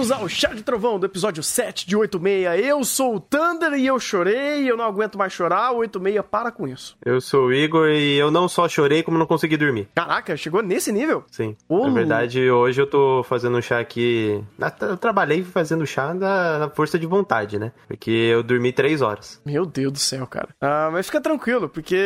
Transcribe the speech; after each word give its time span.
Bem-vindos 0.00 0.22
ao 0.22 0.28
Chá 0.30 0.48
de 0.54 0.62
Trovão 0.62 0.98
do 0.98 1.04
episódio 1.04 1.42
7 1.42 1.86
de 1.86 1.94
86. 1.94 2.64
Eu 2.66 2.82
sou 2.84 3.16
o 3.16 3.20
Thunder 3.20 3.74
e 3.74 3.86
eu 3.86 4.00
chorei, 4.00 4.64
eu 4.64 4.74
não 4.74 4.86
aguento 4.86 5.18
mais 5.18 5.30
chorar. 5.30 5.72
O 5.72 5.78
86 5.80 6.24
para 6.30 6.50
com 6.50 6.66
isso. 6.66 6.96
Eu 7.04 7.20
sou 7.20 7.48
o 7.48 7.52
Igor 7.52 7.86
e 7.90 8.16
eu 8.16 8.30
não 8.30 8.48
só 8.48 8.66
chorei, 8.66 9.02
como 9.02 9.18
não 9.18 9.26
consegui 9.26 9.58
dormir. 9.58 9.88
Caraca, 9.94 10.34
chegou 10.38 10.62
nesse 10.62 10.90
nível? 10.90 11.22
Sim. 11.30 11.54
Ô, 11.68 11.86
Na 11.86 11.92
verdade, 11.92 12.50
hoje 12.50 12.80
eu 12.80 12.86
tô 12.86 13.22
fazendo 13.28 13.58
um 13.58 13.60
chá 13.60 13.78
aqui. 13.78 14.42
Eu 14.80 14.96
trabalhei 14.96 15.44
fazendo 15.44 15.86
chá 15.86 16.14
na, 16.14 16.60
na 16.60 16.70
força 16.70 16.98
de 16.98 17.06
vontade, 17.06 17.58
né? 17.58 17.70
Porque 17.86 18.10
eu 18.10 18.42
dormi 18.42 18.72
3 18.72 19.02
horas. 19.02 19.38
Meu 19.44 19.66
Deus 19.66 19.92
do 19.92 19.98
céu, 19.98 20.26
cara. 20.26 20.48
Ah, 20.62 20.88
mas 20.90 21.06
fica 21.06 21.20
tranquilo, 21.20 21.68
porque 21.68 21.98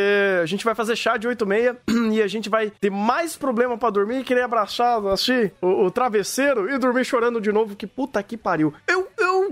a 0.42 0.46
gente 0.46 0.64
vai 0.64 0.74
fazer 0.74 0.96
chá 0.96 1.16
de 1.16 1.28
86 1.28 1.76
e 2.12 2.20
a 2.20 2.26
gente 2.26 2.50
vai 2.50 2.70
ter 2.70 2.90
mais 2.90 3.36
problema 3.36 3.78
para 3.78 3.90
dormir 3.90 4.18
e 4.18 4.24
querer 4.24 4.42
abraçar, 4.42 5.00
o, 5.00 5.86
o 5.86 5.90
travesseiro 5.92 6.68
e 6.68 6.76
dormir 6.76 7.04
chorando 7.04 7.40
de 7.40 7.52
novo, 7.52 7.83
que 7.84 7.86
puta 7.86 8.22
que 8.22 8.36
pariu. 8.36 8.72
Eu, 8.86 9.08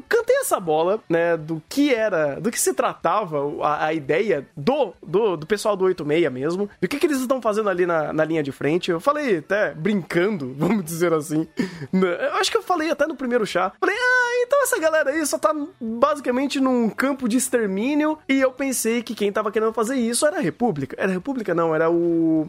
cantei 0.09 0.37
essa 0.37 0.59
bola, 0.61 1.01
né, 1.09 1.37
do 1.37 1.63
que 1.69 1.95
era, 1.95 2.41
do 2.41 2.51
que 2.51 2.61
se 2.61 2.75
tratava 2.75 3.39
a, 3.63 3.87
a 3.87 3.95
ideia 3.95 4.47
do, 4.57 4.93
do, 5.03 5.37
do, 5.37 5.47
pessoal 5.47 5.77
do 5.77 5.85
86 5.85 6.33
mesmo, 6.33 6.69
do 6.81 6.89
que, 6.89 6.99
que 6.99 7.07
eles 7.07 7.21
estão 7.21 7.41
fazendo 7.43 7.69
ali 7.69 7.87
na, 7.87 8.13
na 8.13 8.25
linha 8.25 8.43
de 8.43 8.53
frente. 8.53 8.91
Eu 8.91 9.01
falei 9.01 9.39
até 9.39 9.73
brincando, 9.75 10.55
vamos 10.59 10.85
dizer 10.85 11.13
assim. 11.13 11.47
Né, 11.93 12.29
eu 12.29 12.35
acho 12.37 12.51
que 12.51 12.57
eu 12.57 12.63
falei 12.63 12.91
até 12.91 13.07
no 13.07 13.17
primeiro 13.17 13.47
chá. 13.47 13.73
Falei, 13.79 13.97
ah, 13.97 14.43
então 14.47 14.63
essa 14.63 14.79
galera 14.79 15.11
aí 15.11 15.25
só 15.27 15.39
tá 15.39 15.55
basicamente 15.81 16.61
num 16.61 16.89
campo 16.89 17.29
de 17.29 17.37
extermínio. 17.37 18.19
E 18.29 18.41
eu 18.41 18.53
pensei 18.53 19.03
que 19.03 19.15
quem 19.15 19.33
tava 19.33 19.51
querendo 19.51 19.73
fazer 19.73 19.97
isso 19.97 20.27
era 20.27 20.39
a 20.39 20.41
República. 20.41 20.97
Era 20.99 21.11
a 21.11 21.15
República, 21.15 21.55
não, 21.55 21.75
era 21.75 21.91
o. 21.91 22.49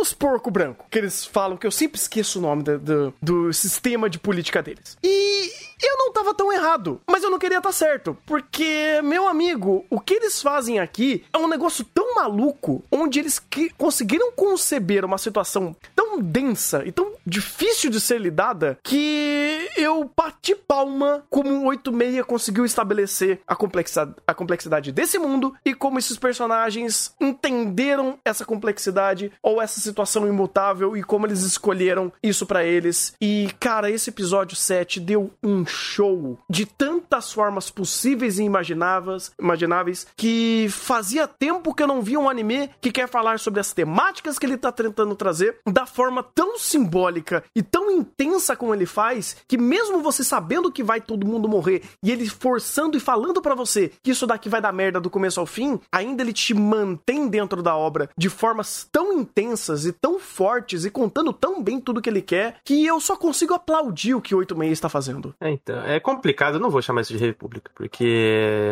Os 0.00 0.12
porco 0.12 0.50
branco. 0.50 0.86
Que 0.90 0.98
eles 0.98 1.24
falam, 1.24 1.56
que 1.56 1.66
eu 1.66 1.70
sempre 1.70 1.98
esqueço 1.98 2.38
o 2.38 2.42
nome 2.42 2.62
do, 2.62 2.78
do, 2.78 3.14
do 3.22 3.52
sistema 3.52 4.08
de 4.08 4.18
política 4.18 4.62
deles. 4.62 4.96
E 5.02 5.63
eu 5.80 5.98
não 5.98 6.12
tava 6.12 6.34
tão 6.34 6.52
errado, 6.52 7.00
mas 7.06 7.22
eu 7.22 7.30
não 7.30 7.38
queria 7.38 7.58
estar 7.58 7.70
tá 7.70 7.74
certo, 7.74 8.16
porque, 8.26 9.00
meu 9.02 9.26
amigo, 9.28 9.84
o 9.90 10.00
que 10.00 10.14
eles 10.14 10.40
fazem 10.40 10.78
aqui 10.78 11.24
é 11.32 11.38
um 11.38 11.48
negócio 11.48 11.84
tão 11.92 12.14
maluco, 12.14 12.84
onde 12.90 13.18
eles 13.18 13.40
conseguiram 13.76 14.32
conceber 14.32 15.04
uma 15.04 15.18
situação 15.18 15.74
tão 15.94 16.20
densa 16.20 16.82
e 16.86 16.92
tão 16.92 17.12
difícil 17.26 17.90
de 17.90 18.00
ser 18.00 18.20
lidada, 18.20 18.78
que 18.82 19.68
eu 19.76 20.10
bati 20.16 20.54
palma 20.54 21.24
como 21.30 21.50
o 21.50 21.66
86 21.66 22.24
conseguiu 22.24 22.64
estabelecer 22.64 23.40
a 23.46 23.56
complexidade, 23.56 24.14
a 24.26 24.34
complexidade 24.34 24.92
desse 24.92 25.18
mundo 25.18 25.54
e 25.64 25.74
como 25.74 25.98
esses 25.98 26.16
personagens 26.16 27.14
entenderam 27.20 28.18
essa 28.24 28.44
complexidade 28.44 29.32
ou 29.42 29.60
essa 29.60 29.80
situação 29.80 30.26
imutável 30.26 30.96
e 30.96 31.02
como 31.02 31.26
eles 31.26 31.42
escolheram 31.42 32.12
isso 32.22 32.46
para 32.46 32.64
eles. 32.64 33.14
E, 33.20 33.50
cara, 33.58 33.90
esse 33.90 34.10
episódio 34.10 34.56
7 34.56 35.00
deu 35.00 35.30
um 35.42 35.64
show 35.66 36.38
de 36.48 36.66
tantas 36.66 37.32
formas 37.32 37.70
possíveis 37.70 38.38
e 38.38 38.42
imagináveis, 38.44 39.32
imagináveis 39.38 40.06
que 40.16 40.66
fazia 40.70 41.26
tempo 41.26 41.74
que 41.74 41.82
eu 41.82 41.86
não 41.86 42.02
via 42.02 42.20
um 42.20 42.28
anime 42.28 42.70
que 42.80 42.92
quer 42.92 43.08
falar 43.08 43.38
sobre 43.38 43.60
as 43.60 43.72
temáticas 43.72 44.38
que 44.38 44.46
ele 44.46 44.56
tá 44.56 44.70
tentando 44.70 45.14
trazer 45.14 45.58
da 45.66 45.86
forma 45.86 46.22
tão 46.22 46.58
simbólica 46.58 47.13
e 47.54 47.62
tão 47.62 47.90
intensa 47.90 48.56
como 48.56 48.74
ele 48.74 48.86
faz, 48.86 49.36
que 49.46 49.58
mesmo 49.58 50.00
você 50.00 50.24
sabendo 50.24 50.72
que 50.72 50.82
vai 50.82 51.00
todo 51.00 51.26
mundo 51.26 51.48
morrer 51.48 51.82
e 52.02 52.10
ele 52.10 52.28
forçando 52.28 52.96
e 52.96 53.00
falando 53.00 53.40
para 53.40 53.54
você 53.54 53.92
que 54.02 54.10
isso 54.10 54.26
daqui 54.26 54.48
vai 54.48 54.60
dar 54.60 54.72
merda 54.72 55.00
do 55.00 55.10
começo 55.10 55.40
ao 55.40 55.46
fim, 55.46 55.78
ainda 55.92 56.22
ele 56.22 56.32
te 56.32 56.54
mantém 56.54 57.28
dentro 57.28 57.62
da 57.62 57.76
obra 57.76 58.08
de 58.16 58.28
formas 58.28 58.88
tão 58.90 59.12
intensas 59.12 59.84
e 59.86 59.92
tão 59.92 60.18
fortes 60.18 60.84
e 60.84 60.90
contando 60.90 61.32
tão 61.32 61.62
bem 61.62 61.80
tudo 61.80 62.00
que 62.00 62.08
ele 62.08 62.22
quer 62.22 62.56
que 62.64 62.84
eu 62.84 63.00
só 63.00 63.16
consigo 63.16 63.54
aplaudir 63.54 64.14
o 64.14 64.20
que 64.20 64.34
86 64.34 64.72
está 64.72 64.88
fazendo. 64.88 65.34
É, 65.40 65.50
então, 65.50 65.82
é 65.84 66.00
complicado, 66.00 66.54
eu 66.54 66.60
não 66.60 66.70
vou 66.70 66.82
chamar 66.82 67.02
isso 67.02 67.12
de 67.12 67.18
república, 67.18 67.70
porque 67.74 68.64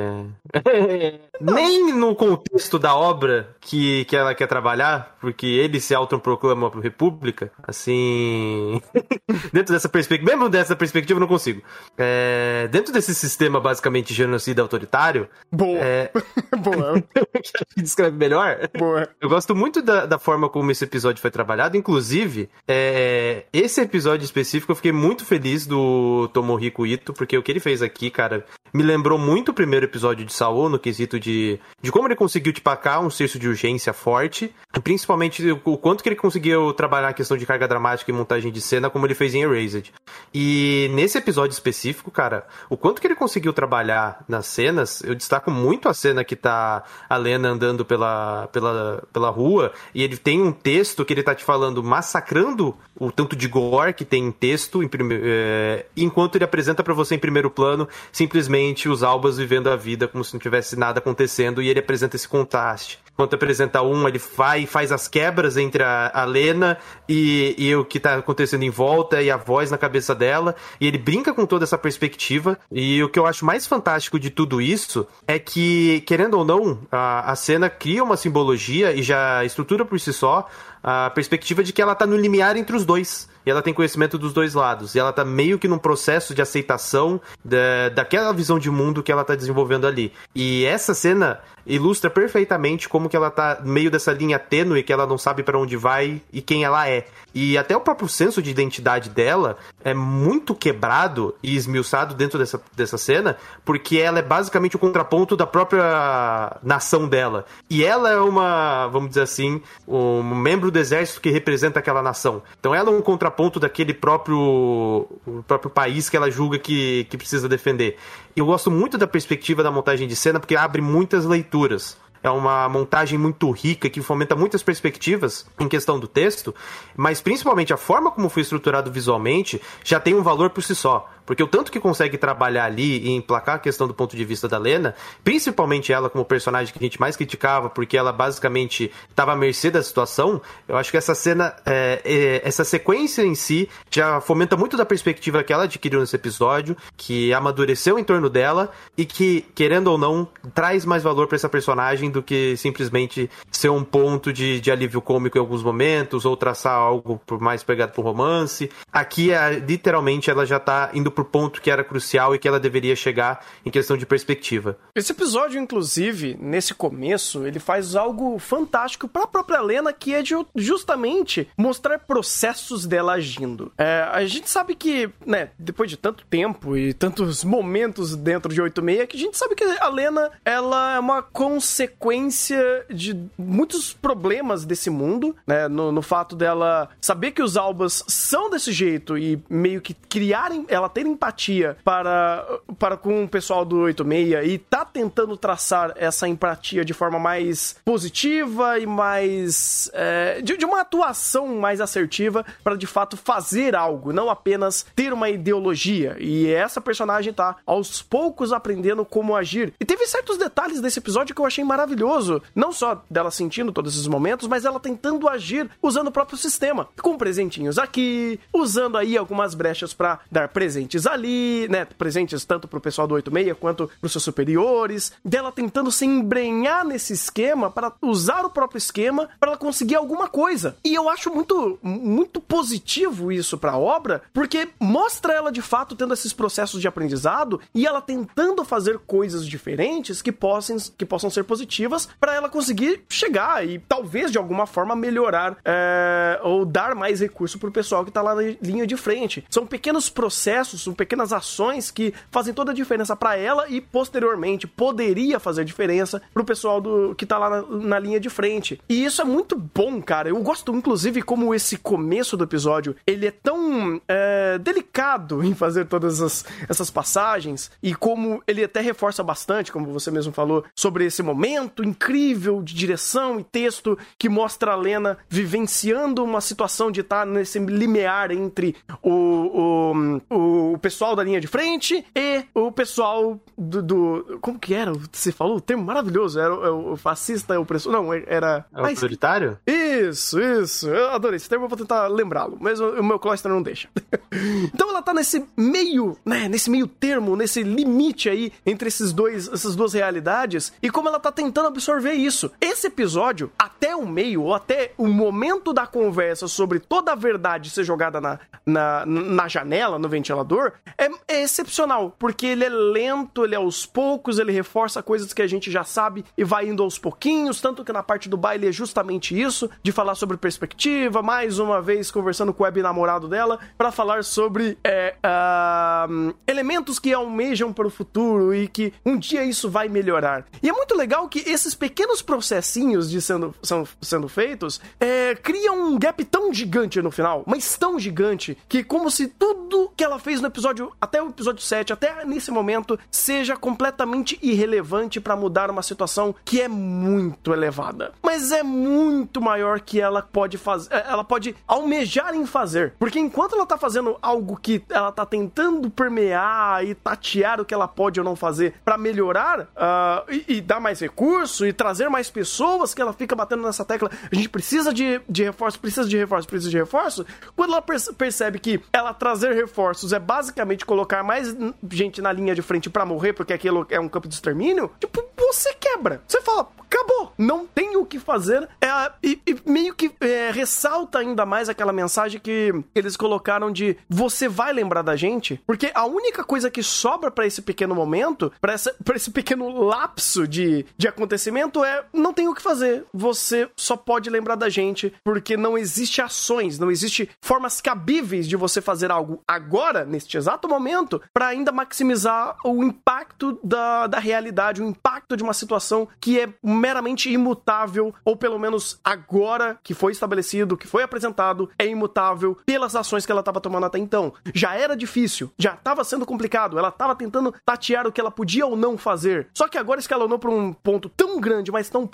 nem 1.40 1.92
no 1.92 2.14
contexto 2.14 2.78
da 2.78 2.94
obra 2.94 3.54
que, 3.60 4.04
que 4.06 4.16
ela 4.16 4.34
quer 4.34 4.46
trabalhar, 4.46 5.16
porque 5.20 5.46
ele 5.46 5.80
se 5.80 5.94
autoproclama 5.94 6.70
república, 6.80 7.50
assim, 7.62 7.92
dentro 9.52 9.74
dessa 9.74 9.88
perspectiva, 9.88 10.30
mesmo 10.30 10.48
dessa 10.48 10.76
perspectiva 10.76 11.16
eu 11.16 11.20
não 11.20 11.28
consigo. 11.28 11.62
É, 11.96 12.68
dentro 12.70 12.92
desse 12.92 13.14
sistema 13.14 13.60
basicamente 13.60 14.14
genocida 14.14 14.62
autoritário, 14.62 15.28
boa, 15.50 15.78
é... 15.78 16.10
boa, 16.58 17.02
que 17.74 17.82
descreve 17.82 18.16
melhor. 18.16 18.68
Boa. 18.78 19.08
Eu 19.20 19.28
gosto 19.28 19.54
muito 19.54 19.82
da, 19.82 20.06
da 20.06 20.18
forma 20.18 20.48
como 20.48 20.70
esse 20.70 20.84
episódio 20.84 21.20
foi 21.20 21.30
trabalhado, 21.30 21.76
inclusive, 21.76 22.48
é, 22.66 23.44
esse 23.52 23.80
episódio 23.80 24.24
específico 24.24 24.72
eu 24.72 24.76
fiquei 24.76 24.92
muito 24.92 25.24
feliz 25.24 25.66
do 25.66 26.28
Tomohiko 26.32 26.86
Ito, 26.86 27.12
porque 27.12 27.36
o 27.36 27.42
que 27.42 27.52
ele 27.52 27.60
fez 27.60 27.82
aqui, 27.82 28.10
cara, 28.10 28.44
me 28.72 28.82
lembrou 28.82 29.18
muito 29.18 29.50
o 29.50 29.54
primeiro 29.54 29.86
episódio 29.86 30.24
de 30.24 30.32
Saul, 30.32 30.68
no 30.68 30.78
quesito 30.78 31.20
de, 31.20 31.60
de 31.80 31.92
como 31.92 32.08
ele 32.08 32.16
conseguiu 32.16 32.52
te 32.52 32.60
pacar 32.60 33.00
um 33.00 33.10
senso 33.10 33.38
de 33.38 33.48
urgência 33.48 33.92
forte, 33.92 34.54
principalmente 34.82 35.42
o 35.64 35.76
quanto 35.76 36.02
que 36.02 36.08
ele 36.08 36.16
conseguiu 36.16 36.72
trabalhar 36.72 37.08
a 37.08 37.12
questão 37.12 37.36
de 37.36 37.44
carga 37.44 37.68
dramática 37.68 38.10
e 38.10 38.14
montagem 38.22 38.50
de 38.50 38.60
cena, 38.60 38.88
como 38.88 39.06
ele 39.06 39.14
fez 39.14 39.34
em 39.34 39.42
Erased. 39.42 39.92
E 40.32 40.90
nesse 40.94 41.18
episódio 41.18 41.52
específico, 41.52 42.10
cara, 42.10 42.46
o 42.70 42.76
quanto 42.76 43.00
que 43.00 43.06
ele 43.06 43.14
conseguiu 43.14 43.52
trabalhar 43.52 44.24
nas 44.28 44.46
cenas, 44.46 45.02
eu 45.02 45.14
destaco 45.14 45.50
muito 45.50 45.88
a 45.88 45.94
cena 45.94 46.24
que 46.24 46.36
tá 46.36 46.84
a 47.08 47.16
Lena 47.16 47.50
andando 47.50 47.84
pela, 47.84 48.48
pela, 48.52 49.02
pela 49.12 49.30
rua, 49.30 49.72
e 49.94 50.02
ele 50.02 50.16
tem 50.16 50.40
um 50.40 50.52
texto 50.52 51.04
que 51.04 51.12
ele 51.12 51.22
tá 51.22 51.34
te 51.34 51.44
falando, 51.44 51.82
massacrando 51.82 52.76
o 52.98 53.10
tanto 53.10 53.34
de 53.34 53.48
gore 53.48 53.92
que 53.92 54.04
tem 54.04 54.26
em 54.26 54.32
texto, 54.32 54.82
em 54.82 54.88
prime... 54.88 55.18
é, 55.22 55.86
enquanto 55.96 56.36
ele 56.36 56.44
apresenta 56.44 56.82
para 56.82 56.94
você 56.94 57.14
em 57.14 57.18
primeiro 57.18 57.50
plano 57.50 57.88
simplesmente 58.12 58.88
os 58.88 59.02
Albas 59.02 59.38
vivendo 59.38 59.68
a 59.68 59.76
vida 59.76 60.06
como 60.06 60.22
se 60.22 60.32
não 60.34 60.40
tivesse 60.40 60.76
nada 60.76 60.98
acontecendo 60.98 61.60
e 61.60 61.68
ele 61.68 61.80
apresenta 61.80 62.16
esse 62.16 62.28
contraste. 62.28 63.00
Quando 63.16 63.34
apresenta 63.34 63.82
um, 63.82 64.08
ele 64.08 64.18
vai 64.18 64.66
faz 64.66 64.90
as 64.90 65.06
quebras 65.06 65.56
entre 65.56 65.82
a, 65.82 66.10
a 66.14 66.24
Lena 66.24 66.78
e, 67.08 67.54
e 67.58 67.74
o 67.76 67.84
que 67.84 68.00
tá 68.00 68.16
acontecendo 68.16 68.62
em 68.62 68.70
volta 68.70 69.20
e 69.20 69.30
a 69.30 69.36
voz 69.36 69.70
na 69.70 69.78
cabeça 69.78 70.14
dela. 70.14 70.54
E 70.80 70.86
ele 70.86 70.98
brinca 70.98 71.34
com 71.34 71.44
toda 71.44 71.64
essa 71.64 71.76
perspectiva. 71.76 72.58
E 72.70 73.02
o 73.02 73.08
que 73.08 73.18
eu 73.18 73.26
acho 73.26 73.44
mais 73.44 73.66
fantástico 73.66 74.18
de 74.18 74.30
tudo 74.30 74.60
isso 74.60 75.06
é 75.26 75.38
que, 75.38 76.00
querendo 76.06 76.38
ou 76.38 76.44
não, 76.44 76.78
a, 76.90 77.32
a 77.32 77.36
cena 77.36 77.68
cria 77.68 78.02
uma 78.02 78.16
simbologia 78.16 78.92
e 78.92 79.02
já 79.02 79.44
estrutura 79.44 79.84
por 79.84 80.00
si 80.00 80.12
só 80.12 80.48
a 80.82 81.10
perspectiva 81.10 81.62
de 81.62 81.72
que 81.72 81.80
ela 81.80 81.94
tá 81.94 82.06
no 82.06 82.16
limiar 82.16 82.56
entre 82.56 82.76
os 82.76 82.84
dois. 82.84 83.30
E 83.44 83.50
ela 83.50 83.62
tem 83.62 83.74
conhecimento 83.74 84.16
dos 84.16 84.32
dois 84.32 84.54
lados. 84.54 84.94
E 84.94 84.98
ela 84.98 85.12
tá 85.12 85.24
meio 85.24 85.58
que 85.58 85.66
num 85.66 85.78
processo 85.78 86.34
de 86.34 86.40
aceitação 86.40 87.20
da, 87.44 87.88
daquela 87.88 88.32
visão 88.32 88.58
de 88.58 88.70
mundo 88.70 89.02
que 89.02 89.10
ela 89.10 89.24
tá 89.24 89.34
desenvolvendo 89.34 89.86
ali. 89.86 90.12
E 90.34 90.64
essa 90.64 90.94
cena 90.94 91.40
ilustra 91.66 92.10
perfeitamente 92.10 92.88
como 92.88 93.08
que 93.08 93.16
ela 93.16 93.30
tá 93.30 93.60
meio 93.62 93.90
dessa 93.90 94.12
linha 94.12 94.38
tênue 94.38 94.82
que 94.82 94.92
ela 94.92 95.06
não 95.06 95.16
sabe 95.16 95.42
para 95.42 95.58
onde 95.58 95.76
vai 95.76 96.20
e 96.32 96.40
quem 96.40 96.64
ela 96.64 96.88
é. 96.88 97.06
E 97.34 97.56
até 97.56 97.76
o 97.76 97.80
próprio 97.80 98.08
senso 98.08 98.42
de 98.42 98.50
identidade 98.50 99.08
dela 99.08 99.56
é 99.82 99.94
muito 99.94 100.54
quebrado 100.54 101.34
e 101.42 101.56
esmiuçado 101.56 102.14
dentro 102.14 102.38
dessa, 102.38 102.60
dessa 102.76 102.98
cena, 102.98 103.36
porque 103.64 103.98
ela 103.98 104.18
é 104.18 104.22
basicamente 104.22 104.76
o 104.76 104.78
contraponto 104.78 105.36
da 105.36 105.46
própria 105.46 106.56
nação 106.62 107.08
dela. 107.08 107.46
E 107.70 107.84
ela 107.84 108.10
é 108.10 108.18
uma, 108.18 108.88
vamos 108.88 109.10
dizer 109.10 109.22
assim, 109.22 109.62
um 109.86 110.22
membro 110.22 110.70
do 110.72 110.78
exército 110.78 111.20
que 111.20 111.30
representa 111.30 111.78
aquela 111.78 112.02
nação. 112.02 112.42
Então 112.58 112.74
ela 112.74 112.90
é 112.90 112.92
um 112.92 113.00
contraponto 113.00 113.60
daquele 113.60 113.94
próprio, 113.94 115.06
próprio 115.46 115.70
país 115.70 116.08
que 116.08 116.16
ela 116.16 116.30
julga 116.30 116.58
que, 116.58 117.04
que 117.04 117.16
precisa 117.16 117.48
defender. 117.48 117.96
Eu 118.34 118.46
gosto 118.46 118.70
muito 118.70 118.98
da 118.98 119.06
perspectiva 119.06 119.62
da 119.62 119.70
montagem 119.70 120.08
de 120.08 120.16
cena 120.16 120.40
porque 120.40 120.56
abre 120.56 120.82
muitas 120.82 121.24
leituras. 121.24 121.96
É 122.22 122.30
uma 122.30 122.68
montagem 122.68 123.18
muito 123.18 123.50
rica 123.50 123.90
que 123.90 124.00
fomenta 124.00 124.36
muitas 124.36 124.62
perspectivas 124.62 125.44
em 125.58 125.68
questão 125.68 125.98
do 125.98 126.06
texto, 126.06 126.54
mas 126.96 127.20
principalmente 127.20 127.72
a 127.72 127.76
forma 127.76 128.12
como 128.12 128.28
foi 128.28 128.42
estruturado 128.42 128.92
visualmente 128.92 129.60
já 129.82 129.98
tem 129.98 130.14
um 130.14 130.22
valor 130.22 130.50
por 130.50 130.62
si 130.62 130.74
só. 130.74 131.10
Porque 131.32 131.42
o 131.42 131.46
tanto 131.46 131.72
que 131.72 131.80
consegue 131.80 132.18
trabalhar 132.18 132.66
ali 132.66 133.06
e 133.06 133.10
emplacar 133.10 133.54
a 133.54 133.58
questão 133.58 133.88
do 133.88 133.94
ponto 133.94 134.14
de 134.14 134.22
vista 134.22 134.46
da 134.46 134.58
Lena, 134.58 134.94
principalmente 135.24 135.90
ela 135.90 136.10
como 136.10 136.26
personagem 136.26 136.70
que 136.70 136.78
a 136.78 136.82
gente 136.82 137.00
mais 137.00 137.16
criticava, 137.16 137.70
porque 137.70 137.96
ela 137.96 138.12
basicamente 138.12 138.92
estava 139.08 139.32
à 139.32 139.36
mercê 139.36 139.70
da 139.70 139.82
situação, 139.82 140.42
eu 140.68 140.76
acho 140.76 140.90
que 140.90 140.96
essa 140.98 141.14
cena, 141.14 141.56
é, 141.64 142.02
é, 142.04 142.42
essa 142.46 142.64
sequência 142.64 143.22
em 143.22 143.34
si, 143.34 143.66
já 143.90 144.20
fomenta 144.20 144.58
muito 144.58 144.76
da 144.76 144.84
perspectiva 144.84 145.42
que 145.42 145.54
ela 145.54 145.64
adquiriu 145.64 146.00
nesse 146.00 146.14
episódio, 146.14 146.76
que 146.98 147.32
amadureceu 147.32 147.98
em 147.98 148.04
torno 148.04 148.28
dela 148.28 148.70
e 148.94 149.06
que, 149.06 149.46
querendo 149.54 149.86
ou 149.86 149.96
não, 149.96 150.28
traz 150.54 150.84
mais 150.84 151.02
valor 151.02 151.28
para 151.28 151.36
essa 151.36 151.48
personagem 151.48 152.10
do 152.10 152.22
que 152.22 152.58
simplesmente 152.58 153.30
ser 153.50 153.70
um 153.70 153.82
ponto 153.82 154.30
de, 154.34 154.60
de 154.60 154.70
alívio 154.70 155.00
cômico 155.00 155.38
em 155.38 155.40
alguns 155.40 155.62
momentos 155.62 156.26
ou 156.26 156.36
traçar 156.36 156.74
algo 156.74 157.18
mais 157.40 157.62
pegado 157.62 157.92
pro 157.92 158.02
romance. 158.02 158.70
Aqui, 158.92 159.32
é, 159.32 159.52
literalmente, 159.52 160.30
ela 160.30 160.44
já 160.44 160.60
tá 160.60 160.90
indo 160.92 161.10
pro 161.10 161.21
pro 161.22 161.24
ponto 161.24 161.60
que 161.60 161.70
era 161.70 161.84
crucial 161.84 162.34
e 162.34 162.38
que 162.38 162.48
ela 162.48 162.58
deveria 162.60 162.96
chegar 162.96 163.44
em 163.64 163.70
questão 163.70 163.96
de 163.96 164.04
perspectiva. 164.04 164.76
Esse 164.94 165.12
episódio, 165.12 165.60
inclusive, 165.60 166.36
nesse 166.40 166.74
começo, 166.74 167.46
ele 167.46 167.58
faz 167.58 167.94
algo 167.94 168.38
fantástico 168.38 169.08
para 169.08 169.24
a 169.24 169.26
própria 169.26 169.60
Lena, 169.60 169.92
que 169.92 170.14
é 170.14 170.22
de 170.22 170.34
justamente 170.54 171.48
mostrar 171.56 171.98
processos 172.00 172.86
dela 172.86 173.12
agindo. 173.12 173.72
É, 173.78 174.08
a 174.10 174.24
gente 174.26 174.50
sabe 174.50 174.74
que, 174.74 175.10
né, 175.24 175.50
depois 175.58 175.88
de 175.88 175.96
tanto 175.96 176.24
tempo 176.26 176.76
e 176.76 176.92
tantos 176.92 177.44
momentos 177.44 178.16
dentro 178.16 178.52
de 178.52 178.60
86, 178.60 179.08
que 179.08 179.16
a 179.16 179.20
gente 179.20 179.38
sabe 179.38 179.54
que 179.54 179.64
a 179.64 179.88
Lena, 179.88 180.30
ela 180.44 180.94
é 180.94 180.98
uma 180.98 181.22
consequência 181.22 182.84
de 182.90 183.16
muitos 183.38 183.92
problemas 183.92 184.64
desse 184.64 184.90
mundo, 184.90 185.36
né, 185.46 185.68
no, 185.68 185.92
no 185.92 186.02
fato 186.02 186.34
dela 186.34 186.88
saber 187.00 187.32
que 187.32 187.42
os 187.42 187.56
Albas 187.56 188.04
são 188.08 188.50
desse 188.50 188.72
jeito 188.72 189.16
e 189.16 189.42
meio 189.48 189.80
que 189.80 189.94
criarem, 189.94 190.64
ela 190.68 190.88
ter 191.02 191.06
empatia 191.06 191.76
para, 191.84 192.46
para 192.78 192.96
com 192.96 193.24
o 193.24 193.28
pessoal 193.28 193.64
do 193.64 193.80
86 193.80 194.52
e 194.52 194.58
tá 194.58 194.84
tentando 194.84 195.36
traçar 195.36 195.92
essa 195.96 196.28
empatia 196.28 196.84
de 196.84 196.94
forma 196.94 197.18
mais 197.18 197.76
positiva 197.84 198.78
e 198.78 198.86
mais. 198.86 199.90
É, 199.92 200.40
de, 200.40 200.56
de, 200.56 200.64
uma 200.64 200.80
atuação 200.80 201.48
mais 201.56 201.80
assertiva 201.80 202.44
para 202.62 202.76
de 202.76 202.86
fato 202.86 203.16
fazer 203.16 203.74
algo, 203.74 204.12
não 204.12 204.30
apenas 204.30 204.86
ter 204.94 205.12
uma 205.12 205.28
ideologia. 205.28 206.16
E 206.18 206.48
essa 206.50 206.80
personagem 206.80 207.32
tá 207.32 207.56
aos 207.66 208.00
poucos 208.00 208.52
aprendendo 208.52 209.04
como 209.04 209.34
agir. 209.34 209.74
E 209.80 209.84
teve 209.84 210.06
certos 210.06 210.38
detalhes 210.38 210.80
desse 210.80 210.98
episódio 210.98 211.34
que 211.34 211.40
eu 211.40 211.46
achei 211.46 211.64
maravilhoso. 211.64 212.42
Não 212.54 212.72
só 212.72 213.02
dela 213.10 213.30
sentindo 213.30 213.72
todos 213.72 213.94
esses 213.94 214.06
momentos, 214.06 214.46
mas 214.46 214.64
ela 214.64 214.78
tentando 214.78 215.28
agir 215.28 215.68
usando 215.82 216.08
o 216.08 216.12
próprio 216.12 216.38
sistema. 216.38 216.88
Com 217.00 217.16
presentinhos 217.16 217.78
aqui, 217.78 218.38
usando 218.52 218.96
aí 218.96 219.16
algumas 219.16 219.54
brechas 219.54 219.92
para 219.94 220.20
dar 220.30 220.48
presentes 220.92 221.06
ali, 221.06 221.68
né? 221.68 221.84
Presentes 221.84 222.44
tanto 222.44 222.68
pro 222.68 222.80
pessoal 222.80 223.06
do 223.06 223.14
86 223.14 223.56
quanto 223.58 223.90
pros 224.00 224.12
seus 224.12 224.24
superiores. 224.24 225.12
Dela 225.24 225.50
tentando 225.50 225.90
se 225.90 226.04
embrenhar 226.04 226.84
nesse 226.84 227.12
esquema 227.12 227.70
para 227.70 227.92
usar 228.02 228.44
o 228.44 228.50
próprio 228.50 228.78
esquema 228.78 229.28
para 229.40 229.50
ela 229.50 229.58
conseguir 229.58 229.94
alguma 229.94 230.28
coisa. 230.28 230.76
E 230.84 230.94
eu 230.94 231.08
acho 231.08 231.32
muito, 231.32 231.78
muito 231.82 232.40
positivo 232.40 233.32
isso 233.32 233.56
pra 233.56 233.76
obra, 233.76 234.22
porque 234.32 234.68
mostra 234.78 235.32
ela 235.32 235.50
de 235.50 235.62
fato 235.62 235.96
tendo 235.96 236.14
esses 236.14 236.32
processos 236.32 236.80
de 236.80 236.88
aprendizado 236.88 237.60
e 237.74 237.86
ela 237.86 238.00
tentando 238.00 238.64
fazer 238.64 238.98
coisas 238.98 239.46
diferentes 239.46 240.20
que 240.20 240.32
possam, 240.32 240.76
que 240.96 241.06
possam 241.06 241.30
ser 241.30 241.44
positivas 241.44 242.08
para 242.20 242.34
ela 242.34 242.48
conseguir 242.48 243.04
chegar 243.08 243.66
e 243.66 243.78
talvez 243.78 244.30
de 244.30 244.38
alguma 244.38 244.66
forma 244.66 244.94
melhorar 244.94 245.56
é, 245.64 246.40
ou 246.42 246.64
dar 246.64 246.94
mais 246.94 247.20
recurso 247.20 247.58
pro 247.58 247.70
pessoal 247.70 248.04
que 248.04 248.10
tá 248.10 248.20
lá 248.20 248.34
na 248.34 248.42
linha 248.60 248.86
de 248.86 248.96
frente. 248.96 249.44
São 249.48 249.66
pequenos 249.66 250.08
processos, 250.08 250.81
são 250.82 250.94
pequenas 250.94 251.32
ações 251.32 251.90
que 251.90 252.12
fazem 252.30 252.54
toda 252.54 252.72
a 252.72 252.74
diferença 252.74 253.16
para 253.16 253.36
ela 253.36 253.68
e 253.68 253.80
posteriormente 253.80 254.66
poderia 254.66 255.38
fazer 255.38 255.64
diferença 255.64 256.22
pro 256.32 256.44
pessoal 256.44 256.80
do 256.80 257.14
que 257.14 257.26
tá 257.26 257.38
lá 257.38 257.50
na, 257.50 257.62
na 257.62 257.98
linha 257.98 258.20
de 258.20 258.28
frente. 258.28 258.80
E 258.88 259.04
isso 259.04 259.20
é 259.20 259.24
muito 259.24 259.56
bom, 259.56 260.00
cara. 260.00 260.28
Eu 260.28 260.42
gosto, 260.42 260.74
inclusive, 260.74 261.22
como 261.22 261.54
esse 261.54 261.76
começo 261.76 262.36
do 262.36 262.44
episódio 262.44 262.96
ele 263.06 263.26
é 263.26 263.30
tão 263.30 264.00
é, 264.08 264.58
delicado 264.58 265.42
em 265.44 265.54
fazer 265.54 265.86
todas 265.86 266.20
as, 266.20 266.44
essas 266.68 266.90
passagens 266.90 267.70
e 267.82 267.94
como 267.94 268.42
ele 268.46 268.64
até 268.64 268.80
reforça 268.80 269.22
bastante, 269.22 269.72
como 269.72 269.92
você 269.92 270.10
mesmo 270.10 270.32
falou, 270.32 270.64
sobre 270.74 271.04
esse 271.04 271.22
momento 271.22 271.84
incrível 271.84 272.62
de 272.62 272.74
direção 272.74 273.40
e 273.40 273.44
texto 273.44 273.98
que 274.18 274.28
mostra 274.28 274.72
a 274.72 274.76
Lena 274.76 275.18
vivenciando 275.28 276.24
uma 276.24 276.40
situação 276.40 276.90
de 276.90 277.00
estar 277.00 277.26
nesse 277.26 277.58
limiar 277.58 278.30
entre 278.30 278.76
o, 279.02 280.20
o, 280.30 280.71
o 280.71 280.71
pessoal 280.78 281.16
da 281.16 281.22
linha 281.22 281.40
de 281.40 281.46
frente 281.46 282.04
e 282.14 282.44
o 282.54 282.70
pessoal 282.70 283.40
do, 283.56 283.82
do 283.82 284.38
como 284.40 284.58
que 284.58 284.74
era? 284.74 284.92
Você 285.12 285.32
falou 285.32 285.56
o 285.56 285.60
termo 285.60 285.84
maravilhoso, 285.84 286.38
era 286.38 286.54
o, 286.54 286.92
o 286.92 286.96
fascista, 286.96 287.58
o 287.58 287.62
opressor, 287.62 287.92
não, 287.92 288.12
era... 288.12 288.64
É 288.74 288.80
autoritário? 288.80 289.58
Isso, 289.66 290.40
isso, 290.40 290.88
eu 290.88 291.10
adorei 291.10 291.36
esse 291.36 291.48
termo, 291.48 291.64
eu 291.64 291.68
vou 291.68 291.78
tentar 291.78 292.06
lembrá-lo, 292.08 292.56
mas 292.60 292.80
o, 292.80 293.00
o 293.00 293.04
meu 293.04 293.18
cluster 293.18 293.50
não 293.50 293.62
deixa. 293.62 293.88
então 294.72 294.90
ela 294.90 295.02
tá 295.02 295.12
nesse 295.12 295.44
meio, 295.56 296.16
né, 296.24 296.48
nesse 296.48 296.70
meio 296.70 296.86
termo, 296.86 297.36
nesse 297.36 297.62
limite 297.62 298.28
aí 298.28 298.52
entre 298.64 298.88
esses 298.88 299.12
dois, 299.12 299.48
essas 299.48 299.74
duas 299.74 299.92
realidades 299.92 300.72
e 300.82 300.90
como 300.90 301.08
ela 301.08 301.18
tá 301.18 301.32
tentando 301.32 301.68
absorver 301.68 302.12
isso. 302.12 302.50
Esse 302.60 302.86
episódio, 302.86 303.50
até 303.58 303.94
o 303.96 304.06
meio, 304.06 304.42
ou 304.42 304.54
até 304.54 304.92
o 304.96 305.08
momento 305.08 305.72
da 305.72 305.86
conversa 305.86 306.46
sobre 306.46 306.78
toda 306.78 307.12
a 307.12 307.16
verdade 307.16 307.70
ser 307.70 307.84
jogada 307.84 308.20
na, 308.20 308.38
na, 308.64 309.04
na 309.06 309.48
janela, 309.48 309.98
no 309.98 310.08
ventilador, 310.08 310.61
é, 310.98 311.08
é 311.28 311.42
excepcional, 311.42 312.14
porque 312.18 312.46
ele 312.46 312.64
é 312.64 312.68
lento, 312.68 313.44
ele 313.44 313.54
é 313.54 313.58
aos 313.58 313.86
poucos, 313.86 314.38
ele 314.38 314.52
reforça 314.52 315.02
coisas 315.02 315.32
que 315.32 315.42
a 315.42 315.46
gente 315.46 315.70
já 315.70 315.84
sabe 315.84 316.24
e 316.36 316.44
vai 316.44 316.68
indo 316.68 316.82
aos 316.82 316.98
pouquinhos, 316.98 317.60
tanto 317.60 317.84
que 317.84 317.92
na 317.92 318.02
parte 318.02 318.28
do 318.28 318.36
baile 318.36 318.68
é 318.68 318.72
justamente 318.72 319.38
isso, 319.38 319.70
de 319.82 319.92
falar 319.92 320.14
sobre 320.14 320.36
perspectiva, 320.36 321.22
mais 321.22 321.58
uma 321.58 321.80
vez 321.80 322.10
conversando 322.10 322.52
com 322.52 322.62
o 322.62 322.66
web 322.66 322.82
namorado 322.82 323.28
dela, 323.28 323.58
para 323.76 323.90
falar 323.90 324.24
sobre 324.24 324.78
é, 324.84 325.14
uh, 325.24 326.34
elementos 326.46 326.98
que 326.98 327.12
almejam 327.12 327.72
para 327.72 327.86
o 327.86 327.90
futuro 327.90 328.54
e 328.54 328.68
que 328.68 328.92
um 329.04 329.16
dia 329.16 329.44
isso 329.44 329.70
vai 329.70 329.88
melhorar. 329.88 330.46
E 330.62 330.68
é 330.68 330.72
muito 330.72 330.94
legal 330.94 331.28
que 331.28 331.40
esses 331.40 331.74
pequenos 331.74 332.22
processinhos 332.22 333.10
de 333.10 333.20
sendo, 333.20 333.54
são, 333.62 333.86
sendo 334.00 334.28
feitos 334.28 334.80
é, 335.00 335.34
criam 335.34 335.88
um 335.88 335.98
gap 335.98 336.24
tão 336.24 336.52
gigante 336.52 337.00
no 337.00 337.10
final, 337.10 337.42
mas 337.46 337.76
tão 337.76 337.98
gigante, 337.98 338.56
que 338.68 338.84
como 338.84 339.10
se 339.10 339.28
tudo 339.28 339.90
que 339.96 340.04
ela 340.04 340.18
fez 340.18 340.40
no 340.40 340.46
episódio, 340.52 340.92
até 341.00 341.22
o 341.22 341.28
episódio 341.28 341.62
7, 341.62 341.92
até 341.92 342.24
nesse 342.24 342.50
momento, 342.50 342.98
seja 343.10 343.56
completamente 343.56 344.38
irrelevante 344.42 345.20
para 345.20 345.34
mudar 345.34 345.70
uma 345.70 345.82
situação 345.82 346.34
que 346.44 346.60
é 346.60 346.68
muito 346.68 347.52
elevada. 347.52 348.12
Mas 348.22 348.52
é 348.52 348.62
muito 348.62 349.40
maior 349.40 349.80
que 349.80 350.00
ela 350.00 350.22
pode 350.22 350.58
fazer, 350.58 350.92
é, 350.92 351.04
ela 351.08 351.24
pode 351.24 351.56
almejar 351.66 352.34
em 352.34 352.46
fazer. 352.46 352.94
Porque 352.98 353.18
enquanto 353.18 353.54
ela 353.54 353.66
tá 353.66 353.78
fazendo 353.78 354.16
algo 354.20 354.56
que 354.56 354.82
ela 354.88 355.10
tá 355.10 355.24
tentando 355.24 355.90
permear 355.90 356.84
e 356.84 356.94
tatear 356.94 357.60
o 357.60 357.64
que 357.64 357.74
ela 357.74 357.88
pode 357.88 358.20
ou 358.20 358.24
não 358.24 358.36
fazer 358.36 358.74
para 358.84 358.98
melhorar 358.98 359.60
uh, 359.60 360.30
e, 360.30 360.56
e, 360.56 360.60
dar 360.60 360.80
mais 360.80 361.00
recurso 361.00 361.66
e 361.66 361.72
trazer 361.72 362.08
mais 362.08 362.30
pessoas 362.30 362.92
que 362.94 363.00
ela 363.00 363.12
fica 363.12 363.34
batendo 363.34 363.62
nessa 363.62 363.84
tecla, 363.84 364.10
a 364.30 364.34
gente 364.34 364.48
precisa 364.48 364.92
de, 364.92 365.20
de 365.28 365.44
reforço, 365.44 365.80
precisa 365.80 366.08
de 366.08 366.16
reforço, 366.16 366.46
precisa 366.46 366.70
de 366.70 366.76
reforço. 366.76 367.26
Quando 367.56 367.72
ela 367.72 367.82
percebe 367.82 368.58
que 368.58 368.80
ela 368.92 369.14
trazer 369.14 369.54
reforços 369.54 370.12
é 370.12 370.18
basicamente 370.18 370.41
colocar 370.84 371.22
mais 371.22 371.54
gente 371.90 372.20
na 372.20 372.32
linha 372.32 372.54
de 372.54 372.62
frente 372.62 372.90
para 372.90 373.04
morrer, 373.04 373.32
porque 373.32 373.52
aquilo 373.52 373.86
é 373.90 374.00
um 374.00 374.08
campo 374.08 374.28
de 374.28 374.34
extermínio, 374.34 374.90
tipo, 374.98 375.22
você 375.36 375.74
quebra. 375.74 376.22
Você 376.26 376.40
fala, 376.40 376.68
acabou, 376.92 377.32
não 377.38 377.66
tem 377.66 377.96
o 377.96 378.04
que 378.04 378.18
fazer. 378.18 378.68
É, 378.80 379.12
e, 379.22 379.40
e, 379.46 379.56
meio 379.64 379.94
que 379.94 380.12
é, 380.20 380.50
ressalta 380.50 381.18
ainda 381.18 381.46
mais 381.46 381.68
aquela 381.68 381.92
mensagem 381.92 382.38
que 382.38 382.72
eles 382.94 383.16
colocaram 383.16 383.72
de 383.72 383.96
você 384.08 384.48
vai 384.48 384.72
lembrar 384.72 385.02
da 385.02 385.16
gente, 385.16 385.60
porque 385.66 385.90
a 385.94 386.04
única 386.04 386.44
coisa 386.44 386.70
que 386.70 386.82
sobra 386.82 387.30
para 387.30 387.46
esse 387.46 387.62
pequeno 387.62 387.94
momento, 387.94 388.52
para 388.60 388.74
esse 389.16 389.30
pequeno 389.30 389.82
lapso 389.82 390.46
de, 390.46 390.84
de 390.96 391.08
acontecimento 391.08 391.84
é 391.84 392.04
não 392.12 392.32
tem 392.32 392.48
o 392.48 392.54
que 392.54 392.62
fazer. 392.62 393.04
Você 393.12 393.68
só 393.76 393.96
pode 393.96 394.28
lembrar 394.28 394.56
da 394.56 394.68
gente, 394.68 395.12
porque 395.24 395.56
não 395.56 395.78
existe 395.78 396.20
ações, 396.20 396.78
não 396.78 396.90
existe 396.90 397.28
formas 397.40 397.80
cabíveis 397.80 398.46
de 398.46 398.56
você 398.56 398.80
fazer 398.80 399.10
algo 399.10 399.42
agora, 399.46 400.04
neste 400.04 400.36
exato 400.36 400.68
momento, 400.68 401.22
para 401.32 401.48
ainda 401.48 401.72
maximizar 401.72 402.56
o 402.64 402.82
impacto 402.84 403.58
da, 403.64 404.06
da 404.06 404.18
realidade, 404.18 404.82
o 404.82 404.88
impacto 404.88 405.36
de 405.36 405.42
uma 405.42 405.54
situação 405.54 406.08
que 406.20 406.40
é 406.40 406.48
meramente 406.82 407.32
imutável, 407.32 408.12
ou 408.24 408.36
pelo 408.36 408.58
menos 408.58 408.98
agora 409.04 409.78
que 409.84 409.94
foi 409.94 410.10
estabelecido, 410.10 410.76
que 410.76 410.88
foi 410.88 411.04
apresentado, 411.04 411.70
é 411.78 411.86
imutável 411.86 412.58
pelas 412.66 412.96
ações 412.96 413.24
que 413.24 413.30
ela 413.30 413.40
estava 413.40 413.60
tomando 413.60 413.86
até 413.86 413.98
então. 413.98 414.34
Já 414.52 414.74
era 414.74 414.96
difícil, 414.96 415.52
já 415.56 415.74
estava 415.74 416.02
sendo 416.02 416.26
complicado, 416.26 416.76
ela 416.76 416.88
estava 416.88 417.14
tentando 417.14 417.54
tatear 417.64 418.04
o 418.04 418.10
que 418.10 418.20
ela 418.20 418.32
podia 418.32 418.66
ou 418.66 418.76
não 418.76 418.98
fazer. 418.98 419.46
Só 419.54 419.68
que 419.68 419.78
agora 419.78 420.00
escalonou 420.00 420.40
para 420.40 420.50
um 420.50 420.72
ponto 420.72 421.08
tão 421.08 421.40
grande, 421.40 421.70
mas 421.70 421.88
tão, 421.88 422.04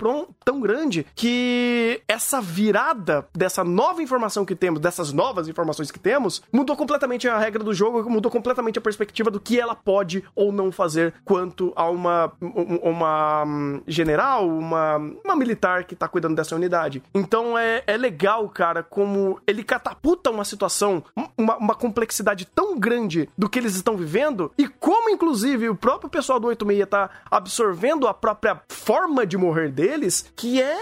tão 0.45 0.59
grande, 0.59 1.03
que 1.15 2.03
essa 2.07 2.39
virada 2.39 3.27
dessa 3.35 3.63
nova 3.63 4.03
informação 4.03 4.45
que 4.45 4.55
temos, 4.55 4.79
dessas 4.79 5.11
novas 5.11 5.47
informações 5.47 5.89
que 5.89 5.99
temos, 5.99 6.43
mudou 6.53 6.75
completamente 6.75 7.27
a 7.27 7.39
regra 7.39 7.63
do 7.63 7.73
jogo, 7.73 8.07
mudou 8.07 8.31
completamente 8.31 8.77
a 8.77 8.81
perspectiva 8.81 9.31
do 9.31 9.39
que 9.39 9.59
ela 9.59 9.73
pode 9.73 10.23
ou 10.35 10.51
não 10.51 10.71
fazer 10.71 11.15
quanto 11.25 11.73
a 11.75 11.89
uma, 11.89 12.31
uma 12.39 13.43
hum, 13.45 13.81
general, 13.87 14.58
uma, 14.59 14.97
uma 14.97 15.35
militar 15.35 15.83
que 15.83 15.95
tá 15.95 16.07
cuidando 16.07 16.35
dessa 16.35 16.55
unidade. 16.55 17.01
Então 17.13 17.57
é, 17.57 17.83
é 17.87 17.97
legal, 17.97 18.47
cara, 18.49 18.83
como 18.83 19.39
ele 19.47 19.63
catapulta 19.63 20.29
uma 20.29 20.45
situação, 20.45 21.03
uma, 21.37 21.57
uma 21.57 21.75
complexidade 21.75 22.45
tão 22.45 22.77
grande 22.77 23.29
do 23.37 23.49
que 23.49 23.57
eles 23.57 23.75
estão 23.75 23.95
vivendo 23.95 24.51
e 24.57 24.67
como, 24.67 25.09
inclusive, 25.09 25.69
o 25.69 25.75
próprio 25.75 26.09
pessoal 26.09 26.39
do 26.39 26.47
86 26.47 26.89
tá 26.89 27.09
absorvendo 27.29 28.07
a 28.07 28.13
própria 28.13 28.61
forma 28.67 29.25
de 29.25 29.37
morrer 29.37 29.69
deles, 29.69 30.31
que 30.35 30.61
é 30.61 30.77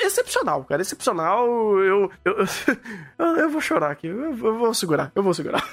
excepcional, 0.00 0.64
cara. 0.64 0.82
Excepcional. 0.82 1.46
Eu, 1.78 2.10
eu, 2.24 2.36
eu, 3.18 3.26
eu 3.36 3.50
vou 3.50 3.60
chorar 3.60 3.90
aqui. 3.90 4.06
Eu, 4.06 4.36
eu 4.36 4.58
vou 4.58 4.74
segurar. 4.74 5.12
Eu 5.14 5.22
vou 5.22 5.34
segurar. 5.34 5.64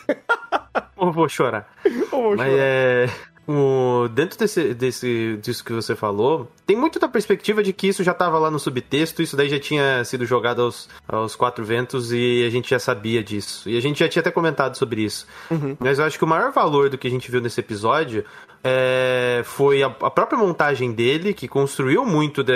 ou 0.96 1.12
vou 1.12 1.30
chorar. 1.30 1.72
Ou 2.12 2.22
vou 2.22 2.36
Mas 2.38 2.52
chorar. 2.52 2.64
é. 2.64 3.10
O, 3.46 4.08
dentro 4.08 4.40
desse, 4.40 4.74
desse, 4.74 5.38
disso 5.42 5.66
que 5.66 5.74
você 5.74 5.98
falou, 5.98 6.50
tem 6.66 6.76
muito 6.76 7.00
da 7.00 7.08
perspectiva 7.08 7.62
de 7.62 7.74
que 7.74 7.88
isso 7.88 8.04
já 8.04 8.12
estava 8.12 8.38
lá 8.40 8.50
no 8.50 8.60
subtexto, 8.60 9.22
isso 9.22 9.36
daí 9.36 9.50
já 9.50 9.60
tinha 9.60 10.04
sido 10.06 10.26
jogado 10.26 10.62
aos, 10.62 10.90
aos 11.08 11.36
quatro 11.36 11.64
ventos 11.64 12.12
e 12.12 12.44
a 12.46 12.50
gente 12.50 12.70
já 12.70 12.80
sabia 12.80 13.24
disso. 13.24 13.70
E 13.70 13.78
a 13.78 13.82
gente 13.82 14.00
já 14.00 14.08
tinha 14.08 14.22
até 14.22 14.32
comentado 14.32 14.78
sobre 14.78 15.04
isso. 15.04 15.28
Uhum. 15.52 15.76
Mas 15.80 16.00
eu 16.00 16.06
acho 16.06 16.18
que 16.18 16.24
o 16.24 16.28
maior 16.28 16.52
valor 16.52 16.90
do 16.90 16.98
que 16.98 17.08
a 17.08 17.12
gente 17.12 17.30
viu 17.30 17.42
nesse 17.42 17.60
episódio 17.60 18.26
é, 18.64 19.42
foi 19.44 19.84
a, 19.84 19.88
a, 19.88 20.10
própria 20.10 20.38
montagem 20.40 20.94
dele, 20.94 21.34
que 21.34 21.48
construiu 21.48 22.06
muito 22.06 22.44
de, 22.44 22.54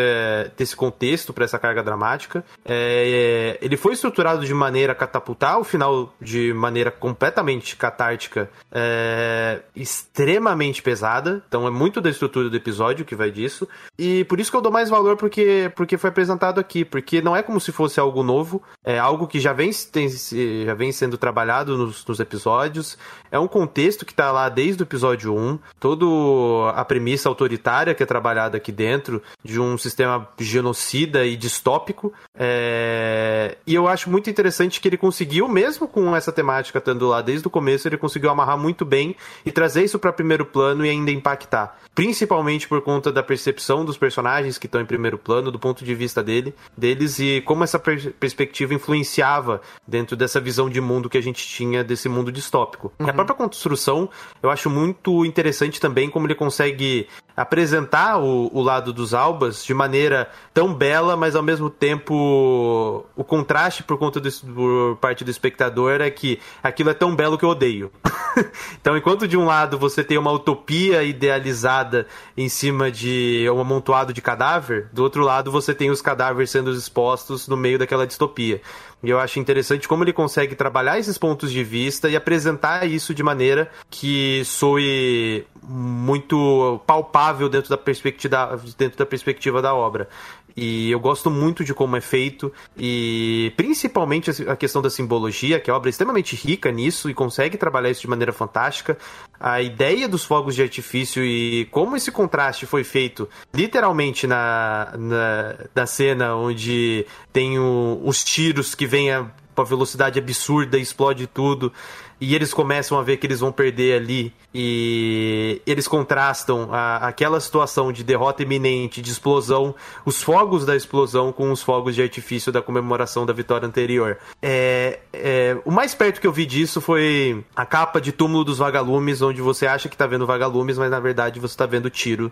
desse 0.56 0.76
contexto 0.76 1.34
para 1.34 1.44
essa 1.44 1.60
carga 1.60 1.84
dramática. 1.84 2.46
É, 2.64 3.58
ele 3.62 3.76
foi 3.76 3.94
estruturado 3.94 4.46
de 4.46 4.54
maneira 4.54 4.94
a 4.94 4.96
catapultar 4.96 5.60
o 5.60 5.66
final 5.66 6.14
de 6.22 6.54
maneira 6.54 6.90
completamente 6.90 7.76
catártica, 7.76 8.50
é, 8.72 9.60
extremamente 9.76 10.82
pesada. 10.82 11.44
Então 11.48 11.68
é 11.68 11.72
muito 11.72 12.00
da 12.00 12.10
estrutura 12.10 12.50
do 12.50 12.56
episódio 12.56 13.04
que 13.04 13.16
vai 13.16 13.30
disso. 13.30 13.68
E 13.98 14.24
por 14.26 14.40
isso 14.40 14.52
que 14.52 14.58
eu 14.58 14.62
dou 14.62 14.72
mais 14.72 14.90
valor 14.90 15.18
porque, 15.18 15.72
porque 15.76 15.98
foi 15.98 16.10
apresentado 16.10 16.60
aqui. 16.60 16.86
Porque 16.86 17.22
não 17.22 17.36
é 17.36 17.44
como 17.44 17.60
se 17.60 17.72
fosse 17.72 18.00
algo 18.00 18.24
novo, 18.24 18.62
é 18.84 18.98
algo 18.98 19.28
que 19.28 19.40
já 19.40 19.54
vem, 19.54 19.72
tem, 19.92 20.08
já 20.10 20.74
vem 20.74 20.92
sendo 20.92 21.18
trabalhado 21.18 21.78
nos, 21.78 22.06
nos 22.06 22.20
episódios. 22.20 22.98
É 23.32 23.38
um 23.38 23.48
contexto 23.48 24.06
que 24.06 24.12
está 24.12 24.32
lá 24.32 24.50
desde 24.50 24.82
o 24.82 24.86
episódio 24.86 25.36
1. 25.36 25.60
Todo 25.80 25.98
toda 25.98 26.70
a 26.72 26.86
premissa 26.86 27.30
autoritária 27.30 27.94
que 27.94 28.04
é 28.04 28.06
trabalhada 28.06 28.58
aqui 28.58 28.72
dentro, 28.72 29.22
de 29.44 29.60
um 29.60 29.78
sistema 29.78 30.28
genocida 30.38 31.26
e 31.26 31.36
distópico. 31.36 32.14
É... 32.36 33.58
E 33.66 33.74
eu 33.74 33.88
acho 33.88 34.10
muito 34.10 34.30
interessante 34.30 34.80
que 34.80 34.88
ele 34.88 34.98
conseguiu, 34.98 35.48
mesmo 35.48 35.88
com 35.88 36.16
essa 36.16 36.32
temática 36.32 36.78
estando 36.78 37.08
lá 37.08 37.22
desde 37.22 37.48
o 37.48 37.50
começo, 37.50 37.88
ele 37.88 37.98
conseguiu 37.98 38.30
amarrar 38.30 38.58
muito 38.58 38.86
bem 38.86 39.16
e 39.46 39.52
trazer 39.52 39.84
isso 39.84 40.00
para 40.00 40.14
primeiro 40.14 40.46
plano 40.46 40.86
e 40.86 40.90
ainda 40.90 41.12
impactar. 41.12 41.80
Principalmente 41.96 42.68
por 42.68 42.82
conta 42.82 43.12
da 43.12 43.24
percepção 43.24 43.84
dos 43.88 43.98
personagens 43.98 44.58
que 44.58 44.68
estão 44.68 44.80
em 44.80 44.86
primeiro 44.86 45.18
plano, 45.18 45.52
do 45.52 45.58
ponto 45.60 45.84
de 45.84 45.96
vista 45.96 46.24
dele, 46.24 46.54
deles 46.78 47.20
e 47.20 47.42
como 47.42 47.64
essa 47.64 47.80
per 47.80 48.14
perspectiva 48.20 48.74
influenciava 48.74 49.62
dentro 49.88 50.16
dessa 50.16 50.40
visão 50.40 50.70
de 50.70 50.80
mundo 50.80 51.10
que 51.10 51.18
a 51.18 51.22
gente 51.22 51.46
tinha 51.48 51.84
desse 51.84 52.08
mundo 52.08 52.32
distópico. 52.32 52.94
Uhum. 53.00 53.10
a 53.10 53.14
própria 53.14 53.36
construção 53.36 54.10
eu 54.42 54.50
acho 54.50 54.70
muito 54.70 55.26
interessante 55.26 55.80
também 55.80 56.10
como 56.10 56.28
ele 56.28 56.36
consegue 56.36 57.08
apresentar 57.38 58.18
o, 58.18 58.50
o, 58.52 58.64
lado 58.64 58.92
dos 58.92 59.14
Albas 59.14 59.64
de 59.64 59.72
maneira 59.72 60.28
tão 60.52 60.74
bela, 60.74 61.16
mas 61.16 61.36
ao 61.36 61.44
mesmo 61.44 61.70
tempo 61.70 63.06
o 63.16 63.24
contraste 63.24 63.84
por 63.84 64.00
conta 64.00 64.20
do, 64.20 64.32
por 64.32 64.98
parte 64.98 65.24
do 65.24 65.30
espectador 65.30 66.02
é 66.02 66.10
que 66.10 66.40
aquilo 66.64 66.90
é 66.90 66.96
tão 66.96 67.16
belo 67.16 67.38
que 67.38 67.46
eu 67.46 67.50
odeio. 67.50 67.92
então, 68.82 68.98
enquanto 68.98 69.28
de 69.28 69.38
um 69.38 69.46
lado 69.46 69.78
você 69.78 70.04
tem 70.04 70.18
uma 70.18 70.32
utopia 70.32 71.04
idealizada 71.04 72.08
em 72.36 72.50
cima 72.50 72.90
de 72.90 73.46
um 73.54 73.60
amontoado 73.78 74.12
de 74.12 74.22
cadáver, 74.22 74.90
do 74.92 75.04
outro 75.04 75.24
lado 75.24 75.52
você 75.52 75.74
tem 75.74 75.90
os 75.90 76.02
cadáveres 76.02 76.50
sendo 76.50 76.72
expostos 76.72 77.48
no 77.48 77.56
meio 77.56 77.78
daquela 77.78 78.08
distopia. 78.08 78.62
E 79.04 79.10
eu 79.10 79.20
acho 79.20 79.40
interessante 79.40 79.88
como 79.88 80.04
ele 80.04 80.12
consegue 80.12 80.56
trabalhar 80.56 80.98
esses 80.98 81.18
pontos 81.18 81.52
de 81.52 81.64
vista 81.64 82.10
e 82.10 82.16
apresentar 82.16 82.88
isso 82.88 83.14
de 83.14 83.22
maneira 83.22 83.70
que 83.90 84.44
soe 84.44 85.46
muito 85.62 86.82
palpável 86.88 87.48
dentro 87.48 87.70
da 87.70 87.78
perspectiva, 87.78 88.60
dentro 88.78 88.98
da, 88.98 89.06
perspectiva 89.06 89.62
da 89.62 89.74
obra. 89.74 90.10
E 90.58 90.90
eu 90.90 91.00
gosto 91.00 91.30
muito 91.30 91.64
de 91.64 91.72
como 91.72 91.96
é 91.96 92.02
feito 92.02 92.52
e 92.76 93.54
principalmente 93.56 94.32
a 94.50 94.56
questão 94.56 94.82
da 94.82 94.90
simbologia, 94.90 95.60
que 95.60 95.70
a 95.70 95.76
obra 95.76 95.88
é 95.88 95.92
extremamente 95.92 96.36
rica 96.36 96.72
nisso 96.72 97.12
e 97.12 97.14
consegue 97.14 97.58
trabalhar 97.58 97.92
isso 97.92 98.02
de 98.02 98.10
maneira 98.10 98.34
fantástica. 98.34 98.98
A 99.40 99.62
ideia 99.62 100.08
dos 100.10 100.26
fogos 100.26 100.56
de 100.56 100.64
artifício 100.64 101.24
e 101.24 101.66
como 101.66 101.96
esse 101.96 102.12
contraste 102.12 102.66
foi 102.66 102.84
feito 102.84 103.30
literalmente 103.54 104.26
na, 104.26 104.96
na, 104.98 105.56
na 105.76 105.86
cena 105.86 106.36
onde 106.36 107.06
tem 107.32 107.60
o, 107.60 108.02
os 108.04 108.24
tiros 108.24 108.74
que 108.74 108.88
vêm 108.88 109.12
a 109.12 109.28
uma 109.56 109.66
velocidade 109.66 110.20
absurda, 110.20 110.78
explode 110.78 111.26
tudo 111.26 111.74
e 112.20 112.34
eles 112.34 112.54
começam 112.54 112.98
a 112.98 113.04
ver 113.04 113.18
que 113.18 113.28
eles 113.28 113.40
vão 113.40 113.52
perder 113.52 114.02
ali 114.02 114.34
e 114.54 115.62
eles 115.68 115.88
contrastam 115.88 116.70
a, 116.72 117.08
aquela 117.08 117.40
situação 117.40 117.92
de 117.92 118.04
derrota 118.04 118.42
iminente, 118.42 119.02
de 119.02 119.12
explosão, 119.12 119.76
os 120.04 120.22
fogos 120.24 120.66
da 120.66 120.76
explosão 120.76 121.32
com 121.32 121.52
os 121.52 121.62
fogos 121.62 121.94
de 121.94 122.02
artifício 122.02 122.52
da 122.52 122.62
comemoração 122.62 123.26
da 123.26 123.34
vitória 123.34 123.68
anterior. 123.68 124.18
É, 124.42 125.00
é, 125.14 125.58
o 125.64 125.72
mais 125.72 125.94
perto 125.94 126.20
que 126.20 126.26
eu 126.26 126.32
vi 126.32 126.46
disso 126.46 126.82
foi 126.82 127.44
a 127.56 127.66
capa 127.66 128.02
de 128.02 128.12
Túmulo 128.12 128.44
dos 128.44 128.58
Vagalumes, 128.58 129.22
onde 129.22 129.42
você 129.42 129.68
acha 129.68 129.88
que 129.88 129.96
tá 129.96 130.08
vendo 130.08 130.26
vagalumes, 130.26 130.78
mas 130.78 130.90
na 130.90 131.00
verdade 131.00 131.40
você 131.40 131.56
tá 131.56 131.66
vendo 131.66 131.90
tiro 131.90 132.32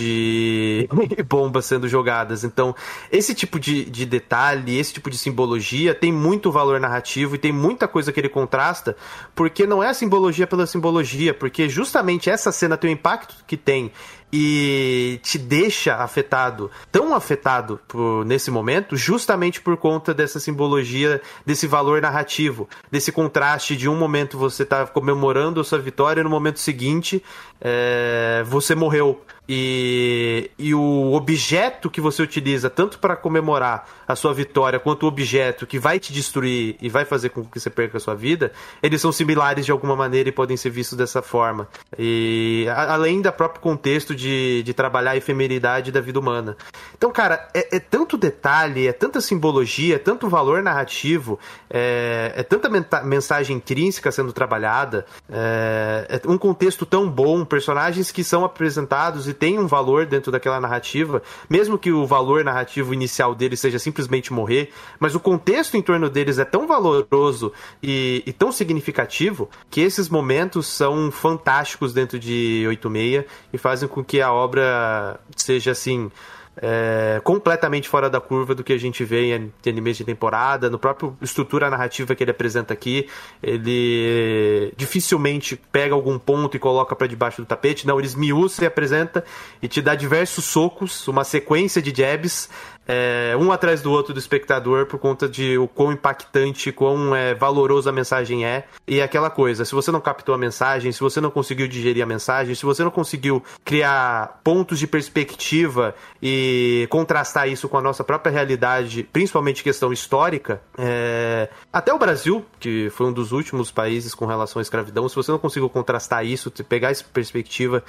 de 0.00 0.88
bombas 1.28 1.66
sendo 1.66 1.88
jogadas. 1.88 2.44
Então, 2.44 2.74
esse 3.10 3.34
tipo 3.34 3.58
de, 3.58 3.84
de 3.84 4.06
detalhe, 4.06 4.78
esse 4.78 4.94
tipo 4.94 5.10
de 5.10 5.18
simbologia 5.18 5.94
tem 5.94 6.12
muito 6.12 6.50
valor 6.50 6.80
narrativo 6.80 7.34
e 7.34 7.38
tem 7.38 7.52
muita 7.52 7.86
coisa 7.86 8.12
que 8.12 8.20
ele 8.20 8.28
contrasta 8.28 8.96
porque 9.34 9.66
não 9.66 9.82
é 9.82 9.88
a 9.88 9.94
simbologia 9.94 10.46
pela 10.46 10.66
simbologia, 10.66 11.34
porque 11.34 11.68
justamente 11.68 12.30
essa 12.30 12.50
cena 12.50 12.76
tem 12.76 12.90
o 12.90 12.92
impacto 12.92 13.36
que 13.46 13.56
tem 13.56 13.92
e 14.32 15.20
te 15.22 15.36
deixa 15.36 15.96
afetado, 15.96 16.70
tão 16.90 17.14
afetado 17.14 17.78
por, 17.86 18.24
nesse 18.24 18.50
momento, 18.50 18.96
justamente 18.96 19.60
por 19.60 19.76
conta 19.76 20.14
dessa 20.14 20.40
simbologia, 20.40 21.20
desse 21.44 21.66
valor 21.66 22.00
narrativo, 22.00 22.68
desse 22.90 23.12
contraste 23.12 23.76
de 23.76 23.88
um 23.88 23.96
momento 23.96 24.38
você 24.38 24.64
tá 24.64 24.86
comemorando 24.86 25.60
a 25.60 25.64
sua 25.64 25.78
vitória 25.78 26.20
e 26.22 26.24
no 26.24 26.30
momento 26.30 26.60
seguinte 26.60 27.22
é, 27.60 28.42
você 28.46 28.74
morreu. 28.74 29.22
E, 29.48 30.50
e 30.56 30.72
o 30.72 31.12
objeto 31.12 31.90
que 31.90 32.00
você 32.00 32.22
utiliza, 32.22 32.70
tanto 32.70 32.98
para 32.98 33.16
comemorar 33.16 33.86
a 34.06 34.14
sua 34.14 34.32
vitória, 34.32 34.78
quanto 34.78 35.02
o 35.02 35.08
objeto 35.08 35.66
que 35.66 35.78
vai 35.78 35.98
te 35.98 36.12
destruir 36.12 36.76
e 36.80 36.88
vai 36.88 37.04
fazer 37.04 37.30
com 37.30 37.44
que 37.44 37.58
você 37.58 37.68
perca 37.68 37.96
a 37.96 38.00
sua 38.00 38.14
vida, 38.14 38.52
eles 38.82 39.00
são 39.00 39.10
similares 39.10 39.66
de 39.66 39.72
alguma 39.72 39.96
maneira 39.96 40.28
e 40.28 40.32
podem 40.32 40.56
ser 40.56 40.70
vistos 40.70 40.96
dessa 40.96 41.20
forma. 41.20 41.68
E 41.98 42.66
a, 42.70 42.94
além 42.94 43.20
do 43.20 43.32
próprio 43.32 43.60
contexto 43.60 44.14
de, 44.14 44.21
de 44.22 44.72
trabalhar 44.74 45.12
a 45.12 45.16
efemeridade 45.16 45.90
da 45.90 46.00
vida 46.00 46.18
humana. 46.18 46.56
Então, 46.96 47.10
cara, 47.10 47.48
é, 47.54 47.76
é 47.76 47.80
tanto 47.80 48.16
detalhe, 48.16 48.86
é 48.86 48.92
tanta 48.92 49.20
simbologia, 49.20 49.96
é 49.96 49.98
tanto 49.98 50.28
valor 50.28 50.62
narrativo, 50.62 51.38
é, 51.68 52.32
é 52.36 52.42
tanta 52.42 52.68
mensagem 53.02 53.56
intrínseca 53.56 54.10
sendo 54.12 54.32
trabalhada, 54.32 55.04
é, 55.30 56.20
é 56.24 56.30
um 56.30 56.38
contexto 56.38 56.86
tão 56.86 57.08
bom, 57.08 57.44
personagens 57.44 58.10
que 58.10 58.22
são 58.22 58.44
apresentados 58.44 59.28
e 59.28 59.34
têm 59.34 59.58
um 59.58 59.66
valor 59.66 60.06
dentro 60.06 60.30
daquela 60.30 60.60
narrativa, 60.60 61.22
mesmo 61.48 61.78
que 61.78 61.92
o 61.92 62.06
valor 62.06 62.44
narrativo 62.44 62.94
inicial 62.94 63.34
deles 63.34 63.60
seja 63.60 63.78
simplesmente 63.78 64.32
morrer, 64.32 64.70
mas 64.98 65.14
o 65.14 65.20
contexto 65.20 65.76
em 65.76 65.82
torno 65.82 66.08
deles 66.08 66.38
é 66.38 66.44
tão 66.44 66.66
valoroso 66.66 67.52
e, 67.82 68.22
e 68.26 68.32
tão 68.32 68.52
significativo 68.52 69.48
que 69.70 69.80
esses 69.80 70.08
momentos 70.08 70.66
são 70.66 71.10
fantásticos 71.10 71.92
dentro 71.92 72.18
de 72.18 72.64
86 72.68 73.24
e 73.52 73.58
fazem 73.58 73.88
com 73.88 74.04
que 74.04 74.11
a 74.20 74.32
obra 74.32 75.18
seja 75.36 75.72
assim 75.72 76.10
é, 76.56 77.20
completamente 77.24 77.88
fora 77.88 78.10
da 78.10 78.20
curva 78.20 78.54
do 78.54 78.62
que 78.62 78.72
a 78.72 78.78
gente 78.78 79.04
vê 79.04 79.34
em 79.34 79.52
animes 79.66 79.96
de 79.96 80.04
temporada, 80.04 80.68
no 80.68 80.78
próprio 80.78 81.16
estrutura 81.20 81.70
narrativa 81.70 82.14
que 82.14 82.22
ele 82.22 82.30
apresenta 82.30 82.74
aqui, 82.74 83.08
ele 83.42 84.72
dificilmente 84.76 85.56
pega 85.70 85.94
algum 85.94 86.18
ponto 86.18 86.56
e 86.56 86.60
coloca 86.60 86.94
para 86.94 87.06
debaixo 87.06 87.42
do 87.42 87.46
tapete, 87.46 87.86
não, 87.86 87.98
ele 87.98 88.06
esmiuça 88.06 88.64
e 88.64 88.66
apresenta 88.66 89.24
e 89.62 89.68
te 89.68 89.80
dá 89.80 89.94
diversos 89.94 90.44
socos, 90.44 91.06
uma 91.08 91.24
sequência 91.24 91.80
de 91.80 91.94
jabs 91.94 92.48
é, 92.86 93.36
um 93.38 93.52
atrás 93.52 93.80
do 93.80 93.92
outro 93.92 94.12
do 94.12 94.18
espectador 94.18 94.86
por 94.86 94.98
conta 94.98 95.28
de 95.28 95.56
o 95.56 95.68
quão 95.68 95.92
impactante, 95.92 96.72
quão 96.72 97.14
é, 97.14 97.34
valoroso 97.34 97.88
a 97.88 97.92
mensagem 97.92 98.44
é. 98.44 98.64
E 98.86 99.00
é 99.00 99.02
aquela 99.02 99.30
coisa, 99.30 99.64
se 99.64 99.72
você 99.72 99.90
não 99.90 100.00
captou 100.00 100.34
a 100.34 100.38
mensagem, 100.38 100.90
se 100.90 101.00
você 101.00 101.20
não 101.20 101.30
conseguiu 101.30 101.68
digerir 101.68 102.02
a 102.02 102.06
mensagem, 102.06 102.54
se 102.54 102.64
você 102.64 102.82
não 102.82 102.90
conseguiu 102.90 103.42
criar 103.64 104.40
pontos 104.42 104.78
de 104.78 104.86
perspectiva 104.86 105.94
e 106.20 106.41
contrastar 106.90 107.48
isso 107.48 107.68
com 107.68 107.78
a 107.78 107.80
nossa 107.80 108.04
própria 108.04 108.32
realidade, 108.32 109.02
principalmente 109.12 109.62
questão 109.62 109.92
histórica, 109.92 110.62
é, 110.78 111.48
até 111.72 111.92
o 111.92 111.98
Brasil, 111.98 112.44
que 112.58 112.90
foi 112.90 113.06
um 113.06 113.12
dos 113.12 113.32
últimos 113.32 113.70
países 113.70 114.14
com 114.14 114.26
relação 114.26 114.60
à 114.60 114.62
escravidão, 114.62 115.08
se 115.08 115.16
você 115.16 115.30
não 115.30 115.38
conseguiu 115.38 115.68
contrastar 115.68 116.24
isso, 116.24 116.50
pegar 116.68 116.90
essa 116.90 117.04
perspectiva 117.04 117.82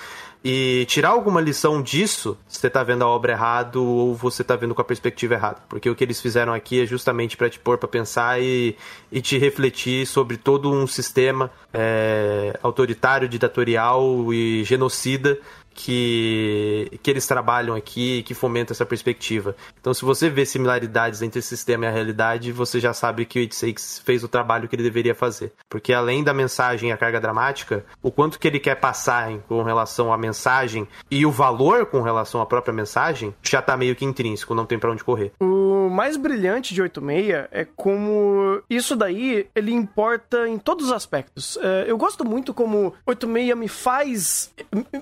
e 0.43 0.86
tirar 0.89 1.10
alguma 1.10 1.39
lição 1.39 1.81
disso, 1.81 2.38
você 2.48 2.67
está 2.67 2.83
vendo 2.83 3.03
a 3.03 3.07
obra 3.07 3.31
errado 3.31 3.83
ou 3.83 4.13
você 4.13 4.41
está 4.41 4.55
vendo 4.55 4.75
com 4.75 4.81
a 4.81 4.86
perspectiva 4.86 5.36
errada. 5.36 5.57
Porque 5.69 5.89
o 5.89 5.95
que 5.95 6.03
eles 6.03 6.19
fizeram 6.19 6.53
aqui 6.53 6.81
é 6.81 6.86
justamente 6.86 7.38
para 7.38 7.50
te 7.50 7.60
pôr 7.60 7.77
para 7.77 7.88
pensar 7.88 8.41
e, 8.41 8.75
e 9.12 9.22
te 9.22 9.38
refletir 9.38 10.05
sobre 10.05 10.36
todo 10.36 10.69
um 10.69 10.86
sistema 10.86 11.50
é, 11.74 12.60
autoritário, 12.62 13.29
ditatorial 13.29 14.33
e 14.33 14.63
genocida 14.65 15.39
que, 15.74 17.00
que 17.01 17.10
eles 17.10 17.27
trabalham 17.27 17.75
aqui, 17.75 18.24
que 18.24 18.34
fomenta 18.34 18.74
essa 18.74 18.86
perspectiva. 18.86 19.56
Então, 19.80 19.94
se 19.94 20.06
você 20.06 20.30
vê 20.30 20.46
similaridades 20.46 21.22
entre 21.22 21.39
esse 21.39 21.50
sistema 21.50 21.86
e 21.86 21.88
a 21.88 21.92
realidade, 21.92 22.51
você 22.51 22.80
já 22.80 22.94
sabe 22.94 23.25
que 23.25 23.39
o 23.39 23.42
86 23.42 24.01
fez 24.06 24.24
o 24.24 24.27
trabalho 24.27 24.68
que 24.68 24.75
ele 24.75 24.84
deveria 24.84 25.15
fazer. 25.15 25.51
Porque 25.70 25.94
além 25.94 26.24
da 26.24 26.34
mensagem 26.34 26.89
e 26.89 26.92
a 26.92 26.98
carga 26.98 27.20
dramática, 27.20 27.86
o 28.01 28.12
quanto 28.12 28.39
que 28.39 28.48
ele 28.48 28.60
quer 28.60 28.75
passar 28.75 29.32
com 29.48 29.63
relação 29.63 30.12
à 30.12 30.18
mensagem 30.18 30.88
e 31.10 31.25
o 31.25 31.32
valor 31.32 31.86
com 31.86 32.01
relação 32.01 32.42
à 32.42 32.46
própria 32.46 32.74
mensagem, 32.74 33.34
já 33.42 33.62
tá 33.62 33.75
meio 33.77 33.96
que 33.96 34.06
intrínseco, 34.06 34.56
não 34.56 34.65
tem 34.65 34.80
para 34.80 34.92
onde 34.92 35.03
correr. 35.03 35.32
O 35.39 35.89
mais 35.89 36.18
brilhante 36.18 36.74
de 36.74 36.82
86 36.82 37.48
é 37.51 37.65
como 37.75 38.62
isso 38.70 38.96
daí, 38.96 39.48
ele 39.56 39.72
importa 39.72 40.48
em 40.48 40.58
todos 40.58 40.88
os 40.88 40.92
aspectos. 40.92 41.58
É, 41.62 41.86
eu 41.88 41.98
gosto 41.98 42.25
muito 42.25 42.53
como 42.53 42.94
86 43.06 43.58
me 43.58 43.68
faz, 43.68 44.53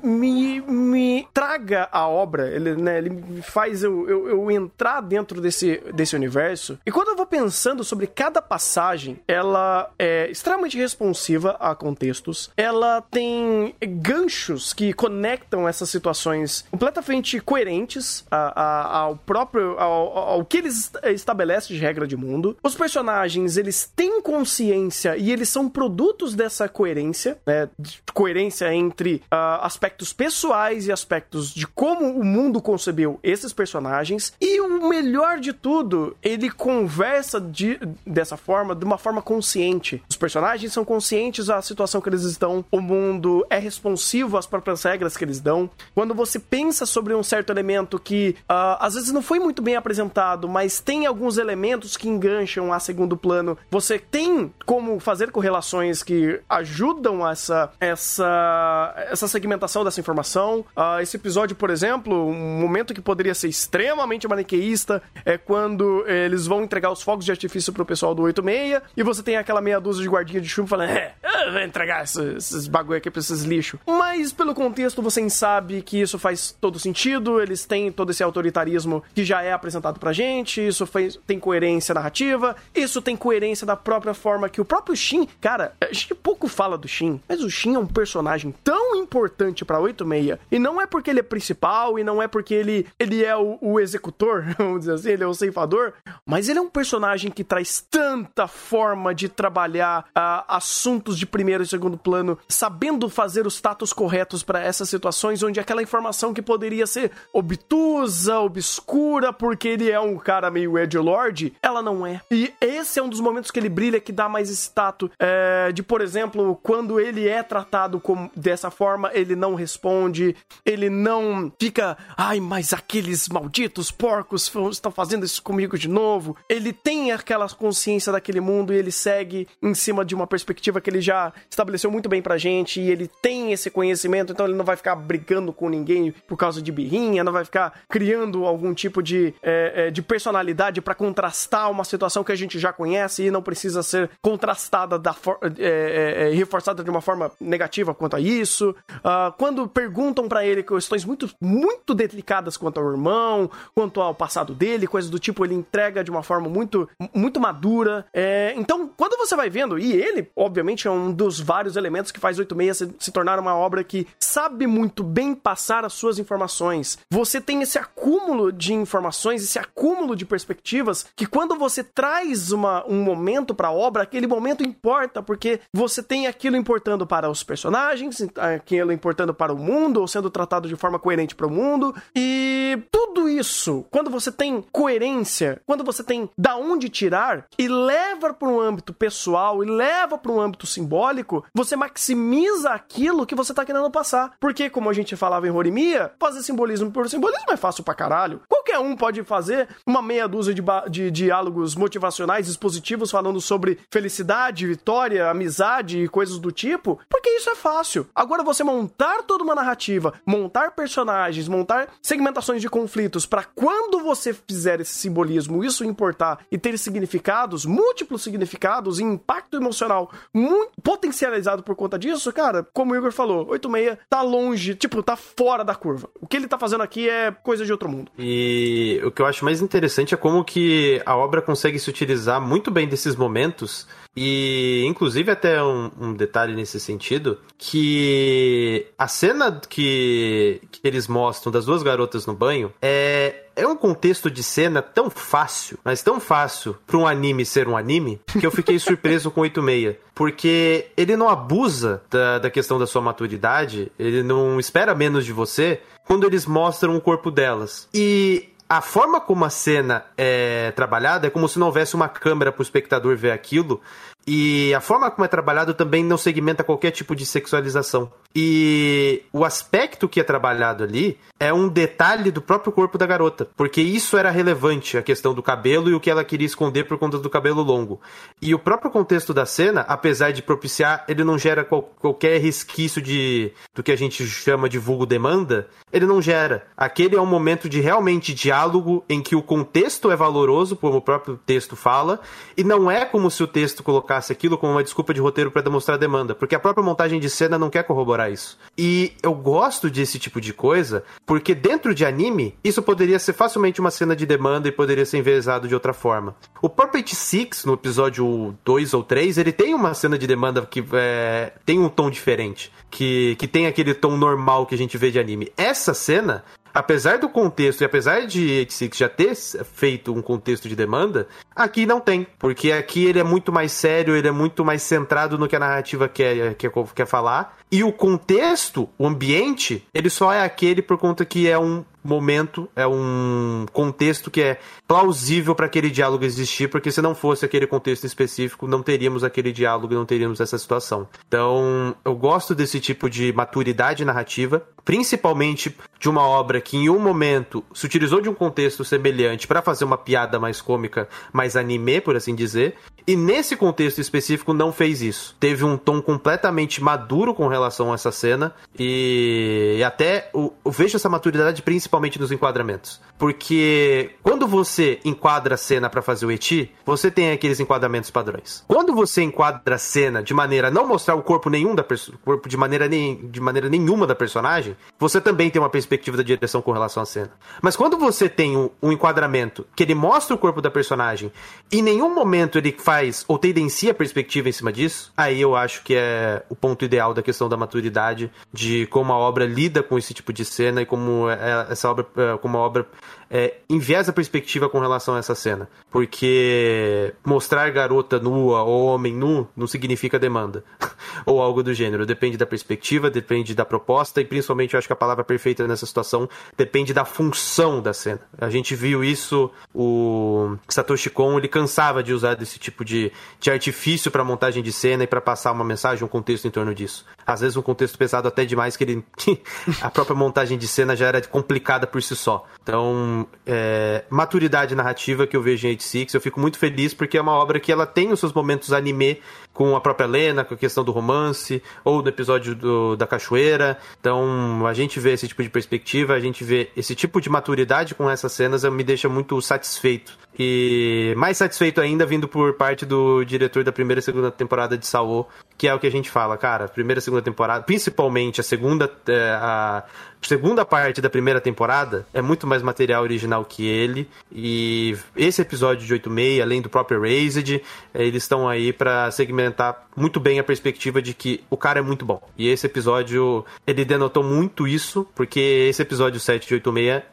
me, 0.03 0.60
me 0.61 1.27
traga 1.33 1.89
a 1.91 2.07
obra, 2.07 2.49
ele, 2.49 2.75
né, 2.75 2.97
ele 2.97 3.41
faz 3.41 3.83
eu, 3.83 4.07
eu, 4.09 4.29
eu 4.29 4.51
entrar 4.51 5.01
dentro 5.01 5.41
desse, 5.41 5.81
desse 5.93 6.15
universo. 6.15 6.79
E 6.85 6.91
quando 6.91 7.09
eu 7.09 7.15
vou 7.15 7.25
pensando 7.25 7.83
sobre 7.83 8.07
cada 8.07 8.41
passagem, 8.41 9.19
ela 9.27 9.91
é 9.97 10.29
extremamente 10.29 10.77
responsiva 10.77 11.57
a 11.59 11.73
contextos, 11.75 12.49
ela 12.55 13.01
tem 13.01 13.75
ganchos 13.81 14.73
que 14.73 14.93
conectam 14.93 15.67
essas 15.67 15.89
situações 15.89 16.65
completamente 16.69 17.39
coerentes 17.39 18.25
a, 18.29 18.61
a, 18.61 18.97
ao 18.99 19.15
próprio, 19.15 19.77
ao, 19.79 20.17
ao 20.17 20.45
que 20.45 20.57
eles 20.57 20.91
estabelecem 21.05 21.75
de 21.75 21.81
regra 21.81 22.07
de 22.07 22.15
mundo. 22.15 22.57
Os 22.63 22.75
personagens, 22.75 23.57
eles 23.57 23.91
têm 23.95 24.21
consciência 24.21 25.17
e 25.17 25.31
eles 25.31 25.49
são 25.49 25.69
produtos 25.69 26.35
dessa 26.35 26.67
coerência, 26.67 27.37
né? 27.45 27.69
coerência 28.13 28.73
entre 28.73 29.15
uh, 29.31 29.61
aspectos 29.61 30.13
pessoais 30.13 30.50
e 30.51 30.91
aspectos 30.91 31.53
de 31.53 31.65
como 31.65 32.09
o 32.09 32.25
mundo 32.25 32.61
concebeu 32.61 33.19
esses 33.23 33.53
personagens. 33.53 34.33
E 34.39 34.59
o 34.59 34.89
melhor 34.89 35.39
de 35.39 35.53
tudo, 35.53 36.15
ele 36.21 36.51
conversa 36.51 37.39
de, 37.39 37.79
dessa 38.05 38.35
forma, 38.35 38.75
de 38.75 38.83
uma 38.83 38.97
forma 38.97 39.21
consciente. 39.21 40.03
Os 40.09 40.17
personagens 40.17 40.73
são 40.73 40.83
conscientes 40.83 41.45
da 41.45 41.61
situação 41.61 42.01
que 42.01 42.09
eles 42.09 42.23
estão, 42.23 42.65
o 42.69 42.81
mundo 42.81 43.45
é 43.49 43.57
responsivo 43.57 44.37
às 44.37 44.45
próprias 44.45 44.83
regras 44.83 45.15
que 45.15 45.23
eles 45.23 45.39
dão. 45.39 45.69
Quando 45.95 46.13
você 46.13 46.37
pensa 46.37 46.85
sobre 46.85 47.13
um 47.13 47.23
certo 47.23 47.49
elemento 47.49 47.97
que 47.97 48.35
uh, 48.41 48.75
às 48.79 48.95
vezes 48.95 49.11
não 49.11 49.21
foi 49.21 49.39
muito 49.39 49.61
bem 49.61 49.75
apresentado, 49.75 50.49
mas 50.49 50.79
tem 50.81 51.05
alguns 51.05 51.37
elementos 51.37 51.95
que 51.95 52.09
engancham 52.09 52.73
a 52.73 52.79
segundo 52.79 53.15
plano, 53.15 53.57
você 53.69 53.97
tem 53.97 54.53
como 54.65 54.99
fazer 54.99 55.31
correlações 55.31 56.03
que 56.03 56.41
ajudam 56.49 57.27
essa, 57.27 57.71
essa, 57.79 58.93
essa 59.09 59.27
segmentação 59.27 59.83
dessa 59.83 59.99
informação. 59.99 60.40
Uh, 60.49 61.01
esse 61.01 61.17
episódio, 61.17 61.55
por 61.55 61.69
exemplo, 61.69 62.27
um 62.27 62.59
momento 62.59 62.93
que 62.93 63.01
poderia 63.01 63.33
ser 63.33 63.47
extremamente 63.47 64.27
maniqueísta 64.27 65.01
é 65.25 65.37
quando 65.37 66.05
eles 66.07 66.47
vão 66.47 66.63
entregar 66.63 66.91
os 66.91 67.01
fogos 67.01 67.25
de 67.25 67.31
artifício 67.31 67.71
pro 67.73 67.85
pessoal 67.85 68.13
do 68.13 68.23
86 68.23 68.81
e 68.95 69.03
você 69.03 69.23
tem 69.23 69.37
aquela 69.37 69.61
meia 69.61 69.79
dúzia 69.79 70.03
de 70.03 70.09
guardinha 70.09 70.41
de 70.41 70.49
chumbo 70.49 70.69
falando, 70.69 70.89
é, 70.89 71.13
eu 71.45 71.53
vou 71.53 71.61
entregar 71.61 72.03
esses, 72.03 72.51
esses 72.51 72.67
bagulho 72.67 72.97
aqui 72.97 73.09
pra 73.09 73.19
esses 73.19 73.43
lixos. 73.43 73.79
Mas 73.85 74.31
pelo 74.31 74.53
contexto 74.53 75.01
você 75.01 75.21
sabe 75.29 75.81
que 75.81 76.01
isso 76.01 76.17
faz 76.17 76.55
todo 76.59 76.79
sentido, 76.79 77.41
eles 77.41 77.65
têm 77.65 77.91
todo 77.91 78.11
esse 78.11 78.23
autoritarismo 78.23 79.03
que 79.13 79.23
já 79.23 79.41
é 79.41 79.53
apresentado 79.53 79.99
pra 79.99 80.13
gente, 80.13 80.65
isso 80.65 80.85
faz, 80.85 81.19
tem 81.27 81.39
coerência 81.39 81.93
narrativa, 81.93 82.55
isso 82.73 83.01
tem 83.01 83.15
coerência 83.15 83.65
da 83.65 83.75
própria 83.75 84.13
forma 84.13 84.49
que 84.49 84.61
o 84.61 84.65
próprio 84.65 84.95
Shin, 84.95 85.27
cara, 85.39 85.73
a 85.81 85.93
gente 85.93 86.13
pouco 86.15 86.47
fala 86.47 86.77
do 86.77 86.87
Shin, 86.87 87.19
mas 87.27 87.41
o 87.41 87.49
Shin 87.49 87.75
é 87.75 87.79
um 87.79 87.85
personagem 87.85 88.53
tão 88.63 88.95
importante 88.95 89.63
pra 89.65 89.79
86 89.79 90.30
e 90.51 90.59
não 90.59 90.81
é 90.81 90.85
porque 90.85 91.09
ele 91.09 91.19
é 91.19 91.23
principal 91.23 91.97
e 91.97 92.03
não 92.03 92.21
é 92.21 92.27
porque 92.27 92.53
ele, 92.53 92.87
ele 92.99 93.23
é 93.23 93.35
o, 93.35 93.57
o 93.61 93.79
executor, 93.79 94.43
vamos 94.57 94.81
dizer 94.81 94.93
assim, 94.93 95.09
ele 95.09 95.23
é 95.23 95.27
o 95.27 95.33
ceifador, 95.33 95.93
mas 96.25 96.49
ele 96.49 96.59
é 96.59 96.61
um 96.61 96.69
personagem 96.69 97.31
que 97.31 97.43
traz 97.43 97.81
tanta 97.81 98.47
forma 98.47 99.13
de 99.13 99.29
trabalhar 99.29 100.05
uh, 100.09 100.43
assuntos 100.47 101.17
de 101.17 101.25
primeiro 101.25 101.63
e 101.63 101.67
segundo 101.67 101.97
plano, 101.97 102.37
sabendo 102.47 103.09
fazer 103.09 103.45
os 103.47 103.59
tatos 103.59 103.93
corretos 103.93 104.43
para 104.43 104.59
essas 104.59 104.89
situações 104.89 105.43
onde 105.43 105.59
aquela 105.59 105.81
informação 105.81 106.33
que 106.33 106.41
poderia 106.41 106.85
ser 106.87 107.11
obtusa, 107.33 108.39
obscura, 108.39 109.33
porque 109.33 109.67
ele 109.67 109.89
é 109.89 109.99
um 109.99 110.17
cara 110.17 110.51
meio 110.51 110.77
edgelord, 110.77 111.53
ela 111.61 111.81
não 111.81 112.05
é. 112.05 112.21
E 112.29 112.53
esse 112.59 112.99
é 112.99 113.03
um 113.03 113.09
dos 113.09 113.19
momentos 113.19 113.51
que 113.51 113.59
ele 113.59 113.69
brilha, 113.69 113.99
que 113.99 114.11
dá 114.11 114.27
mais 114.27 114.49
esse 114.49 114.71
tato 114.71 115.09
é, 115.19 115.71
de, 115.71 115.83
por 115.83 116.01
exemplo, 116.01 116.59
quando 116.61 116.99
ele 116.99 117.27
é 117.27 117.43
tratado 117.43 117.99
como, 117.99 118.29
dessa 118.35 118.69
forma, 118.69 119.11
ele 119.13 119.35
não 119.35 119.55
responde, 119.55 120.20
ele 120.65 120.89
não 120.89 121.51
fica, 121.59 121.97
ai, 122.17 122.39
mas 122.39 122.73
aqueles 122.73 123.27
malditos 123.27 123.91
porcos 123.91 124.51
estão 124.71 124.91
fazendo 124.91 125.25
isso 125.25 125.41
comigo 125.41 125.77
de 125.77 125.87
novo. 125.87 126.35
Ele 126.49 126.73
tem 126.73 127.11
aquela 127.11 127.47
consciência 127.49 128.11
daquele 128.11 128.39
mundo 128.39 128.73
e 128.73 128.77
ele 128.77 128.91
segue 128.91 129.47
em 129.61 129.73
cima 129.73 130.03
de 130.05 130.15
uma 130.15 130.27
perspectiva 130.27 130.81
que 130.81 130.89
ele 130.89 131.01
já 131.01 131.33
estabeleceu 131.49 131.91
muito 131.91 132.09
bem 132.09 132.21
pra 132.21 132.37
gente 132.37 132.79
e 132.79 132.89
ele 132.89 133.09
tem 133.21 133.51
esse 133.51 133.69
conhecimento, 133.69 134.33
então 134.33 134.45
ele 134.45 134.55
não 134.55 134.65
vai 134.65 134.75
ficar 134.75 134.95
brigando 134.95 135.51
com 135.53 135.69
ninguém 135.69 136.13
por 136.27 136.37
causa 136.37 136.61
de 136.61 136.71
birrinha, 136.71 137.23
não 137.23 137.31
vai 137.31 137.45
ficar 137.45 137.81
criando 137.89 138.45
algum 138.45 138.73
tipo 138.73 139.01
de, 139.01 139.33
é, 139.41 139.91
de 139.91 140.01
personalidade 140.01 140.81
para 140.81 140.95
contrastar 140.95 141.69
uma 141.69 141.83
situação 141.83 142.23
que 142.23 142.31
a 142.31 142.35
gente 142.35 142.59
já 142.59 142.71
conhece 142.73 143.23
e 143.23 143.31
não 143.31 143.41
precisa 143.41 143.83
ser 143.83 144.09
contrastada 144.21 144.97
da 144.97 145.15
é, 145.57 146.29
é, 146.29 146.33
reforçada 146.33 146.83
de 146.83 146.89
uma 146.89 147.01
forma 147.01 147.31
negativa 147.39 147.93
quanto 147.93 148.15
a 148.15 148.19
isso. 148.19 148.75
Uh, 148.97 149.31
quando 149.37 149.67
perguntam 150.11 150.27
para 150.27 150.45
ele 150.45 150.63
questões 150.63 151.05
muito, 151.05 151.29
muito 151.39 151.93
delicadas 151.93 152.57
quanto 152.57 152.79
ao 152.79 152.91
irmão, 152.91 153.49
quanto 153.73 154.01
ao 154.01 154.13
passado 154.13 154.53
dele, 154.53 154.87
coisas 154.87 155.09
do 155.09 155.17
tipo, 155.17 155.45
ele 155.45 155.55
entrega 155.55 156.03
de 156.03 156.11
uma 156.11 156.21
forma 156.21 156.49
muito, 156.49 156.87
muito 157.13 157.39
madura. 157.39 158.05
É, 158.13 158.53
então, 158.57 158.89
quando 158.97 159.17
você 159.17 159.35
vai 159.35 159.49
vendo, 159.49 159.79
e 159.79 159.93
ele, 159.93 160.29
obviamente, 160.35 160.87
é 160.87 160.91
um 160.91 161.11
dos 161.11 161.39
vários 161.39 161.75
elementos 161.75 162.11
que 162.11 162.19
faz 162.19 162.37
86 162.37 162.77
se, 162.77 162.95
se 162.99 163.11
tornar 163.11 163.39
uma 163.39 163.55
obra 163.55 163.83
que 163.83 164.07
sabe 164.19 164.67
muito 164.67 165.03
bem 165.03 165.33
passar 165.33 165.85
as 165.85 165.93
suas 165.93 166.19
informações. 166.19 166.99
Você 167.09 167.39
tem 167.39 167.61
esse 167.61 167.77
acúmulo 167.77 168.51
de 168.51 168.73
informações, 168.73 169.43
esse 169.43 169.59
acúmulo 169.59 170.15
de 170.15 170.25
perspectivas, 170.25 171.05
que 171.15 171.25
quando 171.25 171.55
você 171.55 171.83
traz 171.83 172.51
uma, 172.51 172.85
um 172.87 173.01
momento 173.01 173.55
para 173.55 173.69
a 173.69 173.73
obra, 173.73 174.03
aquele 174.03 174.27
momento 174.27 174.63
importa, 174.63 175.23
porque 175.23 175.61
você 175.73 176.03
tem 176.03 176.27
aquilo 176.27 176.55
importando 176.55 177.07
para 177.07 177.29
os 177.29 177.43
personagens, 177.43 178.21
aquilo 178.35 178.91
importando 178.91 179.33
para 179.33 179.53
o 179.53 179.57
mundo, 179.57 179.90
ou 179.99 180.07
sendo 180.07 180.29
tratado 180.29 180.67
de 180.67 180.75
forma 180.75 180.99
coerente 180.99 181.35
para 181.35 181.47
o 181.47 181.51
mundo, 181.51 181.93
e 182.15 182.79
tudo 182.91 183.27
isso, 183.27 183.85
quando 183.91 184.09
você 184.09 184.31
tem 184.31 184.63
coerência, 184.71 185.61
quando 185.65 185.83
você 185.83 186.03
tem 186.03 186.29
da 186.37 186.55
onde 186.55 186.89
tirar 186.89 187.45
e 187.57 187.67
leva 187.67 188.33
para 188.33 188.47
um 188.47 188.59
âmbito 188.59 188.93
pessoal 188.93 189.63
e 189.63 189.67
leva 189.67 190.17
para 190.17 190.31
um 190.31 190.39
âmbito 190.39 190.65
simbólico, 190.65 191.43
você 191.53 191.75
maximiza 191.75 192.69
aquilo 192.69 193.25
que 193.25 193.35
você 193.35 193.53
tá 193.53 193.65
querendo 193.65 193.89
passar. 193.91 194.33
Porque, 194.39 194.69
como 194.69 194.89
a 194.89 194.93
gente 194.93 195.15
falava 195.15 195.47
em 195.47 195.51
Rorimia, 195.51 196.11
fazer 196.19 196.41
simbolismo 196.41 196.91
por 196.91 197.09
simbolismo 197.09 197.51
é 197.51 197.57
fácil 197.57 197.83
pra 197.83 197.93
caralho. 197.93 198.41
Qualquer 198.47 198.79
um 198.79 198.95
pode 198.95 199.23
fazer 199.23 199.67
uma 199.85 200.01
meia 200.01 200.27
dúzia 200.27 200.53
de, 200.53 200.63
de 200.89 201.11
diálogos 201.11 201.75
motivacionais, 201.75 202.47
expositivos, 202.47 203.11
falando 203.11 203.41
sobre 203.41 203.79
felicidade, 203.91 204.67
vitória, 204.67 205.29
amizade 205.29 205.99
e 205.99 206.07
coisas 206.07 206.39
do 206.39 206.51
tipo, 206.51 206.99
porque 207.09 207.29
isso 207.29 207.49
é 207.49 207.55
fácil. 207.55 208.07
Agora, 208.15 208.43
você 208.43 208.63
montar 208.63 209.23
toda 209.23 209.43
uma 209.43 209.55
narrativa, 209.81 210.13
montar 210.25 210.71
personagens, 210.71 211.47
montar 211.47 211.89
segmentações 212.01 212.61
de 212.61 212.69
conflitos 212.69 213.25
para 213.25 213.43
quando 213.43 214.03
você 214.03 214.33
fizer 214.33 214.79
esse 214.79 214.93
simbolismo, 214.93 215.63
isso 215.63 215.83
importar 215.83 216.39
e 216.51 216.57
ter 216.57 216.77
significados, 216.77 217.65
múltiplos 217.65 218.21
significados 218.21 218.99
e 218.99 219.03
impacto 219.03 219.57
emocional 219.57 220.11
muito 220.33 220.71
potencializado 220.83 221.63
por 221.63 221.75
conta 221.75 221.97
disso, 221.97 222.31
cara, 222.31 222.67
como 222.71 222.93
o 222.93 222.95
Igor 222.95 223.11
falou, 223.11 223.47
86 223.49 223.97
tá 224.09 224.21
longe, 224.21 224.75
tipo, 224.75 225.01
tá 225.01 225.15
fora 225.15 225.63
da 225.63 225.73
curva. 225.73 226.09
O 226.19 226.27
que 226.27 226.37
ele 226.37 226.47
tá 226.47 226.59
fazendo 226.59 226.81
aqui 226.81 227.09
é 227.09 227.31
coisa 227.31 227.65
de 227.65 227.71
outro 227.71 227.89
mundo. 227.89 228.11
E 228.17 229.01
o 229.03 229.11
que 229.11 229.21
eu 229.21 229.25
acho 229.25 229.43
mais 229.43 229.61
interessante 229.61 230.13
é 230.13 230.17
como 230.17 230.43
que 230.43 231.01
a 231.05 231.15
obra 231.15 231.41
consegue 231.41 231.79
se 231.79 231.89
utilizar 231.89 232.39
muito 232.39 232.69
bem 232.69 232.87
desses 232.87 233.15
momentos 233.15 233.87
e, 234.15 234.83
inclusive, 234.87 235.31
até 235.31 235.63
um, 235.63 235.89
um, 235.99 236.13
detalhe 236.13 236.53
nesse 236.53 236.79
sentido, 236.81 237.39
que 237.57 238.87
a 238.97 239.07
cena 239.07 239.61
que, 239.71 240.61
que 240.69 240.81
eles 240.83 241.07
mostram 241.07 241.49
das 241.49 241.65
duas 241.65 241.81
garotas 241.81 242.25
no 242.25 242.33
banho 242.33 242.73
é, 242.81 243.45
é 243.55 243.65
um 243.65 243.77
contexto 243.77 244.29
de 244.29 244.43
cena 244.43 244.81
tão 244.81 245.09
fácil, 245.09 245.79
mas 245.81 246.03
tão 246.03 246.19
fácil 246.19 246.75
para 246.85 246.97
um 246.97 247.07
anime 247.07 247.45
ser 247.45 247.69
um 247.69 247.77
anime, 247.77 248.19
que 248.27 248.45
eu 248.45 248.51
fiquei 248.51 248.77
surpreso 248.77 249.31
com 249.31 249.39
86. 249.39 249.95
Porque 250.13 250.87
ele 250.97 251.15
não 251.15 251.29
abusa 251.29 252.03
da, 252.09 252.39
da 252.39 252.49
questão 252.49 252.77
da 252.77 252.85
sua 252.85 253.01
maturidade, 253.01 253.89
ele 253.97 254.21
não 254.21 254.59
espera 254.59 254.93
menos 254.93 255.23
de 255.25 255.31
você 255.31 255.81
quando 256.05 256.27
eles 256.27 256.45
mostram 256.45 256.97
o 256.97 257.01
corpo 257.01 257.31
delas. 257.31 257.87
E 257.93 258.49
a 258.67 258.81
forma 258.81 259.21
como 259.21 259.45
a 259.45 259.49
cena 259.49 260.05
é 260.17 260.71
trabalhada 260.71 261.27
é 261.27 261.29
como 261.29 261.47
se 261.47 261.57
não 261.57 261.67
houvesse 261.67 261.95
uma 261.95 262.09
câmera 262.09 262.51
para 262.51 262.61
o 262.61 262.63
espectador 262.63 263.15
ver 263.15 263.31
aquilo 263.31 263.81
E 264.25 264.73
a 264.73 264.79
forma 264.79 265.09
como 265.09 265.25
é 265.25 265.27
trabalhado 265.27 265.73
também 265.73 266.03
não 266.03 266.17
segmenta 266.17 266.63
qualquer 266.63 266.91
tipo 266.91 267.15
de 267.15 267.25
sexualização. 267.25 268.11
E 268.33 269.23
o 269.33 269.43
aspecto 269.43 270.07
que 270.07 270.19
é 270.19 270.23
trabalhado 270.23 270.83
ali 270.83 271.17
é 271.37 271.51
um 271.51 271.67
detalhe 271.67 272.31
do 272.31 272.41
próprio 272.41 272.71
corpo 272.71 272.97
da 272.97 273.05
garota, 273.05 273.49
porque 273.57 273.81
isso 273.81 274.15
era 274.15 274.29
relevante, 274.29 274.97
a 274.97 275.01
questão 275.01 275.33
do 275.33 275.43
cabelo 275.43 275.89
e 275.89 275.93
o 275.93 275.99
que 275.99 276.09
ela 276.09 276.23
queria 276.23 276.45
esconder 276.45 276.85
por 276.85 276.97
conta 276.97 277.17
do 277.17 277.29
cabelo 277.29 277.61
longo. 277.61 277.99
E 278.41 278.53
o 278.53 278.59
próprio 278.59 278.91
contexto 278.91 279.33
da 279.33 279.45
cena, 279.45 279.81
apesar 279.81 280.31
de 280.31 280.41
propiciar, 280.41 281.03
ele 281.09 281.23
não 281.23 281.37
gera 281.37 281.65
qual, 281.65 281.81
qualquer 281.81 282.39
resquício 282.39 283.01
de 283.01 283.51
do 283.73 283.83
que 283.83 283.91
a 283.91 283.97
gente 283.97 284.25
chama 284.25 284.69
de 284.69 284.77
vulgo 284.77 285.05
demanda, 285.05 285.67
ele 285.91 286.05
não 286.05 286.21
gera. 286.21 286.67
Aquele 286.77 287.15
é 287.15 287.21
um 287.21 287.25
momento 287.25 287.67
de 287.67 287.81
realmente 287.81 288.33
diálogo 288.33 289.03
em 289.09 289.21
que 289.21 289.35
o 289.35 289.41
contexto 289.41 290.09
é 290.09 290.15
valoroso, 290.15 290.75
como 290.75 290.97
o 290.97 291.01
próprio 291.01 291.39
texto 291.45 291.75
fala, 291.75 292.21
e 292.55 292.63
não 292.63 292.89
é 292.89 293.03
como 293.03 293.29
se 293.29 293.43
o 293.43 293.47
texto 293.47 293.83
colocasse 293.83 294.10
aquilo 294.17 294.57
como 294.57 294.73
uma 294.73 294.83
desculpa 294.83 295.13
de 295.13 295.21
roteiro 295.21 295.51
para 295.51 295.61
demonstrar 295.61 295.97
demanda, 295.97 296.35
porque 296.35 296.55
a 296.55 296.59
própria 296.59 296.83
montagem 296.83 297.19
de 297.19 297.29
cena 297.29 297.57
não 297.57 297.69
quer 297.69 297.83
corroborar 297.83 298.31
isso. 298.31 298.57
E 298.77 299.13
eu 299.21 299.33
gosto 299.33 299.89
desse 299.89 300.19
tipo 300.19 300.41
de 300.41 300.53
coisa, 300.53 301.03
porque 301.25 301.53
dentro 301.53 301.93
de 301.93 302.05
anime, 302.05 302.55
isso 302.63 302.81
poderia 302.81 303.19
ser 303.19 303.33
facilmente 303.33 303.79
uma 303.79 303.91
cena 303.91 304.15
de 304.15 304.25
demanda 304.25 304.67
e 304.67 304.71
poderia 304.71 305.05
ser 305.05 305.17
envezado 305.17 305.67
de 305.67 305.73
outra 305.73 305.93
forma. 305.93 306.35
O 306.61 306.69
próprio 306.69 306.99
86, 306.99 307.65
no 307.65 307.73
episódio 307.73 308.55
2 308.63 308.93
ou 308.93 309.03
3, 309.03 309.37
ele 309.37 309.51
tem 309.51 309.73
uma 309.73 309.93
cena 309.93 310.17
de 310.17 310.27
demanda 310.27 310.65
que 310.65 310.83
é, 310.93 311.53
tem 311.65 311.79
um 311.79 311.89
tom 311.89 312.09
diferente, 312.09 312.71
que, 312.89 313.35
que 313.37 313.47
tem 313.47 313.67
aquele 313.67 313.93
tom 313.93 314.17
normal 314.17 314.65
que 314.65 314.75
a 314.75 314.77
gente 314.77 314.97
vê 314.97 315.11
de 315.11 315.19
anime. 315.19 315.51
Essa 315.57 315.93
cena, 315.93 316.43
apesar 316.73 317.17
do 317.17 317.29
contexto 317.29 317.81
e 317.81 317.85
apesar 317.85 318.25
de 318.25 318.59
86 318.59 318.97
já 318.97 319.09
ter 319.09 319.35
feito 319.35 320.13
um 320.13 320.21
contexto 320.21 320.67
de 320.67 320.75
demanda, 320.75 321.27
aqui 321.55 321.85
não 321.85 321.99
tem. 321.99 322.27
Porque 322.37 322.71
aqui 322.71 323.05
ele 323.05 323.19
é 323.19 323.23
muito 323.23 323.51
mais 323.51 323.71
sério, 323.71 324.15
ele 324.15 324.27
é 324.27 324.31
muito 324.31 324.63
mais 324.63 324.81
centrado 324.81 325.37
no 325.37 325.47
que 325.47 325.55
a 325.55 325.59
narrativa 325.59 326.07
quer, 326.07 326.55
quer, 326.55 326.71
quer 326.93 327.05
falar. 327.05 327.57
E 327.71 327.83
o 327.83 327.91
contexto, 327.91 328.89
o 328.97 329.07
ambiente, 329.07 329.87
ele 329.93 330.09
só 330.09 330.33
é 330.33 330.41
aquele 330.43 330.81
por 330.81 330.97
conta 330.97 331.23
que 331.23 331.47
é 331.47 331.57
um 331.57 331.85
momento, 332.03 332.69
é 332.75 332.85
um 332.87 333.65
contexto 333.71 334.31
que 334.31 334.41
é 334.41 334.59
plausível 334.87 335.55
para 335.55 335.67
aquele 335.67 335.89
diálogo 335.89 336.25
existir, 336.25 336.67
porque 336.67 336.91
se 336.91 337.01
não 337.01 337.15
fosse 337.15 337.45
aquele 337.45 337.67
contexto 337.67 338.05
específico, 338.05 338.67
não 338.67 338.81
teríamos 338.81 339.23
aquele 339.23 339.51
diálogo, 339.51 339.93
não 339.93 340.05
teríamos 340.05 340.39
essa 340.39 340.57
situação. 340.57 341.07
Então, 341.27 341.95
eu 342.03 342.15
gosto 342.15 342.53
desse 342.55 342.79
tipo 342.79 343.09
de 343.09 343.31
maturidade 343.33 344.03
narrativa, 344.03 344.65
principalmente 344.83 345.75
de 345.99 346.09
uma 346.09 346.23
obra 346.23 346.59
que 346.59 346.75
em 346.75 346.89
um 346.89 346.99
momento 346.99 347.63
se 347.73 347.85
utilizou 347.85 348.19
de 348.19 348.29
um 348.29 348.33
contexto 348.33 348.83
semelhante 348.83 349.47
para 349.47 349.61
fazer 349.61 349.85
uma 349.85 349.97
piada 349.97 350.39
mais 350.39 350.59
cômica, 350.59 351.07
mais 351.31 351.55
anime, 351.55 352.01
por 352.01 352.15
assim 352.15 352.33
dizer, 352.33 352.75
e 353.05 353.15
nesse 353.15 353.55
contexto 353.55 353.99
específico 353.99 354.53
não 354.53 354.71
fez 354.71 355.01
isso. 355.01 355.35
Teve 355.39 355.63
um 355.63 355.77
tom 355.77 356.01
completamente 356.01 356.81
maduro 356.81 357.33
com 357.33 357.47
relação 357.47 357.91
a 357.91 357.95
essa 357.95 358.11
cena 358.11 358.53
e, 358.77 359.75
e 359.77 359.83
até 359.83 360.29
eu, 360.33 360.53
eu 360.63 360.71
vejo 360.71 360.95
essa 360.95 361.09
maturidade 361.09 361.61
principalmente 361.61 361.90
nos 362.19 362.31
enquadramentos. 362.31 363.01
Porque 363.17 364.15
quando 364.23 364.47
você 364.47 364.99
enquadra 365.05 365.55
a 365.55 365.57
cena 365.57 365.89
para 365.89 366.01
fazer 366.01 366.25
o 366.25 366.31
eti, 366.31 366.71
você 366.85 367.11
tem 367.11 367.31
aqueles 367.31 367.59
enquadramentos 367.59 368.09
padrões. 368.09 368.63
Quando 368.67 368.95
você 368.95 369.21
enquadra 369.21 369.75
a 369.75 369.77
cena 369.77 370.23
de 370.23 370.33
maneira 370.33 370.69
a 370.69 370.71
não 370.71 370.87
mostrar 370.87 371.15
o 371.15 371.21
corpo 371.21 371.49
nenhum 371.49 371.75
da 371.75 371.85
corpo 372.23 372.49
de 372.49 372.57
maneira, 372.57 372.87
nem, 372.87 373.27
de 373.29 373.39
maneira 373.39 373.69
nenhuma 373.69 374.07
da 374.07 374.15
personagem, 374.15 374.75
você 374.97 375.21
também 375.21 375.49
tem 375.49 375.61
uma 375.61 375.69
perspectiva 375.69 376.17
da 376.17 376.23
direção 376.23 376.61
com 376.61 376.71
relação 376.71 377.03
à 377.03 377.05
cena. 377.05 377.31
Mas 377.61 377.75
quando 377.75 377.97
você 377.97 378.27
tem 378.27 378.57
um, 378.57 378.69
um 378.81 378.91
enquadramento 378.91 379.67
que 379.75 379.83
ele 379.83 379.93
mostra 379.93 380.35
o 380.35 380.39
corpo 380.39 380.61
da 380.61 380.71
personagem 380.71 381.31
e 381.71 381.79
em 381.79 381.81
nenhum 381.81 382.13
momento 382.13 382.57
ele 382.57 382.71
faz 382.71 383.25
ou 383.27 383.37
tendencia 383.37 383.91
a 383.91 383.95
perspectiva 383.95 384.49
em 384.49 384.51
cima 384.51 384.71
disso, 384.71 385.11
aí 385.15 385.41
eu 385.41 385.55
acho 385.55 385.83
que 385.83 385.95
é 385.95 386.43
o 386.49 386.55
ponto 386.55 386.83
ideal 386.85 387.13
da 387.13 387.21
questão 387.21 387.47
da 387.47 387.57
maturidade, 387.57 388.31
de 388.53 388.85
como 388.87 389.13
a 389.13 389.17
obra 389.17 389.45
lida 389.45 389.83
com 389.83 389.97
esse 389.97 390.13
tipo 390.13 390.31
de 390.31 390.45
cena 390.45 390.81
e 390.81 390.85
como 390.85 391.29
é, 391.29 391.71
essa 391.81 391.89
obra, 391.89 392.05
é, 392.15 392.37
como 392.37 392.57
a 392.57 392.61
obra 392.61 392.87
é, 393.29 393.55
enviesa 393.69 394.11
a 394.11 394.13
perspectiva 394.13 394.69
com 394.69 394.79
relação 394.79 395.15
a 395.15 395.19
essa 395.19 395.33
cena. 395.33 395.67
Porque 395.89 397.13
mostrar 397.25 397.69
garota 397.71 398.19
nua 398.19 398.63
ou 398.63 398.85
homem 398.85 399.13
nu 399.13 399.47
não 399.55 399.65
significa 399.65 400.19
demanda. 400.19 400.63
ou 401.25 401.41
algo 401.41 401.63
do 401.63 401.73
gênero. 401.73 402.05
Depende 402.05 402.37
da 402.37 402.45
perspectiva, 402.45 403.09
depende 403.09 403.55
da 403.55 403.65
proposta 403.65 404.21
e 404.21 404.25
principalmente 404.25 404.73
eu 404.73 404.77
acho 404.77 404.87
que 404.87 404.93
a 404.93 404.97
palavra 404.97 405.23
perfeita 405.23 405.67
nessa 405.67 405.85
situação 405.85 406.29
depende 406.57 406.93
da 406.93 407.05
função 407.05 407.81
da 407.81 407.93
cena. 407.93 408.21
A 408.37 408.49
gente 408.49 408.75
viu 408.75 409.03
isso, 409.03 409.49
o 409.73 410.55
Satoshi 410.67 411.09
Kon, 411.09 411.37
ele 411.37 411.47
cansava 411.47 412.03
de 412.03 412.13
usar 412.13 412.35
desse 412.35 412.59
tipo 412.59 412.83
de, 412.85 413.11
de 413.39 413.49
artifício 413.49 414.11
para 414.11 414.23
montagem 414.23 414.61
de 414.61 414.71
cena 414.71 415.03
e 415.03 415.07
para 415.07 415.21
passar 415.21 415.51
uma 415.51 415.63
mensagem, 415.63 416.03
um 416.03 416.07
contexto 416.07 416.47
em 416.47 416.51
torno 416.51 416.75
disso. 416.75 417.05
Às 417.25 417.41
vezes 417.41 417.55
um 417.55 417.61
contexto 417.61 417.97
pesado 417.97 418.27
até 418.27 418.45
demais 418.45 418.75
que 418.75 418.83
ele 418.83 419.03
a 419.81 419.89
própria 419.89 420.15
montagem 420.15 420.57
de 420.57 420.67
cena 420.67 420.95
já 420.95 421.07
era 421.07 421.21
complicada 421.21 421.70
por 421.87 422.01
si 422.01 422.15
só. 422.15 422.45
Então, 422.63 423.27
é, 423.45 424.03
maturidade 424.09 424.75
narrativa 424.75 425.25
que 425.25 425.35
eu 425.35 425.41
vejo 425.41 425.65
em 425.65 425.71
86, 425.71 426.13
eu 426.13 426.21
fico 426.21 426.39
muito 426.39 426.59
feliz 426.59 426.93
porque 426.93 427.17
é 427.17 427.21
uma 427.21 427.33
obra 427.33 427.59
que 427.59 427.71
ela 427.71 427.85
tem 427.85 428.11
os 428.11 428.19
seus 428.19 428.33
momentos 428.33 428.71
anime 428.71 429.19
com 429.53 429.75
a 429.75 429.81
própria 429.81 430.07
Lena, 430.07 430.43
com 430.43 430.53
a 430.53 430.57
questão 430.57 430.83
do 430.83 430.91
romance, 430.91 431.61
ou 431.83 432.01
do 432.01 432.09
episódio 432.09 432.55
do, 432.55 432.95
da 432.95 433.05
cachoeira. 433.05 433.77
Então, 433.99 434.65
a 434.65 434.73
gente 434.73 434.99
vê 434.99 435.13
esse 435.13 435.27
tipo 435.27 435.43
de 435.43 435.49
perspectiva, 435.49 436.13
a 436.13 436.19
gente 436.19 436.43
vê 436.43 436.69
esse 436.75 436.95
tipo 436.95 437.19
de 437.19 437.29
maturidade 437.29 437.95
com 437.95 438.09
essas 438.09 438.31
cenas, 438.31 438.63
me 438.63 438.83
deixa 438.83 439.09
muito 439.09 439.41
satisfeito. 439.41 440.17
E 440.39 441.13
mais 441.17 441.37
satisfeito 441.37 441.81
ainda 441.81 442.05
vindo 442.05 442.27
por 442.27 442.53
parte 442.53 442.85
do 442.85 443.23
diretor 443.25 443.63
da 443.63 443.71
primeira 443.71 443.99
e 443.99 444.03
segunda 444.03 444.31
temporada 444.31 444.77
de 444.77 444.87
Saô, 444.87 445.25
que 445.57 445.67
é 445.67 445.73
o 445.73 445.79
que 445.79 445.87
a 445.87 445.91
gente 445.91 446.09
fala, 446.09 446.37
cara, 446.37 446.67
primeira 446.67 446.99
e 446.99 447.01
segunda 447.01 447.21
temporada, 447.21 447.63
principalmente 447.63 448.39
a 448.39 448.43
segunda, 448.43 448.89
é, 449.07 449.83
segunda 450.21 450.65
parte 450.65 451.01
da 451.01 451.09
primeira 451.09 451.41
temporada 451.41 452.05
é 452.13 452.21
muito 452.21 452.45
mais 452.45 452.61
material 452.61 453.03
original 453.03 453.43
que 453.45 453.65
ele. 453.65 454.09
E 454.31 454.95
esse 455.15 455.41
episódio 455.41 455.85
de 455.85 455.93
86, 455.93 456.41
além 456.41 456.61
do 456.61 456.69
próprio 456.69 457.01
Raised, 457.01 457.61
eles 457.93 458.23
estão 458.23 458.47
aí 458.47 458.71
para 458.71 459.09
segmentar 459.11 459.87
muito 459.95 460.19
bem 460.19 460.39
a 460.39 460.43
perspectiva 460.43 461.01
de 461.01 461.13
que 461.13 461.43
o 461.49 461.57
cara 461.57 461.79
é 461.79 461.81
muito 461.81 462.05
bom. 462.05 462.21
E 462.37 462.47
esse 462.47 462.65
episódio, 462.65 463.45
ele 463.65 463.83
denotou 463.83 464.23
muito 464.23 464.67
isso, 464.67 465.07
porque 465.15 465.39
esse 465.69 465.81
episódio 465.81 466.19
7 466.19 466.47
de 466.47 466.53
86 466.55 467.03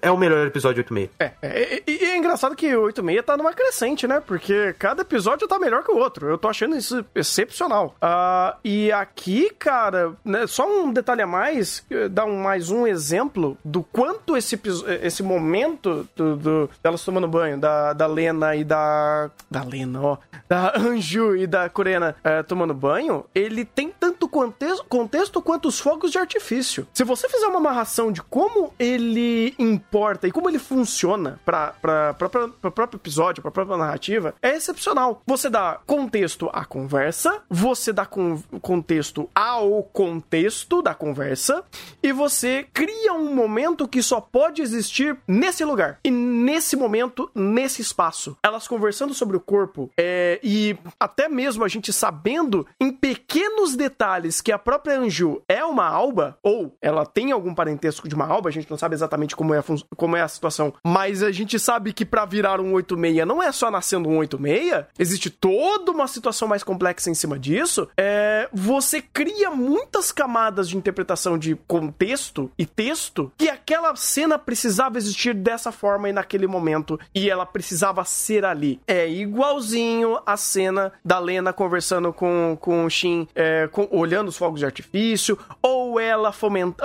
é 0.00 0.10
o 0.10 0.16
melhor 0.16 0.46
episódio 0.46 0.78
86. 0.80 1.10
É, 1.18 1.32
é, 1.42 1.82
e, 1.86 2.04
é 2.04 2.16
engraçado 2.16 2.54
que 2.54 2.74
o 2.74 2.82
86 2.82 3.24
tá 3.24 3.36
numa 3.36 3.52
crescente, 3.52 4.06
né? 4.06 4.20
Porque 4.24 4.74
cada 4.78 5.02
episódio 5.02 5.48
tá 5.48 5.58
melhor 5.58 5.82
que 5.82 5.90
o 5.90 5.96
outro. 5.96 6.28
Eu 6.28 6.38
tô 6.38 6.48
achando 6.48 6.76
isso 6.76 7.04
excepcional. 7.14 7.94
Uh, 8.02 8.56
e 8.64 8.92
aqui, 8.92 9.50
cara, 9.58 10.12
né, 10.24 10.46
só 10.46 10.68
um 10.68 10.92
detalhe 10.92 11.22
a 11.22 11.26
mais, 11.26 11.84
eh, 11.90 12.08
dá 12.08 12.24
um, 12.24 12.36
mais 12.36 12.70
um 12.70 12.86
exemplo 12.86 13.56
do 13.64 13.82
quanto 13.82 14.36
esse, 14.36 14.60
esse 15.02 15.22
momento 15.22 16.08
do, 16.14 16.36
do, 16.36 16.70
delas 16.82 17.04
tomando 17.04 17.28
banho, 17.28 17.58
da, 17.58 17.92
da 17.92 18.06
Lena 18.06 18.54
e 18.56 18.64
da. 18.64 19.30
Da 19.50 19.62
Lena, 19.64 20.00
ó. 20.00 20.18
Da 20.48 20.74
Anju 20.78 21.36
e 21.36 21.46
da 21.46 21.68
Coreana 21.68 22.16
é, 22.22 22.42
tomando 22.42 22.74
banho, 22.74 23.24
ele 23.34 23.64
tem 23.64 23.92
tanto 23.98 24.28
contexto, 24.28 24.84
contexto 24.84 25.42
quanto 25.42 25.68
os 25.68 25.80
fogos 25.80 26.10
de 26.10 26.18
artifício. 26.18 26.86
Se 26.92 27.04
você 27.04 27.28
fizer 27.28 27.46
uma 27.46 27.58
amarração 27.58 28.12
de 28.12 28.22
como 28.22 28.72
ele 28.78 29.33
importa 29.58 30.26
e 30.26 30.32
como 30.32 30.48
ele 30.48 30.58
funciona 30.58 31.40
para 31.44 32.14
o 32.62 32.70
próprio 32.70 32.98
episódio, 32.98 33.42
para 33.42 33.48
a 33.48 33.52
própria 33.52 33.76
narrativa, 33.76 34.34
é 34.40 34.56
excepcional. 34.56 35.22
Você 35.26 35.48
dá 35.48 35.80
contexto 35.86 36.50
à 36.52 36.64
conversa, 36.64 37.42
você 37.48 37.92
dá 37.92 38.06
con 38.06 38.42
contexto 38.60 39.28
ao 39.34 39.82
contexto 39.84 40.82
da 40.82 40.94
conversa 40.94 41.64
e 42.02 42.12
você 42.12 42.66
cria 42.72 43.12
um 43.12 43.34
momento 43.34 43.88
que 43.88 44.02
só 44.02 44.20
pode 44.20 44.62
existir 44.62 45.16
nesse 45.26 45.64
lugar 45.64 45.98
e 46.04 46.10
nesse 46.10 46.76
momento, 46.76 47.30
nesse 47.34 47.82
espaço. 47.82 48.36
Elas 48.42 48.68
conversando 48.68 49.14
sobre 49.14 49.36
o 49.36 49.40
corpo 49.40 49.90
é, 49.96 50.38
e 50.42 50.76
até 50.98 51.28
mesmo 51.28 51.64
a 51.64 51.68
gente 51.68 51.92
sabendo 51.92 52.66
em 52.80 52.92
pequenos 52.92 53.76
detalhes 53.76 54.40
que 54.40 54.52
a 54.52 54.58
própria 54.58 54.98
Anju 54.98 55.42
é 55.48 55.64
uma 55.64 55.86
alba 55.86 56.38
ou 56.42 56.76
ela 56.80 57.06
tem 57.06 57.32
algum 57.32 57.54
parentesco 57.54 58.08
de 58.08 58.14
uma 58.14 58.26
alba, 58.26 58.48
a 58.48 58.52
gente 58.52 58.70
não 58.70 58.78
sabe 58.78 58.94
exatamente 58.94 59.13
como 59.36 59.54
é 59.54 59.58
a, 59.58 59.64
como 59.96 60.16
é 60.16 60.22
a 60.22 60.28
situação, 60.28 60.72
mas 60.84 61.22
a 61.22 61.30
gente 61.30 61.58
sabe 61.58 61.92
que 61.92 62.04
para 62.04 62.24
virar 62.24 62.60
um 62.60 62.72
86 62.72 63.26
não 63.26 63.42
é 63.42 63.52
só 63.52 63.70
nascendo 63.70 64.08
um 64.08 64.18
86, 64.18 64.86
existe 64.98 65.30
toda 65.30 65.92
uma 65.92 66.06
situação 66.08 66.48
mais 66.48 66.62
complexa 66.64 67.10
em 67.10 67.14
cima 67.14 67.38
disso. 67.38 67.88
É, 67.96 68.48
você 68.52 69.00
cria 69.00 69.50
muitas 69.50 70.10
camadas 70.10 70.68
de 70.68 70.76
interpretação 70.76 71.38
de 71.38 71.54
contexto 71.66 72.50
e 72.58 72.66
texto 72.66 73.30
que 73.36 73.48
aquela 73.48 73.94
cena 73.94 74.38
precisava 74.38 74.98
existir 74.98 75.34
dessa 75.34 75.70
forma 75.70 76.08
e 76.08 76.12
naquele 76.12 76.46
momento 76.46 76.98
e 77.14 77.30
ela 77.30 77.46
precisava 77.46 78.04
ser 78.04 78.44
ali. 78.44 78.80
É 78.86 79.08
igualzinho 79.08 80.18
a 80.26 80.36
cena 80.36 80.92
da 81.04 81.18
Lena 81.18 81.52
conversando 81.52 82.12
com, 82.12 82.56
com 82.60 82.84
o 82.84 82.90
Shin, 82.90 83.28
é, 83.34 83.68
com, 83.68 83.88
olhando 83.90 84.24
olhando 84.24 84.28
os 84.28 84.36
fogos 84.36 84.60
de 84.60 84.66
artifício, 84.66 85.38
ou 85.60 85.98
ela 85.98 86.32
fomenta, 86.32 86.84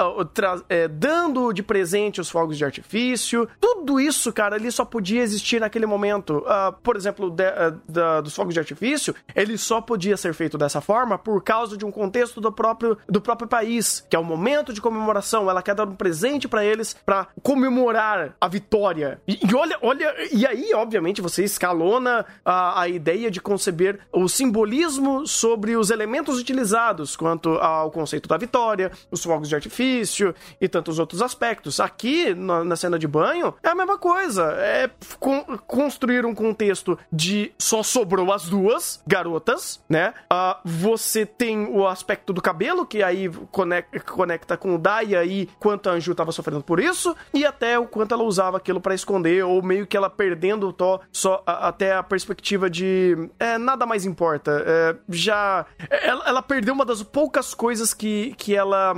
é, 0.67 0.87
dando 0.87 1.53
de 1.53 1.63
presente 1.63 2.18
os 2.19 2.29
fogos 2.29 2.57
de 2.57 2.65
artifício. 2.65 3.47
Tudo 3.59 3.99
isso, 3.99 4.31
cara, 4.31 4.55
ele 4.55 4.71
só 4.71 4.85
podia 4.85 5.21
existir 5.21 5.59
naquele 5.59 5.85
momento. 5.85 6.39
Uh, 6.39 6.73
por 6.83 6.95
exemplo, 6.95 7.29
de, 7.29 7.43
uh, 7.43 8.21
dos 8.21 8.35
fogos 8.35 8.53
de 8.53 8.59
artifício, 8.59 9.15
ele 9.35 9.57
só 9.57 9.81
podia 9.81 10.17
ser 10.17 10.33
feito 10.33 10.57
dessa 10.57 10.81
forma 10.81 11.17
por 11.17 11.43
causa 11.43 11.77
de 11.77 11.85
um 11.85 11.91
contexto 11.91 12.41
do 12.41 12.51
próprio, 12.51 12.97
do 13.07 13.21
próprio 13.21 13.47
país, 13.47 14.05
que 14.09 14.15
é 14.15 14.19
o 14.19 14.23
momento 14.23 14.73
de 14.73 14.81
comemoração. 14.81 15.49
Ela 15.49 15.61
quer 15.61 15.75
dar 15.75 15.87
um 15.87 15.95
presente 15.95 16.47
para 16.47 16.63
eles 16.63 16.95
para 17.05 17.27
comemorar 17.41 18.35
a 18.39 18.47
vitória. 18.47 19.21
E, 19.27 19.39
e, 19.45 19.55
olha, 19.55 19.77
olha, 19.81 20.13
e 20.31 20.45
aí, 20.45 20.73
obviamente, 20.73 21.21
você 21.21 21.43
escalona 21.43 22.25
a, 22.43 22.81
a 22.81 22.87
ideia 22.87 23.31
de 23.31 23.41
conceber 23.41 23.99
o 24.11 24.27
simbolismo 24.27 25.25
sobre 25.27 25.75
os 25.75 25.89
elementos 25.89 26.39
utilizados 26.39 27.15
quanto 27.15 27.49
ao 27.55 27.91
conceito 27.91 28.27
da 28.27 28.37
vitória, 28.37 28.91
os 29.11 29.23
fogos 29.23 29.49
de 29.49 29.55
artifício 29.55 30.33
e 30.59 30.67
tantos 30.67 30.99
outros 30.99 31.21
aspectos. 31.21 31.79
Aqui, 31.79 32.08
na, 32.35 32.63
na 32.63 32.75
cena 32.75 32.97
de 32.97 33.07
banho, 33.07 33.53
é 33.63 33.69
a 33.69 33.75
mesma 33.75 33.97
coisa. 33.97 34.53
É 34.57 34.89
con 35.19 35.43
construir 35.67 36.25
um 36.25 36.33
contexto 36.33 36.97
de 37.11 37.51
só 37.57 37.83
sobrou 37.83 38.31
as 38.31 38.45
duas 38.45 39.01
garotas, 39.05 39.83
né? 39.89 40.13
Uh, 40.31 40.59
você 40.63 41.25
tem 41.25 41.65
o 41.65 41.87
aspecto 41.87 42.33
do 42.33 42.41
cabelo, 42.41 42.85
que 42.85 43.03
aí 43.03 43.29
conecta, 43.51 43.99
conecta 43.99 44.57
com 44.57 44.75
o 44.75 44.77
Daya 44.77 45.23
e 45.23 45.47
quanto 45.59 45.89
a 45.89 45.93
Anju 45.93 46.11
estava 46.11 46.31
sofrendo 46.31 46.63
por 46.63 46.79
isso, 46.79 47.15
e 47.33 47.45
até 47.45 47.77
o 47.77 47.87
quanto 47.87 48.13
ela 48.13 48.23
usava 48.23 48.57
aquilo 48.57 48.81
para 48.81 48.95
esconder, 48.95 49.43
ou 49.43 49.61
meio 49.61 49.85
que 49.85 49.97
ela 49.97 50.09
perdendo 50.09 50.67
o 50.67 50.73
tó, 50.73 51.01
só 51.11 51.43
a, 51.45 51.67
até 51.67 51.93
a 51.95 52.03
perspectiva 52.03 52.69
de 52.69 53.29
é, 53.39 53.57
nada 53.57 53.85
mais 53.85 54.05
importa. 54.05 54.63
É, 54.65 54.95
já. 55.09 55.65
Ela, 55.89 56.27
ela, 56.27 56.41
perdeu 56.41 56.73
uma 56.73 56.85
das 56.85 57.03
poucas 57.03 57.53
coisas 57.53 57.93
que, 57.93 58.33
que 58.37 58.55
ela 58.55 58.93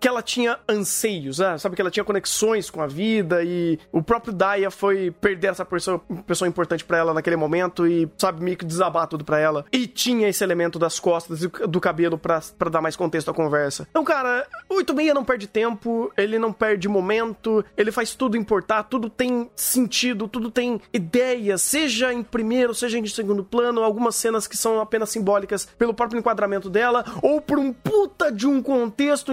que 0.00 0.08
ela 0.08 0.22
tinha 0.22 0.58
anseios, 0.68 1.38
né? 1.38 1.58
sabe? 1.58 1.76
Que 1.76 1.82
ela 1.82 1.90
tinha 1.90 2.04
conexões 2.04 2.47
com 2.70 2.82
a 2.82 2.86
vida 2.86 3.42
e 3.42 3.78
o 3.92 4.02
próprio 4.02 4.32
Daya 4.32 4.70
foi 4.70 5.10
perder 5.10 5.48
essa 5.48 5.64
pessoa, 5.64 6.00
pessoa 6.26 6.48
importante 6.48 6.84
para 6.84 6.98
ela 6.98 7.14
naquele 7.14 7.36
momento 7.36 7.86
e, 7.86 8.10
sabe, 8.16 8.42
meio 8.42 8.56
que 8.56 8.64
desabar 8.64 9.06
tudo 9.06 9.24
pra 9.24 9.38
ela. 9.38 9.64
E 9.70 9.86
tinha 9.86 10.28
esse 10.28 10.42
elemento 10.42 10.78
das 10.78 10.98
costas 10.98 11.42
e 11.42 11.48
do 11.48 11.80
cabelo 11.80 12.18
para 12.18 12.70
dar 12.70 12.80
mais 12.80 12.96
contexto 12.96 13.30
à 13.30 13.34
conversa. 13.34 13.86
Então, 13.90 14.02
cara, 14.02 14.46
o 14.68 14.76
86 14.76 15.14
não 15.14 15.24
perde 15.24 15.46
tempo, 15.46 16.10
ele 16.16 16.38
não 16.38 16.52
perde 16.52 16.88
momento, 16.88 17.64
ele 17.76 17.92
faz 17.92 18.14
tudo 18.14 18.36
importar, 18.36 18.84
tudo 18.84 19.10
tem 19.10 19.50
sentido, 19.54 20.26
tudo 20.26 20.50
tem 20.50 20.80
ideia, 20.92 21.58
seja 21.58 22.12
em 22.12 22.22
primeiro, 22.22 22.74
seja 22.74 22.98
em 22.98 23.06
segundo 23.06 23.44
plano, 23.44 23.82
algumas 23.82 24.14
cenas 24.14 24.46
que 24.46 24.56
são 24.56 24.80
apenas 24.80 25.10
simbólicas 25.10 25.66
pelo 25.78 25.94
próprio 25.94 26.18
enquadramento 26.18 26.70
dela, 26.70 27.04
ou 27.22 27.40
por 27.40 27.58
um 27.58 27.72
puta 27.72 28.32
de 28.32 28.46
um 28.46 28.62
contexto 28.62 29.32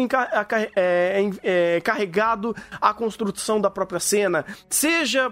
é, 0.76 1.30
é, 1.44 1.82
carregado 1.82 2.56
à 2.82 2.94
construção 3.06 3.62
da 3.62 3.70
própria 3.70 4.00
cena, 4.00 4.46
seja 4.68 5.32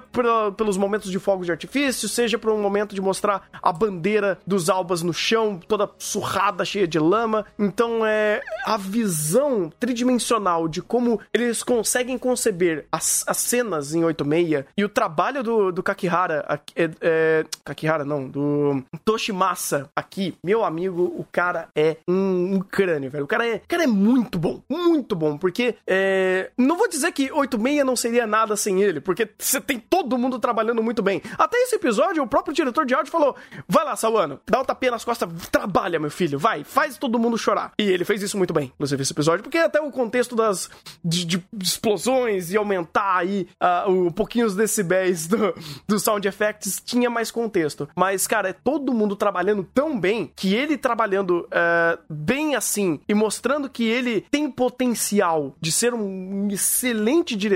pelos 0.56 0.78
momentos 0.78 1.10
de 1.10 1.18
fogos 1.18 1.48
de 1.48 1.52
artifício, 1.52 2.08
seja 2.08 2.38
por 2.38 2.52
um 2.52 2.62
momento 2.62 2.94
de 2.94 3.02
mostrar 3.02 3.48
a 3.62 3.74
bandeira 3.74 4.38
dos 4.46 4.70
albas 4.70 5.02
no 5.02 5.14
chão, 5.14 5.60
toda 5.68 5.90
surrada, 5.98 6.64
cheia 6.64 6.88
de 6.88 7.00
lama. 7.00 7.46
Então 7.58 8.06
é 8.06 8.42
a 8.66 8.78
visão 8.78 9.72
tridimensional 9.80 10.68
de 10.68 10.82
como 10.82 11.20
eles 11.34 11.64
conseguem 11.64 12.18
conceber 12.18 12.86
as, 12.92 13.24
as 13.28 13.38
cenas 13.38 13.96
em 13.96 14.04
86 14.04 14.66
e 14.78 14.84
o 14.84 14.90
trabalho 14.90 15.42
do, 15.42 15.72
do 15.72 15.82
Kakihara, 15.82 16.62
é, 16.76 16.90
é, 17.02 17.46
Kakihara 17.66 18.06
não, 18.06 18.28
do 18.28 18.84
Toshimasa 19.04 19.90
aqui, 19.96 20.36
meu 20.44 20.64
amigo, 20.64 21.04
o 21.18 21.26
cara 21.32 21.70
é 21.76 21.98
um, 22.08 22.56
um 22.56 22.60
crânio, 22.60 23.10
velho. 23.10 23.24
O 23.24 23.28
cara 23.28 23.48
é, 23.48 23.56
o 23.56 23.68
cara 23.68 23.84
é 23.84 23.88
muito 23.88 24.38
bom, 24.38 24.62
muito 24.70 25.16
bom, 25.16 25.38
porque 25.38 25.76
é, 25.88 26.52
não 26.58 26.78
vou 26.78 26.88
dizer 26.88 27.12
que 27.12 27.32
86 27.32 27.63
não 27.84 27.96
seria 27.96 28.28
nada 28.28 28.56
sem 28.56 28.82
ele, 28.82 29.00
porque 29.00 29.30
você 29.38 29.62
tem 29.62 29.80
todo 29.80 30.18
mundo 30.18 30.40
trabalhando 30.40 30.84
muito 30.84 31.02
bem. 31.02 31.22
Até 31.38 31.58
esse 31.58 31.76
episódio, 31.76 32.22
o 32.22 32.28
próprio 32.28 32.54
diretor 32.54 32.86
de 32.86 32.94
áudio 32.94 33.12
falou: 33.12 33.36
vai 33.68 33.86
lá, 33.86 33.96
Sawano, 33.96 34.40
dá 34.50 34.62
um 34.62 34.66
tapinha 34.66 34.92
nas 34.92 35.06
costas, 35.06 35.30
trabalha, 35.50 36.00
meu 36.00 36.12
filho, 36.12 36.38
vai, 36.38 36.64
faz 36.64 36.98
todo 36.98 37.20
mundo 37.20 37.38
chorar. 37.38 37.72
E 37.80 37.84
ele 37.84 38.06
fez 38.06 38.22
isso 38.22 38.38
muito 38.38 38.54
bem, 38.54 38.72
inclusive, 38.76 39.02
esse 39.02 39.14
episódio, 39.14 39.44
porque 39.44 39.58
até 39.58 39.80
o 39.80 39.92
contexto 39.92 40.36
das 40.36 40.70
de, 41.04 41.26
de 41.26 41.44
explosões 41.62 42.52
e 42.52 42.58
aumentar 42.58 43.18
aí 43.18 43.48
uh, 43.62 43.90
um 43.90 44.12
pouquinho 44.12 44.46
os 44.46 44.56
decibéis 44.56 45.28
do, 45.28 45.54
do 45.88 46.00
sound 46.00 46.28
effects 46.28 46.82
tinha 46.84 47.10
mais 47.10 47.32
contexto. 47.32 47.88
Mas, 47.96 48.28
cara, 48.28 48.50
é 48.50 48.54
todo 48.54 48.94
mundo 48.94 49.16
trabalhando 49.16 49.64
tão 49.74 50.00
bem 50.00 50.32
que 50.36 50.54
ele 50.54 50.78
trabalhando 50.78 51.48
uh, 51.48 52.00
bem 52.10 52.56
assim 52.56 53.00
e 53.08 53.14
mostrando 53.14 53.70
que 53.70 53.84
ele 53.84 54.22
tem 54.32 54.50
potencial 54.50 55.56
de 55.60 55.72
ser 55.72 55.94
um 55.94 56.48
excelente 56.50 57.36
diretor 57.36 57.53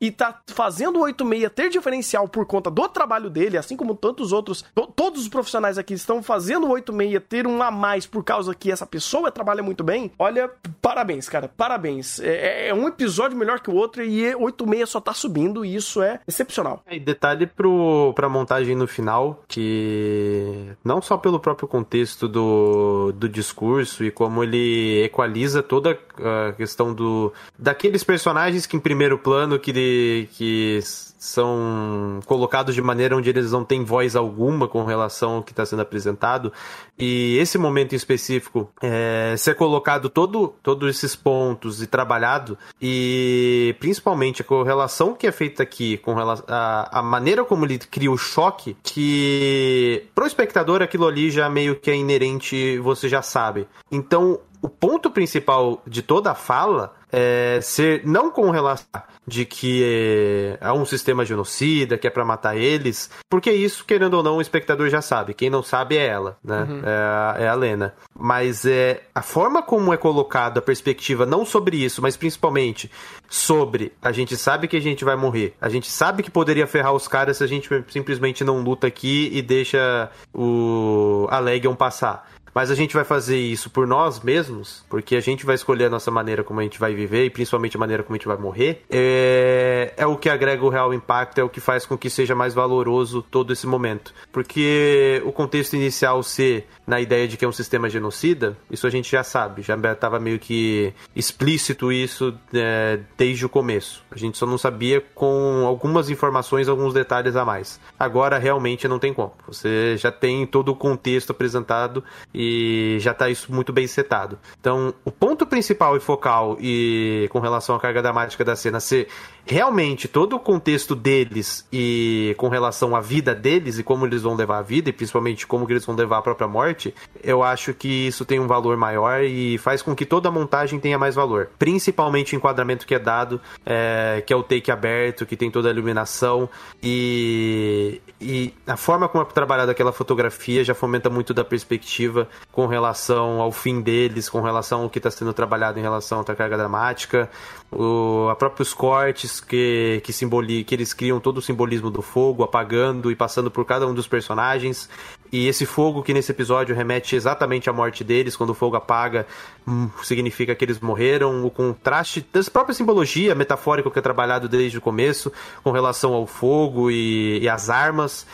e 0.00 0.10
tá 0.10 0.40
fazendo 0.46 0.98
o 0.98 1.02
86 1.02 1.50
ter 1.54 1.70
diferencial 1.70 2.28
por 2.28 2.46
conta 2.46 2.70
do 2.70 2.88
trabalho 2.88 3.30
dele, 3.30 3.56
assim 3.56 3.76
como 3.76 3.94
tantos 3.94 4.32
outros, 4.32 4.64
todos 4.94 5.22
os 5.22 5.28
profissionais 5.28 5.78
aqui 5.78 5.94
estão 5.94 6.22
fazendo 6.22 6.66
o 6.66 6.70
86 6.70 7.22
ter 7.28 7.46
um 7.46 7.62
a 7.62 7.70
mais 7.70 8.06
por 8.06 8.24
causa 8.24 8.54
que 8.54 8.70
essa 8.70 8.86
pessoa 8.86 9.30
trabalha 9.30 9.62
muito 9.62 9.82
bem. 9.84 10.10
Olha, 10.18 10.50
parabéns, 10.80 11.28
cara, 11.28 11.48
parabéns. 11.48 12.20
É, 12.20 12.68
é 12.68 12.74
um 12.74 12.88
episódio 12.88 13.36
melhor 13.36 13.60
que 13.60 13.70
o 13.70 13.74
outro 13.74 14.02
e 14.02 14.34
86 14.34 14.88
só 14.88 15.00
tá 15.00 15.12
subindo 15.12 15.64
e 15.64 15.74
isso 15.74 16.02
é 16.02 16.20
excepcional. 16.26 16.82
É, 16.86 16.96
e 16.96 17.00
detalhe 17.00 17.46
pro, 17.46 18.12
pra 18.14 18.28
montagem 18.28 18.74
no 18.74 18.86
final, 18.86 19.42
que 19.48 20.72
não 20.84 21.00
só 21.00 21.16
pelo 21.16 21.40
próprio 21.40 21.68
contexto 21.68 22.28
do, 22.28 23.12
do 23.12 23.28
discurso 23.28 24.04
e 24.04 24.10
como 24.10 24.42
ele 24.42 25.02
equaliza 25.04 25.62
toda 25.62 25.98
a 26.18 26.52
questão 26.52 26.92
do 26.92 27.32
daqueles 27.58 28.04
personagens 28.04 28.66
que 28.66 28.76
em 28.76 28.80
primeiro 28.80 29.18
plano 29.18 29.39
que, 29.58 30.28
que 30.32 30.80
são 31.20 32.20
colocados 32.24 32.74
de 32.74 32.80
maneira 32.80 33.14
onde 33.14 33.28
eles 33.28 33.52
não 33.52 33.62
têm 33.62 33.84
voz 33.84 34.16
alguma 34.16 34.66
com 34.66 34.84
relação 34.84 35.36
ao 35.36 35.42
que 35.42 35.52
está 35.52 35.66
sendo 35.66 35.82
apresentado. 35.82 36.50
E 36.98 37.36
esse 37.36 37.58
momento 37.58 37.92
em 37.92 37.96
específico 37.96 38.70
é, 38.82 39.34
ser 39.36 39.54
colocado 39.54 40.08
todo 40.08 40.54
todos 40.62 40.88
esses 40.88 41.14
pontos 41.14 41.82
e 41.82 41.86
trabalhado 41.86 42.56
e 42.80 43.76
principalmente 43.78 44.40
a 44.40 44.44
correlação 44.44 45.14
que 45.14 45.26
é 45.26 45.32
feita 45.32 45.62
aqui 45.62 45.98
com 45.98 46.14
relação 46.14 46.44
a, 46.48 47.00
a 47.00 47.02
maneira 47.02 47.44
como 47.44 47.66
ele 47.66 47.78
cria 47.78 48.10
o 48.10 48.16
choque 48.16 48.76
que 48.82 50.06
pro 50.14 50.26
espectador 50.26 50.80
aquilo 50.80 51.06
ali 51.06 51.30
já 51.30 51.48
meio 51.50 51.76
que 51.76 51.90
é 51.90 51.96
inerente 51.96 52.78
você 52.78 53.08
já 53.10 53.20
sabe. 53.20 53.68
Então 53.92 54.40
o 54.62 54.68
ponto 54.68 55.10
principal 55.10 55.82
de 55.86 56.02
toda 56.02 56.30
a 56.30 56.34
fala 56.34 56.94
é 57.12 57.58
ser 57.62 58.02
não 58.06 58.30
com 58.30 58.50
relação 58.50 58.86
de 59.26 59.44
que 59.44 59.82
é, 59.84 60.58
é 60.60 60.72
um 60.72 60.84
sistema 60.84 61.24
genocida, 61.24 61.98
que 61.98 62.06
é 62.06 62.10
para 62.10 62.24
matar 62.24 62.56
eles, 62.56 63.10
porque 63.28 63.50
isso, 63.50 63.84
querendo 63.84 64.14
ou 64.14 64.22
não, 64.22 64.36
o 64.36 64.40
espectador 64.40 64.88
já 64.88 65.00
sabe. 65.00 65.34
Quem 65.34 65.50
não 65.50 65.62
sabe 65.62 65.96
é 65.96 66.06
ela, 66.06 66.36
né? 66.42 66.66
Uhum. 66.68 66.82
É, 66.84 66.90
a, 66.90 67.36
é 67.38 67.48
a 67.48 67.54
Lena. 67.54 67.94
Mas 68.18 68.64
é 68.64 69.02
a 69.14 69.22
forma 69.22 69.62
como 69.62 69.92
é 69.92 69.96
colocada 69.96 70.58
a 70.58 70.62
perspectiva, 70.62 71.26
não 71.26 71.44
sobre 71.44 71.76
isso, 71.82 72.02
mas 72.02 72.16
principalmente 72.16 72.90
sobre 73.28 73.92
a 74.02 74.12
gente 74.12 74.36
sabe 74.36 74.66
que 74.66 74.76
a 74.76 74.80
gente 74.80 75.04
vai 75.04 75.16
morrer, 75.16 75.54
a 75.60 75.68
gente 75.68 75.88
sabe 75.88 76.22
que 76.22 76.30
poderia 76.30 76.66
ferrar 76.66 76.92
os 76.92 77.06
caras 77.06 77.36
se 77.36 77.44
a 77.44 77.46
gente 77.46 77.68
simplesmente 77.88 78.42
não 78.42 78.60
luta 78.60 78.86
aqui 78.86 79.30
e 79.32 79.40
deixa 79.40 80.10
o 80.34 81.26
a 81.30 81.38
Legion 81.38 81.74
passar 81.74 82.28
mas 82.54 82.70
a 82.70 82.74
gente 82.74 82.94
vai 82.94 83.04
fazer 83.04 83.38
isso 83.38 83.70
por 83.70 83.86
nós 83.86 84.20
mesmos, 84.20 84.84
porque 84.88 85.16
a 85.16 85.20
gente 85.20 85.46
vai 85.46 85.54
escolher 85.54 85.86
a 85.86 85.90
nossa 85.90 86.10
maneira 86.10 86.42
como 86.42 86.60
a 86.60 86.62
gente 86.62 86.78
vai 86.78 86.94
viver 86.94 87.26
e 87.26 87.30
principalmente 87.30 87.76
a 87.76 87.80
maneira 87.80 88.02
como 88.02 88.14
a 88.14 88.18
gente 88.18 88.28
vai 88.28 88.36
morrer, 88.36 88.82
é, 88.90 89.92
é 89.96 90.06
o 90.06 90.16
que 90.16 90.28
agrega 90.28 90.64
o 90.64 90.68
real 90.68 90.92
impacto, 90.92 91.38
é 91.38 91.44
o 91.44 91.48
que 91.48 91.60
faz 91.60 91.86
com 91.86 91.96
que 91.96 92.10
seja 92.10 92.34
mais 92.34 92.54
valoroso 92.54 93.22
todo 93.22 93.52
esse 93.52 93.66
momento. 93.66 94.12
Porque 94.32 95.22
o 95.24 95.32
contexto 95.32 95.74
inicial 95.74 96.22
ser 96.22 96.66
na 96.86 97.00
ideia 97.00 97.28
de 97.28 97.36
que 97.36 97.44
é 97.44 97.48
um 97.48 97.52
sistema 97.52 97.88
genocida, 97.88 98.56
isso 98.70 98.86
a 98.86 98.90
gente 98.90 99.10
já 99.10 99.22
sabe, 99.22 99.62
já 99.62 99.76
estava 99.76 100.18
meio 100.18 100.38
que 100.38 100.92
explícito 101.14 101.92
isso 101.92 102.34
é, 102.52 103.00
desde 103.16 103.46
o 103.46 103.48
começo. 103.48 104.02
A 104.10 104.18
gente 104.18 104.36
só 104.36 104.46
não 104.46 104.58
sabia 104.58 105.00
com 105.14 105.64
algumas 105.66 106.10
informações, 106.10 106.68
alguns 106.68 106.92
detalhes 106.92 107.36
a 107.36 107.44
mais. 107.44 107.80
Agora 107.98 108.38
realmente 108.38 108.88
não 108.88 108.98
tem 108.98 109.14
como. 109.14 109.32
Você 109.46 109.96
já 109.96 110.10
tem 110.10 110.46
todo 110.46 110.70
o 110.70 110.76
contexto 110.76 111.30
apresentado 111.30 112.02
e 112.42 112.98
já 113.00 113.10
está 113.10 113.28
isso 113.28 113.52
muito 113.52 113.70
bem 113.70 113.86
setado. 113.86 114.38
Então, 114.58 114.94
o 115.04 115.10
ponto 115.10 115.44
principal 115.44 115.94
e 115.94 116.00
focal 116.00 116.56
e 116.58 117.28
com 117.30 117.38
relação 117.38 117.76
à 117.76 117.80
carga 117.80 118.00
dramática 118.00 118.42
da 118.42 118.56
cena 118.56 118.80
ser 118.80 119.08
realmente 119.50 120.06
todo 120.06 120.36
o 120.36 120.38
contexto 120.38 120.94
deles 120.94 121.66
e 121.72 122.36
com 122.38 122.48
relação 122.48 122.94
à 122.94 123.00
vida 123.00 123.34
deles 123.34 123.80
e 123.80 123.82
como 123.82 124.06
eles 124.06 124.22
vão 124.22 124.36
levar 124.36 124.58
a 124.58 124.62
vida, 124.62 124.90
e 124.90 124.92
principalmente 124.92 125.44
como 125.44 125.68
eles 125.68 125.84
vão 125.84 125.96
levar 125.96 126.18
a 126.18 126.22
própria 126.22 126.46
morte, 126.46 126.94
eu 127.20 127.42
acho 127.42 127.74
que 127.74 128.06
isso 128.06 128.24
tem 128.24 128.38
um 128.38 128.46
valor 128.46 128.76
maior 128.76 129.24
e 129.24 129.58
faz 129.58 129.82
com 129.82 129.92
que 129.94 130.06
toda 130.06 130.28
a 130.28 130.32
montagem 130.32 130.78
tenha 130.78 130.96
mais 130.96 131.16
valor. 131.16 131.50
Principalmente 131.58 132.34
o 132.34 132.36
enquadramento 132.36 132.86
que 132.86 132.94
é 132.94 132.98
dado, 132.98 133.40
é, 133.66 134.22
que 134.24 134.32
é 134.32 134.36
o 134.36 134.42
take 134.44 134.70
aberto, 134.70 135.26
que 135.26 135.36
tem 135.36 135.50
toda 135.50 135.68
a 135.68 135.72
iluminação 135.72 136.48
e, 136.80 138.00
e 138.20 138.54
a 138.68 138.76
forma 138.76 139.08
como 139.08 139.24
é 139.24 139.26
trabalhada 139.26 139.72
aquela 139.72 139.92
fotografia 139.92 140.62
já 140.62 140.74
fomenta 140.74 141.10
muito 141.10 141.34
da 141.34 141.44
perspectiva 141.44 142.28
com 142.52 142.66
relação 142.66 143.40
ao 143.40 143.50
fim 143.50 143.80
deles, 143.80 144.28
com 144.28 144.40
relação 144.40 144.82
ao 144.82 144.90
que 144.90 145.00
está 145.00 145.10
sendo 145.10 145.32
trabalhado 145.32 145.76
em 145.76 145.82
relação 145.82 146.20
à 146.20 146.24
carga 146.24 146.56
dramática, 146.56 147.28
o, 147.72 148.28
a 148.30 148.36
próprios 148.36 148.72
cortes 148.72 149.39
que, 149.40 150.00
que, 150.04 150.12
simboli, 150.12 150.64
que 150.64 150.74
eles 150.74 150.92
criam 150.92 151.18
todo 151.18 151.38
o 151.38 151.42
simbolismo 151.42 151.90
do 151.90 152.02
fogo, 152.02 152.42
apagando 152.42 153.10
e 153.10 153.16
passando 153.16 153.50
por 153.50 153.64
cada 153.64 153.86
um 153.86 153.94
dos 153.94 154.06
personagens. 154.06 154.88
E 155.32 155.46
esse 155.46 155.64
fogo 155.64 156.02
que 156.02 156.12
nesse 156.12 156.32
episódio 156.32 156.74
remete 156.74 157.14
exatamente 157.14 157.70
à 157.70 157.72
morte 157.72 158.02
deles, 158.02 158.36
quando 158.36 158.50
o 158.50 158.54
fogo 158.54 158.76
apaga, 158.76 159.26
hum, 159.66 159.88
significa 160.02 160.54
que 160.54 160.64
eles 160.64 160.80
morreram. 160.80 161.44
O 161.44 161.50
contraste 161.50 162.26
da 162.32 162.42
própria 162.44 162.74
simbologia 162.74 163.34
metafórica 163.34 163.90
que 163.90 163.98
é 163.98 164.02
trabalhado 164.02 164.48
desde 164.48 164.78
o 164.78 164.80
começo, 164.80 165.32
com 165.62 165.70
relação 165.70 166.12
ao 166.12 166.26
fogo 166.26 166.90
e, 166.90 167.38
e 167.40 167.48
às 167.48 167.70
armas. 167.70 168.26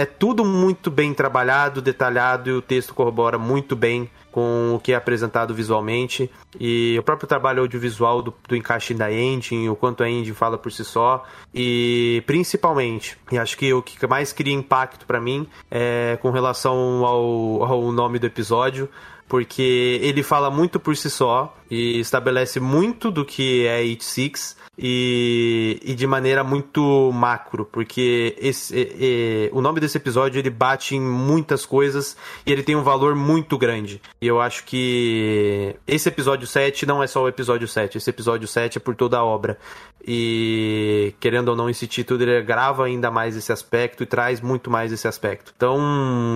É 0.00 0.06
tudo 0.06 0.46
muito 0.46 0.90
bem 0.90 1.12
trabalhado, 1.12 1.82
detalhado 1.82 2.48
e 2.48 2.52
o 2.54 2.62
texto 2.62 2.94
corrobora 2.94 3.36
muito 3.36 3.76
bem 3.76 4.08
com 4.32 4.72
o 4.74 4.80
que 4.80 4.92
é 4.92 4.96
apresentado 4.96 5.52
visualmente. 5.52 6.30
E 6.58 6.96
o 6.98 7.02
próprio 7.02 7.28
trabalho 7.28 7.60
audiovisual 7.60 8.22
do, 8.22 8.32
do 8.48 8.56
encaixe 8.56 8.94
da 8.94 9.12
engine, 9.12 9.68
o 9.68 9.76
quanto 9.76 10.02
a 10.02 10.08
engine 10.08 10.34
fala 10.34 10.56
por 10.56 10.72
si 10.72 10.86
só. 10.86 11.26
E 11.54 12.22
principalmente, 12.24 13.18
e 13.30 13.36
acho 13.36 13.58
que 13.58 13.74
o 13.74 13.82
que 13.82 14.06
mais 14.06 14.32
cria 14.32 14.54
impacto 14.54 15.04
para 15.04 15.20
mim 15.20 15.46
é 15.70 16.18
com 16.22 16.30
relação 16.30 17.04
ao, 17.04 17.62
ao 17.62 17.92
nome 17.92 18.18
do 18.18 18.26
episódio, 18.26 18.88
porque 19.28 20.00
ele 20.02 20.22
fala 20.22 20.50
muito 20.50 20.80
por 20.80 20.96
si 20.96 21.10
só 21.10 21.54
e 21.70 22.00
estabelece 22.00 22.58
muito 22.58 23.10
do 23.10 23.22
que 23.22 23.66
é 23.66 23.80
It 23.80 24.02
Six 24.02 24.56
e, 24.82 25.78
e 25.84 25.94
de 25.94 26.06
maneira 26.06 26.42
muito 26.42 27.12
macro, 27.12 27.66
porque 27.70 28.34
esse, 28.40 28.74
é, 28.74 29.48
é, 29.48 29.50
o 29.52 29.60
nome 29.60 29.78
desse 29.78 29.98
episódio 29.98 30.38
ele 30.38 30.48
bate 30.48 30.96
em 30.96 31.00
muitas 31.00 31.66
coisas 31.66 32.16
e 32.46 32.50
ele 32.50 32.62
tem 32.62 32.74
um 32.74 32.82
valor 32.82 33.14
muito 33.14 33.58
grande. 33.58 34.00
E 34.22 34.26
eu 34.26 34.40
acho 34.40 34.64
que 34.64 35.76
esse 35.86 36.08
episódio 36.08 36.46
7 36.46 36.86
não 36.86 37.02
é 37.02 37.06
só 37.06 37.22
o 37.22 37.28
episódio 37.28 37.68
7, 37.68 37.98
esse 37.98 38.08
episódio 38.08 38.48
7 38.48 38.78
é 38.78 38.80
por 38.80 38.94
toda 38.96 39.18
a 39.18 39.24
obra. 39.24 39.58
E 40.06 41.14
querendo 41.20 41.48
ou 41.48 41.56
não, 41.56 41.68
esse 41.68 41.86
título 41.86 42.22
ele 42.22 42.40
grava 42.42 42.86
ainda 42.86 43.10
mais 43.10 43.36
esse 43.36 43.52
aspecto 43.52 44.02
e 44.02 44.06
traz 44.06 44.40
muito 44.40 44.70
mais 44.70 44.92
esse 44.92 45.06
aspecto. 45.06 45.52
Então, 45.54 45.78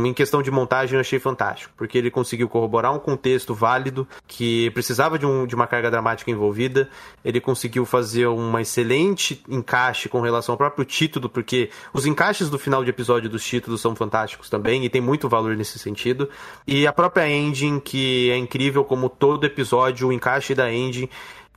em 0.05 0.13
questão 0.13 0.43
de 0.43 0.51
montagem, 0.51 0.97
eu 0.97 1.01
achei 1.01 1.19
fantástico, 1.19 1.73
porque 1.77 1.97
ele 1.97 2.11
conseguiu 2.11 2.49
corroborar 2.49 2.95
um 2.95 2.99
contexto 2.99 3.55
válido 3.55 4.07
que 4.29 4.71
precisava 4.73 5.19
de, 5.19 5.25
um, 5.25 5.47
de 5.47 5.55
uma 5.55 5.67
carga 5.67 5.91
dramática 5.91 6.31
envolvida, 6.31 6.89
ele 7.25 7.41
conseguiu 7.41 7.87
fazer 7.87 8.27
uma 8.37 8.63
excelente 8.63 9.43
encaixe 9.49 10.09
com 10.09 10.21
relação 10.21 10.53
ao 10.53 10.57
próprio 10.57 10.85
título, 10.85 11.29
porque 11.29 11.71
os 11.93 12.07
encaixes 12.07 12.51
do 12.51 12.59
final 12.59 12.85
de 12.85 12.91
episódio 12.91 13.29
dos 13.29 13.45
títulos 13.45 13.81
são 13.81 13.95
fantásticos 13.95 14.51
também 14.51 14.85
e 14.85 14.89
tem 14.89 15.01
muito 15.01 15.29
valor 15.29 15.57
nesse 15.57 15.79
sentido. 15.79 16.29
E 16.67 16.87
a 16.87 16.93
própria 16.93 17.29
engine, 17.29 17.81
que 17.81 18.31
é 18.31 18.37
incrível 18.37 18.85
como 18.85 19.09
todo 19.09 19.45
episódio, 19.45 20.09
o 20.09 20.13
encaixe 20.13 20.55
da 20.55 20.73
engine 20.73 21.09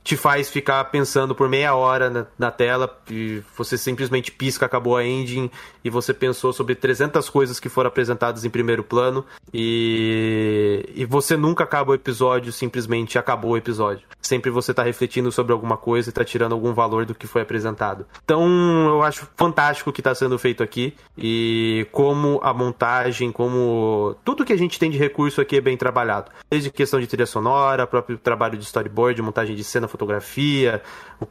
te 0.08 0.16
faz 0.16 0.48
ficar 0.48 0.82
pensando 0.84 1.34
por 1.34 1.50
meia 1.50 1.74
hora 1.74 2.08
na, 2.08 2.26
na, 2.38 2.50
tela 2.50 2.98
e 3.10 3.42
você 3.54 3.76
simplesmente 3.76 4.32
pisca, 4.32 4.64
acabou 4.64 4.96
a 4.96 5.04
engine 5.04 5.52
e 5.84 5.90
você 5.90 6.14
pensou 6.14 6.50
sobre 6.50 6.74
300 6.74 7.28
coisas 7.28 7.60
que 7.60 7.68
foram 7.68 7.88
apresentadas 7.88 8.42
em 8.42 8.48
primeiro 8.48 8.82
plano 8.82 9.22
e, 9.52 10.82
e 10.94 11.04
você 11.04 11.36
nunca 11.36 11.64
acaba 11.64 11.90
o 11.90 11.94
episódio, 11.94 12.50
simplesmente 12.50 13.18
acabou 13.18 13.50
o 13.50 13.56
episódio. 13.58 14.06
Sempre 14.18 14.50
você 14.50 14.70
está 14.70 14.82
refletindo 14.82 15.30
sobre 15.30 15.52
alguma 15.52 15.76
coisa 15.76 16.08
e 16.08 16.10
está 16.10 16.24
tirando 16.24 16.52
algum 16.54 16.72
valor 16.72 17.04
do 17.04 17.14
que 17.14 17.26
foi 17.26 17.42
apresentado. 17.42 18.06
Então 18.24 18.48
eu 18.88 19.02
acho 19.02 19.28
fantástico 19.36 19.90
o 19.90 19.92
que 19.92 20.00
está 20.00 20.14
sendo 20.14 20.38
feito 20.38 20.62
aqui 20.62 20.94
e 21.18 21.86
como 21.92 22.40
a 22.42 22.54
montagem, 22.54 23.30
como 23.30 24.16
tudo 24.24 24.42
que 24.42 24.54
a 24.54 24.58
gente 24.58 24.78
tem 24.78 24.90
de 24.90 24.96
recurso 24.96 25.38
aqui 25.38 25.56
é 25.56 25.60
bem 25.60 25.76
trabalhado. 25.76 26.30
Desde 26.50 26.70
questão 26.70 26.98
de 26.98 27.06
trilha 27.06 27.26
sonora, 27.26 27.86
próprio 27.86 28.16
trabalho 28.16 28.56
de 28.56 28.64
storyboard, 28.64 29.20
montagem 29.20 29.54
de 29.54 29.62
cena 29.62 29.86
fotografia, 29.98 30.80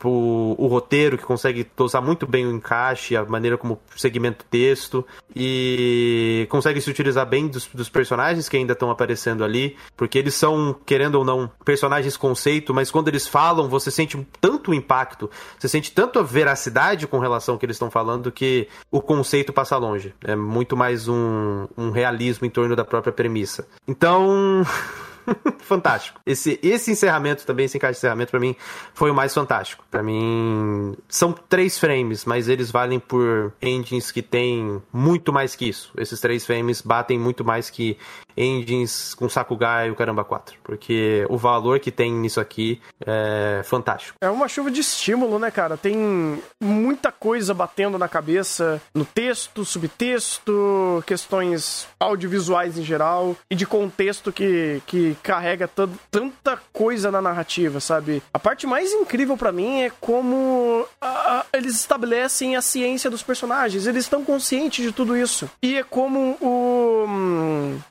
o, 0.03 0.55
o, 0.57 0.67
roteiro 0.67 1.17
que 1.17 1.23
consegue 1.23 1.65
usar 1.79 2.01
muito 2.01 2.27
bem 2.27 2.45
o 2.45 2.51
encaixe, 2.51 3.15
a 3.15 3.23
maneira 3.23 3.57
como 3.57 3.79
segmenta 3.95 4.43
o 4.43 4.47
texto 4.47 5.05
e 5.33 6.45
consegue 6.49 6.81
se 6.81 6.89
utilizar 6.89 7.25
bem 7.25 7.47
dos, 7.47 7.67
dos 7.67 7.87
personagens 7.87 8.49
que 8.49 8.57
ainda 8.57 8.73
estão 8.73 8.91
aparecendo 8.91 9.45
ali, 9.45 9.77
porque 9.95 10.17
eles 10.17 10.35
são, 10.35 10.75
querendo 10.85 11.15
ou 11.15 11.23
não, 11.23 11.49
personagens 11.63 12.17
conceito, 12.17 12.73
mas 12.73 12.91
quando 12.91 13.07
eles 13.07 13.25
falam, 13.25 13.69
você 13.69 13.89
sente 13.89 14.17
tanto 14.41 14.73
impacto, 14.73 15.29
você 15.57 15.69
sente 15.69 15.91
tanto 15.93 16.19
a 16.19 16.23
veracidade 16.23 17.07
com 17.07 17.19
relação 17.19 17.55
ao 17.55 17.59
que 17.59 17.65
eles 17.65 17.75
estão 17.75 17.89
falando 17.89 18.31
que 18.31 18.67
o 18.91 19.01
conceito 19.01 19.53
passa 19.53 19.77
longe. 19.77 20.13
É 20.23 20.35
muito 20.35 20.75
mais 20.75 21.07
um, 21.07 21.67
um 21.77 21.91
realismo 21.91 22.45
em 22.45 22.49
torno 22.49 22.75
da 22.75 22.83
própria 22.83 23.13
premissa. 23.13 23.65
Então. 23.87 24.63
fantástico. 25.59 26.19
Esse, 26.25 26.59
esse 26.63 26.91
encerramento 26.91 27.45
também, 27.45 27.65
esse 27.65 27.77
encaixe 27.77 27.95
de 27.95 27.99
encerramento, 27.99 28.31
pra 28.31 28.39
mim, 28.39 28.55
foi 28.93 29.11
o 29.11 29.13
mais 29.13 29.33
fantástico. 29.33 29.85
Para 29.89 30.03
mim, 30.03 30.95
são 31.07 31.33
três 31.33 31.77
frames, 31.77 32.25
mas 32.25 32.47
eles 32.47 32.71
valem 32.71 32.99
por 32.99 33.53
engines 33.61 34.11
que 34.11 34.21
tem 34.21 34.81
muito 34.91 35.31
mais 35.31 35.55
que 35.55 35.67
isso. 35.67 35.91
Esses 35.97 36.19
três 36.19 36.45
frames 36.45 36.81
batem 36.81 37.19
muito 37.19 37.43
mais 37.43 37.69
que 37.69 37.97
engines 38.37 39.15
com 39.15 39.27
Sakuga 39.27 39.87
e 39.87 39.91
o 39.91 39.95
Caramba 39.95 40.23
4. 40.23 40.57
Porque 40.63 41.25
o 41.29 41.37
valor 41.37 41.79
que 41.79 41.91
tem 41.91 42.11
nisso 42.11 42.39
aqui 42.39 42.79
é 43.05 43.61
fantástico. 43.63 44.17
É 44.21 44.29
uma 44.29 44.47
chuva 44.47 44.69
de 44.69 44.81
estímulo, 44.81 45.39
né, 45.39 45.49
cara? 45.49 45.75
Tem 45.75 46.41
muita 46.61 47.11
coisa 47.11 47.53
batendo 47.53 47.97
na 47.97 48.07
cabeça, 48.07 48.81
no 48.93 49.03
texto, 49.03 49.65
subtexto, 49.65 51.03
questões 51.05 51.87
audiovisuais 51.99 52.77
em 52.77 52.83
geral 52.83 53.35
e 53.49 53.55
de 53.55 53.65
contexto 53.65 54.31
que, 54.31 54.81
que 54.85 55.17
carrega 55.23 55.69
tanta 56.11 56.59
coisa 56.71 57.11
na 57.11 57.21
narrativa, 57.21 57.79
sabe? 57.79 58.21
A 58.33 58.39
parte 58.39 58.67
mais 58.67 58.91
incrível 58.93 59.37
para 59.37 59.51
mim 59.51 59.81
é 59.81 59.91
como 60.01 60.85
a, 61.01 61.07
a, 61.07 61.45
eles 61.53 61.75
estabelecem 61.75 62.55
a 62.55 62.61
ciência 62.61 63.09
dos 63.09 63.23
personagens. 63.23 63.87
Eles 63.87 64.05
estão 64.05 64.23
conscientes 64.23 64.85
de 64.85 64.91
tudo 64.91 65.15
isso. 65.15 65.49
E 65.61 65.77
é 65.77 65.83
como 65.83 66.37
o. 66.41 67.05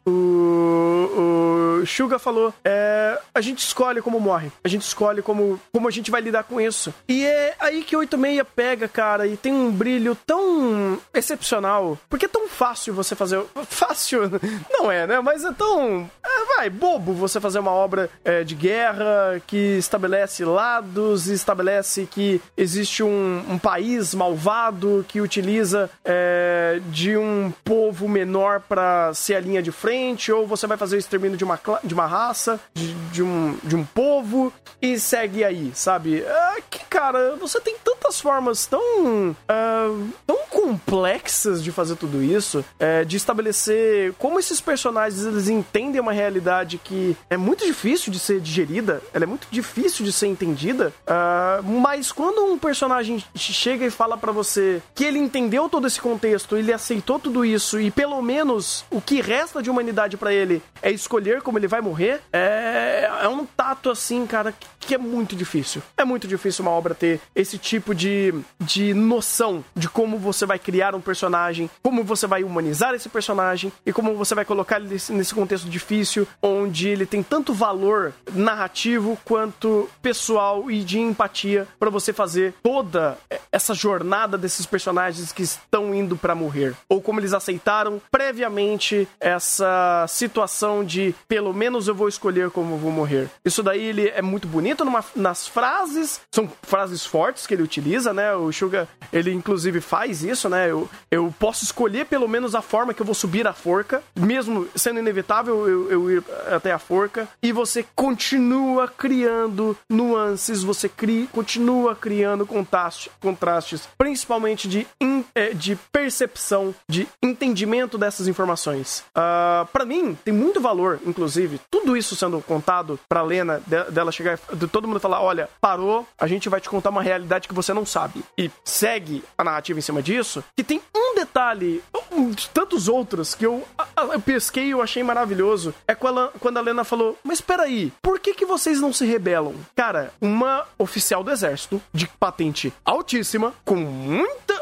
o 0.06 0.35
o, 0.36 1.86
Suga 1.86 2.18
falou, 2.18 2.52
é, 2.64 3.18
a 3.34 3.40
gente 3.40 3.58
escolhe 3.60 4.02
como 4.02 4.20
morre. 4.20 4.50
A 4.64 4.68
gente 4.68 4.82
escolhe 4.82 5.22
como, 5.22 5.60
como 5.72 5.88
a 5.88 5.90
gente 5.90 6.10
vai 6.10 6.20
lidar 6.20 6.44
com 6.44 6.60
isso. 6.60 6.92
E 7.08 7.24
é 7.24 7.54
aí 7.58 7.82
que 7.82 7.96
86 7.96 8.42
pega, 8.54 8.88
cara, 8.88 9.26
e 9.26 9.36
tem 9.36 9.52
um 9.52 9.70
brilho 9.70 10.16
tão 10.26 10.98
excepcional. 11.14 11.98
Porque 12.08 12.26
é 12.26 12.28
tão 12.28 12.48
fácil 12.48 12.94
você 12.94 13.14
fazer. 13.14 13.42
Fácil, 13.68 14.22
não 14.70 14.90
é, 14.90 15.06
né? 15.06 15.20
Mas 15.20 15.44
é 15.44 15.52
tão. 15.52 16.10
É, 16.24 16.56
vai, 16.56 16.70
bobo 16.70 17.12
você 17.12 17.40
fazer 17.40 17.58
uma 17.58 17.70
obra 17.70 18.08
é, 18.24 18.42
de 18.42 18.54
guerra 18.54 19.40
que 19.46 19.76
estabelece 19.78 20.44
lados, 20.44 21.28
estabelece 21.28 22.06
que 22.06 22.40
existe 22.56 23.02
um, 23.02 23.44
um 23.48 23.58
país 23.58 24.14
malvado 24.14 25.04
que 25.08 25.20
utiliza 25.20 25.90
é, 26.04 26.80
de 26.90 27.16
um 27.16 27.52
povo 27.64 28.08
menor 28.08 28.60
para 28.60 29.12
ser 29.14 29.34
a 29.34 29.40
linha 29.40 29.62
de 29.62 29.70
frente 29.70 30.25
ou 30.32 30.46
você 30.46 30.66
vai 30.66 30.76
fazer 30.76 30.96
o 30.96 30.98
extermínio 30.98 31.36
de 31.36 31.44
uma, 31.44 31.58
de 31.82 31.94
uma 31.94 32.06
raça, 32.06 32.60
de, 32.74 32.92
de, 33.12 33.22
um, 33.22 33.56
de 33.62 33.76
um 33.76 33.84
povo, 33.84 34.52
e 34.80 34.98
segue 34.98 35.44
aí, 35.44 35.72
sabe? 35.74 36.20
É 36.20 36.62
que, 36.68 36.80
cara, 36.86 37.36
você 37.36 37.60
tem 37.60 37.76
tantas 37.82 38.20
formas 38.20 38.66
tão, 38.66 39.30
uh, 39.30 40.08
tão 40.26 40.36
complexas 40.50 41.62
de 41.62 41.72
fazer 41.72 41.96
tudo 41.96 42.22
isso, 42.22 42.64
é, 42.78 43.04
de 43.04 43.16
estabelecer 43.16 44.14
como 44.14 44.38
esses 44.38 44.60
personagens 44.60 45.24
eles 45.24 45.48
entendem 45.48 46.00
uma 46.00 46.12
realidade 46.12 46.78
que 46.78 47.16
é 47.28 47.36
muito 47.36 47.66
difícil 47.66 48.12
de 48.12 48.18
ser 48.18 48.40
digerida, 48.40 49.02
ela 49.12 49.24
é 49.24 49.26
muito 49.26 49.48
difícil 49.50 50.04
de 50.04 50.12
ser 50.12 50.26
entendida, 50.26 50.92
uh, 51.02 51.62
mas 51.62 52.12
quando 52.12 52.44
um 52.44 52.58
personagem 52.58 53.22
chega 53.34 53.84
e 53.84 53.90
fala 53.90 54.16
para 54.16 54.32
você 54.32 54.82
que 54.94 55.04
ele 55.04 55.18
entendeu 55.18 55.68
todo 55.68 55.86
esse 55.86 56.00
contexto, 56.00 56.56
ele 56.56 56.72
aceitou 56.72 57.18
tudo 57.18 57.44
isso 57.44 57.80
e 57.80 57.90
pelo 57.90 58.20
menos 58.22 58.84
o 58.90 59.00
que 59.00 59.20
resta 59.20 59.62
de 59.62 59.70
humanidade 59.70 60.05
para 60.14 60.34
ele 60.34 60.62
é 60.82 60.90
escolher 60.90 61.40
como 61.40 61.58
ele 61.58 61.66
vai 61.66 61.80
morrer, 61.80 62.20
é, 62.30 63.08
é 63.22 63.28
um 63.28 63.46
tato 63.46 63.88
assim, 63.90 64.26
cara, 64.26 64.52
que, 64.52 64.66
que 64.86 64.94
é 64.94 64.98
muito 64.98 65.34
difícil. 65.34 65.82
É 65.96 66.04
muito 66.04 66.26
difícil 66.28 66.64
uma 66.64 66.70
obra 66.70 66.94
ter 66.94 67.20
esse 67.34 67.58
tipo 67.58 67.94
de, 67.94 68.32
de 68.60 68.94
noção 68.94 69.64
de 69.74 69.88
como 69.88 70.18
você 70.18 70.46
vai 70.46 70.58
criar 70.58 70.94
um 70.94 71.00
personagem, 71.00 71.68
como 71.82 72.04
você 72.04 72.26
vai 72.26 72.44
humanizar 72.44 72.94
esse 72.94 73.08
personagem 73.08 73.72
e 73.84 73.92
como 73.92 74.14
você 74.14 74.34
vai 74.34 74.44
colocar 74.44 74.76
ele 74.76 74.88
nesse, 74.88 75.12
nesse 75.12 75.34
contexto 75.34 75.68
difícil, 75.68 76.26
onde 76.40 76.88
ele 76.88 77.04
tem 77.04 77.22
tanto 77.22 77.52
valor 77.52 78.12
narrativo 78.32 79.18
quanto 79.24 79.88
pessoal 80.00 80.70
e 80.70 80.82
de 80.84 80.98
empatia 80.98 81.66
para 81.78 81.90
você 81.90 82.12
fazer 82.12 82.54
toda 82.62 83.18
essa 83.50 83.74
jornada 83.74 84.38
desses 84.38 84.66
personagens 84.66 85.32
que 85.32 85.42
estão 85.42 85.94
indo 85.94 86.16
para 86.16 86.34
morrer. 86.34 86.74
Ou 86.88 87.00
como 87.00 87.20
eles 87.20 87.32
aceitaram 87.32 88.00
previamente 88.10 89.08
essa 89.18 90.04
situação 90.08 90.84
de 90.84 91.14
pelo 91.26 91.52
menos 91.52 91.88
eu 91.88 91.94
vou 91.94 92.08
escolher 92.08 92.50
como 92.50 92.74
eu 92.74 92.78
vou 92.78 92.92
morrer. 92.92 93.28
Isso 93.44 93.62
daí 93.62 93.84
ele 93.84 94.08
é 94.08 94.22
muito 94.22 94.46
bonito 94.46 94.75
numa, 94.84 95.04
nas 95.14 95.46
frases, 95.46 96.20
são 96.30 96.50
frases 96.62 97.04
fortes 97.04 97.46
que 97.46 97.54
ele 97.54 97.62
utiliza, 97.62 98.12
né? 98.12 98.34
O 98.34 98.52
Suga, 98.52 98.88
ele 99.12 99.32
inclusive 99.32 99.80
faz 99.80 100.22
isso, 100.22 100.48
né? 100.48 100.70
Eu, 100.70 100.88
eu 101.10 101.34
posso 101.38 101.64
escolher 101.64 102.06
pelo 102.06 102.28
menos 102.28 102.54
a 102.54 102.62
forma 102.62 102.94
que 102.94 103.02
eu 103.02 103.06
vou 103.06 103.14
subir 103.14 103.46
a 103.46 103.52
forca, 103.52 104.02
mesmo 104.14 104.68
sendo 104.74 104.98
inevitável 104.98 105.68
eu, 105.68 105.90
eu 105.90 106.10
ir 106.10 106.24
até 106.50 106.72
a 106.72 106.78
forca, 106.78 107.28
e 107.42 107.52
você 107.52 107.84
continua 107.94 108.88
criando 108.88 109.76
nuances, 109.88 110.62
você 110.62 110.88
cria, 110.88 111.26
continua 111.28 111.94
criando 111.94 112.46
contraste, 112.46 113.10
contrastes, 113.20 113.88
principalmente 113.98 114.68
de, 114.68 114.86
in, 115.00 115.24
é, 115.34 115.50
de 115.50 115.76
percepção, 115.92 116.74
de 116.88 117.08
entendimento 117.22 117.98
dessas 117.98 118.28
informações. 118.28 119.00
Uh, 119.16 119.36
ah, 119.36 119.68
para 119.72 119.84
mim, 119.84 120.16
tem 120.24 120.32
muito 120.32 120.60
valor, 120.60 121.00
inclusive, 121.06 121.60
tudo 121.70 121.96
isso 121.96 122.16
sendo 122.16 122.40
contado 122.40 122.98
pra 123.08 123.22
Lena, 123.22 123.62
de, 123.66 123.90
dela 123.90 124.12
chegar, 124.12 124.38
todo 124.68 124.88
mundo 124.88 125.00
falar: 125.00 125.20
olha, 125.20 125.48
parou, 125.60 126.06
a 126.18 126.26
gente 126.26 126.48
vai 126.48 126.60
te 126.60 126.68
contar 126.68 126.90
uma 126.90 127.02
realidade 127.02 127.48
que 127.48 127.54
você 127.54 127.72
não 127.72 127.86
sabe. 127.86 128.24
E 128.36 128.50
segue 128.64 129.24
a 129.36 129.44
narrativa 129.44 129.78
em 129.78 129.82
cima 129.82 130.02
disso, 130.02 130.42
que 130.56 130.64
tem 130.64 130.80
um 130.94 131.14
detalhe, 131.14 131.82
um 132.12 132.30
de 132.30 132.48
tantos 132.50 132.88
outros, 132.88 133.34
que 133.34 133.46
eu, 133.46 133.66
eu 134.12 134.20
pesquei 134.20 134.66
e 134.66 134.70
eu 134.70 134.82
achei 134.82 135.02
maravilhoso. 135.02 135.74
É 135.86 135.94
quando, 135.94 136.58
a 136.58 136.60
Lena 136.60 136.84
falou: 136.84 137.18
Mas 137.22 137.40
peraí, 137.40 137.92
por 138.02 138.18
que, 138.20 138.34
que 138.34 138.46
vocês 138.46 138.80
não 138.80 138.92
se 138.92 139.04
rebelam? 139.04 139.54
Cara, 139.74 140.12
uma 140.20 140.64
oficial 140.78 141.22
do 141.22 141.30
exército 141.30 141.80
de 141.92 142.06
patente 142.06 142.72
altíssima, 142.84 143.54
com 143.64 143.76
muita. 143.76 144.56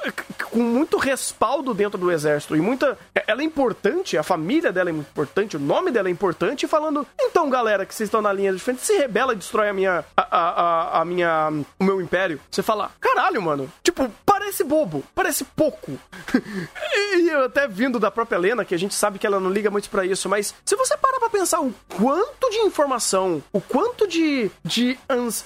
com 0.51 0.61
muito 0.61 0.99
respaldo 0.99 1.75
dentro 1.75 1.99
do 1.99 2.11
exército 2.11 2.57
e 2.57 2.61
muita. 2.61 2.99
Ela 3.27 3.43
é 3.43 3.45
importante, 3.45 4.17
a 4.17 4.23
família 4.23 4.73
dela 4.73 4.91
é 4.91 4.93
importante, 4.93 5.57
o 5.57 5.61
nome 5.61 5.91
dela 5.91 6.09
é 6.09 6.11
importante, 6.11 6.67
falando: 6.67 7.07
então, 7.19 7.49
galera, 7.49 7.87
que 7.87 7.95
vocês 7.95 8.09
estão 8.09 8.23
na 8.23 8.33
linha 8.33 8.53
de 8.53 8.59
frente, 8.59 8.85
se 8.85 8.97
rebela 8.97 9.33
e 9.33 9.37
destrói 9.37 9.69
a 9.69 9.73
minha. 9.73 9.84
A, 9.87 10.05
a, 10.17 11.01
a, 11.01 11.05
minha. 11.05 11.51
o 11.79 11.85
meu 11.85 12.01
império. 12.01 12.41
Você 12.51 12.63
fala, 12.63 12.91
caralho, 13.01 13.41
mano. 13.43 13.71
Tipo, 13.83 14.11
parece 14.25 14.65
bobo, 14.65 15.03
parece 15.15 15.45
pouco. 15.45 15.99
e 17.17 17.31
até 17.31 17.67
vindo 17.67 17.99
da 17.99 18.11
própria 18.11 18.37
Helena, 18.37 18.65
que 18.65 18.75
a 18.75 18.79
gente 18.79 18.95
sabe 18.95 19.19
que 19.19 19.27
ela 19.27 19.41
não 19.41 19.51
liga 19.51 19.71
muito 19.71 19.89
para 19.89 20.05
isso, 20.05 20.29
mas 20.29 20.55
se 20.65 20.77
você 20.77 20.97
parar 20.97 21.19
pra 21.19 21.29
pensar 21.29 21.61
o 21.61 21.75
quanto 21.97 22.51
de 22.51 22.59
informação, 22.59 23.43
o 23.53 23.61
quanto 23.61 24.07
de, 24.07 24.51
de, 24.65 24.99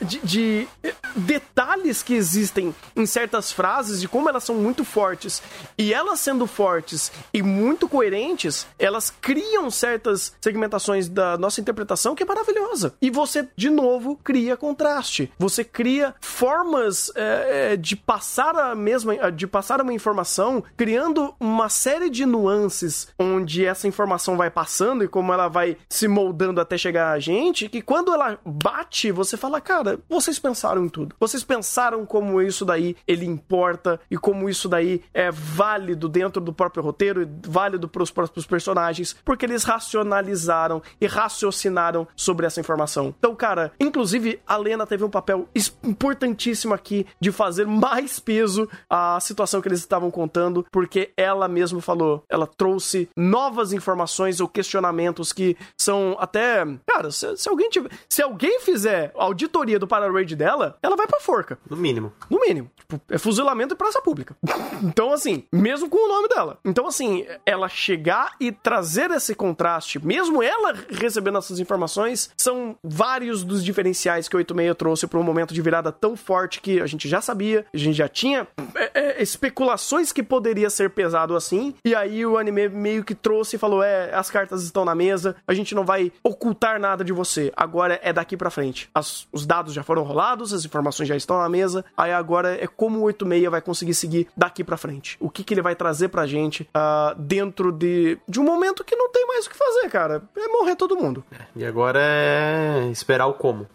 de, 0.03 0.19
de 0.21 0.69
eh, 0.83 0.95
detalhes 1.17 2.03
que 2.03 2.15
existem 2.15 2.75
em 2.97 3.07
certas 3.07 3.53
frases, 3.53 4.01
de 4.01 4.09
como 4.09 4.29
elas 4.29 4.45
são 4.45 4.57
muito 4.57 4.85
fortes, 4.85 5.43
e 5.77 5.93
elas 5.93 6.21
sendo 6.21 6.47
fortes 6.47 7.13
e 7.33 7.43
muito 7.43 7.89
coerentes, 7.89 8.67
elas 8.79 9.13
criam 9.21 9.71
certas 9.71 10.33
segmentações 10.41 11.09
da 11.09 11.37
nossa 11.39 11.61
interpretação 11.61 12.15
que 12.15 12.23
é 12.23 12.27
maravilhosa. 12.27 12.95
E 13.01 13.11
você, 13.11 13.49
de 13.57 13.71
novo, 13.71 14.19
cria 14.29 14.59
contraste. 14.59 15.33
Você 15.39 15.65
cria 15.65 16.15
formas 16.21 17.11
é, 17.15 17.79
de 17.79 17.97
passar 17.97 18.55
a 18.57 18.75
mesma, 18.75 19.33
de 19.33 19.47
passar 19.47 19.81
uma 19.81 19.95
informação, 19.95 20.63
criando 20.77 21.35
uma 21.41 21.71
série 21.71 22.11
de 22.11 22.27
nuances 22.27 23.09
onde 23.19 23.65
essa 23.65 23.89
informação 23.89 24.37
vai 24.37 24.51
passando 24.51 25.03
e 25.03 25.09
como 25.09 25.33
ela 25.33 25.49
vai 25.49 25.79
se 25.89 26.07
moldando 26.07 26.61
até 26.61 26.77
chegar 26.77 27.13
a 27.13 27.19
gente, 27.19 27.71
que 27.71 27.81
quando 27.81 28.13
ela 28.13 28.39
bate, 28.45 29.11
você 29.11 29.35
fala, 29.35 29.63
cara, 29.63 29.99
vocês 30.11 30.39
pensaram 30.39 30.85
em 30.85 30.91
tudo. 30.91 31.17
Vocês 31.19 31.43
pensaram 31.43 32.05
como 32.05 32.43
isso 32.43 32.67
daí 32.67 32.97
ele 33.07 33.25
importa 33.25 33.99
e 34.11 34.19
como 34.19 34.51
isso 34.51 34.69
daí 34.69 35.03
é 35.15 35.31
válido 35.31 36.07
dentro 36.07 36.43
do 36.43 36.53
próprio 36.53 36.83
roteiro 36.83 37.23
e 37.23 37.49
válido 37.49 37.89
para 37.89 38.03
os 38.03 38.11
próprios 38.11 38.45
personagens, 38.45 39.17
porque 39.25 39.47
eles 39.47 39.65
racionalizaram 39.65 40.83
e 41.01 41.07
raciocinaram 41.07 42.07
sobre 42.15 42.45
essa 42.45 42.61
informação. 42.61 43.15
Então, 43.19 43.35
cara, 43.35 43.73
inclusive 43.81 44.18
a 44.47 44.57
Lena 44.57 44.87
teve 44.87 45.05
um 45.05 45.11
papel 45.11 45.49
importantíssimo 45.83 46.75
aqui 46.75 47.07
de 47.21 47.33
fazer 47.33 47.67
mais 47.67 48.19
peso 48.19 48.69
à 48.89 49.19
situação 49.21 49.61
que 49.61 49.69
eles 49.69 49.81
estavam 49.81 50.11
contando, 50.11 50.67
porque 50.71 51.13
ela 51.17 51.49
mesma 51.49 51.81
falou, 51.81 52.23
ela 52.29 52.47
trouxe 52.47 53.09
novas 53.17 53.73
informações 53.73 54.41
ou 54.41 54.49
questionamentos 54.49 55.33
que 55.33 55.57
são 55.79 56.17
até, 56.19 56.65
cara, 56.87 57.11
se, 57.11 57.37
se 57.37 57.49
alguém 57.49 57.69
tiver, 57.69 57.91
se 58.09 58.23
alguém 58.23 58.61
fizer 58.61 59.13
auditoria 59.15 59.79
do 59.79 59.87
Pararade 59.87 60.37
dela, 60.37 60.77
ela 60.83 60.97
vai 60.97 61.07
pra 61.07 61.21
forca. 61.21 61.59
No 61.69 61.77
mínimo. 61.77 62.13
No 62.31 62.41
mínimo. 62.41 62.71
Tipo, 62.77 63.01
é 63.09 63.19
fuzilamento 63.19 63.75
e 63.75 63.77
praça 63.77 64.01
pública. 64.01 64.37
então, 64.83 65.13
assim, 65.13 65.45
mesmo 65.53 65.89
com 65.89 65.99
o 65.99 66.09
nome 66.09 66.29
dela. 66.29 66.59
Então, 66.65 66.87
assim, 66.87 67.27
ela 67.45 67.69
chegar 67.69 68.35
e 68.41 68.51
trazer 68.51 69.11
esse 69.11 69.35
contraste, 69.35 70.05
mesmo 70.05 70.43
ela 70.43 70.75
recebendo 70.91 71.39
essas 71.39 71.61
informações, 71.61 72.31
são 72.37 72.77
vários 72.83 73.45
dos 73.45 73.65
diferenciais 73.65 74.08
que 74.29 74.37
o 74.37 74.39
86 74.39 74.77
trouxe 74.77 75.07
para 75.07 75.19
um 75.19 75.23
momento 75.23 75.53
de 75.53 75.61
virada 75.61 75.93
tão 75.93 76.17
forte 76.17 76.61
que 76.61 76.81
a 76.81 76.87
gente 76.87 77.09
já 77.09 77.21
sabia, 77.21 77.67
a 77.73 77.77
gente 77.77 77.97
já 77.97 78.09
tinha 78.09 78.47
é, 78.75 78.91
é, 78.95 79.23
especulações 79.23 80.13
que 80.13 80.23
poderia 80.23 80.71
ser 80.71 80.91
pesado 80.91 81.37
assim, 81.37 81.75
e 81.85 81.95
aí 81.95 82.25
o 82.25 82.39
anime 82.39 82.69
meio 82.69 83.05
que 83.05 83.15
trouxe 83.15 83.57
e 83.57 83.59
falou: 83.59 83.83
é, 83.83 84.15
as 84.15 84.31
cartas 84.31 84.63
estão 84.63 84.85
na 84.85 84.95
mesa, 84.95 85.37
a 85.47 85.55
gente 85.55 85.75
não 85.75 85.85
vai 85.85 86.13
ocultar 86.23 86.81
nada 86.81 87.05
de 87.05 87.13
você, 87.13 87.53
agora 87.57 88.01
é 88.03 88.13
daqui 88.13 88.37
para 88.37 88.51
frente. 88.51 88.89
As, 88.95 89.27
os 89.33 89.47
dados 89.47 89.75
já 89.75 89.83
foram 89.83 90.03
rolados, 90.03 90.53
as 90.53 90.65
informações 90.65 91.09
já 91.09 91.17
estão 91.17 91.39
na 91.39 91.49
mesa, 91.49 91.85
aí 91.97 92.13
agora 92.13 92.55
é 92.55 92.67
como 92.67 93.01
o 93.01 93.03
86 93.03 93.51
vai 93.51 93.61
conseguir 93.61 93.95
seguir 93.95 94.29
daqui 94.37 94.65
para 94.65 94.77
frente. 94.77 95.17
O 95.21 95.29
que, 95.29 95.45
que 95.45 95.55
ele 95.55 95.63
vai 95.63 95.75
trazer 95.75 96.09
pra 96.09 96.27
gente 96.27 96.63
uh, 96.75 97.15
dentro 97.19 97.73
de, 97.73 98.19
de 98.29 98.41
um 98.41 98.45
momento 98.45 98.85
que 98.85 98.97
não 98.97 99.11
tem 99.11 99.27
mais 99.27 99.47
o 99.47 99.51
que 99.51 99.57
fazer, 99.57 99.89
cara. 99.91 100.23
É 100.37 100.49
morrer 100.49 100.77
todo 100.77 100.97
mundo. 100.97 101.25
E 101.55 101.65
agora 101.65 102.01
é 102.03 102.89
esperar 102.91 103.27
o 103.27 103.35
como. 103.35 103.67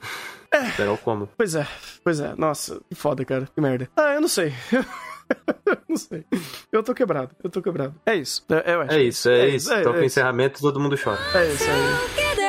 É. 0.54 0.68
Esperar 0.68 0.94
o 0.94 0.98
como. 0.98 1.28
Pois 1.36 1.56
é, 1.56 1.68
pois 2.04 2.20
é. 2.20 2.36
Nossa, 2.38 2.80
que 2.88 2.96
foda, 2.96 3.26
cara. 3.26 3.50
Que 3.54 3.60
merda. 3.60 3.90
Ah, 3.98 4.14
eu 4.14 4.22
não 4.22 4.28
sei. 4.28 4.54
não 5.90 5.98
sei. 5.98 6.24
Eu 6.72 6.84
tô 6.84 6.94
quebrado, 6.94 7.32
eu 7.44 7.50
tô 7.50 7.62
quebrado. 7.62 7.96
É 8.06 8.16
isso. 8.16 8.46
É, 8.50 8.96
é 8.96 9.02
isso, 9.02 9.30
é, 9.30 9.40
é 9.40 9.48
isso. 9.50 9.74
É, 9.74 9.82
então, 9.82 9.94
é, 9.94 9.96
com 9.96 10.02
é 10.04 10.06
encerramento, 10.06 10.62
todo 10.62 10.80
mundo 10.80 10.96
chora. 10.96 11.20
É 11.34 11.52
isso 11.52 11.64
aí. 11.64 12.43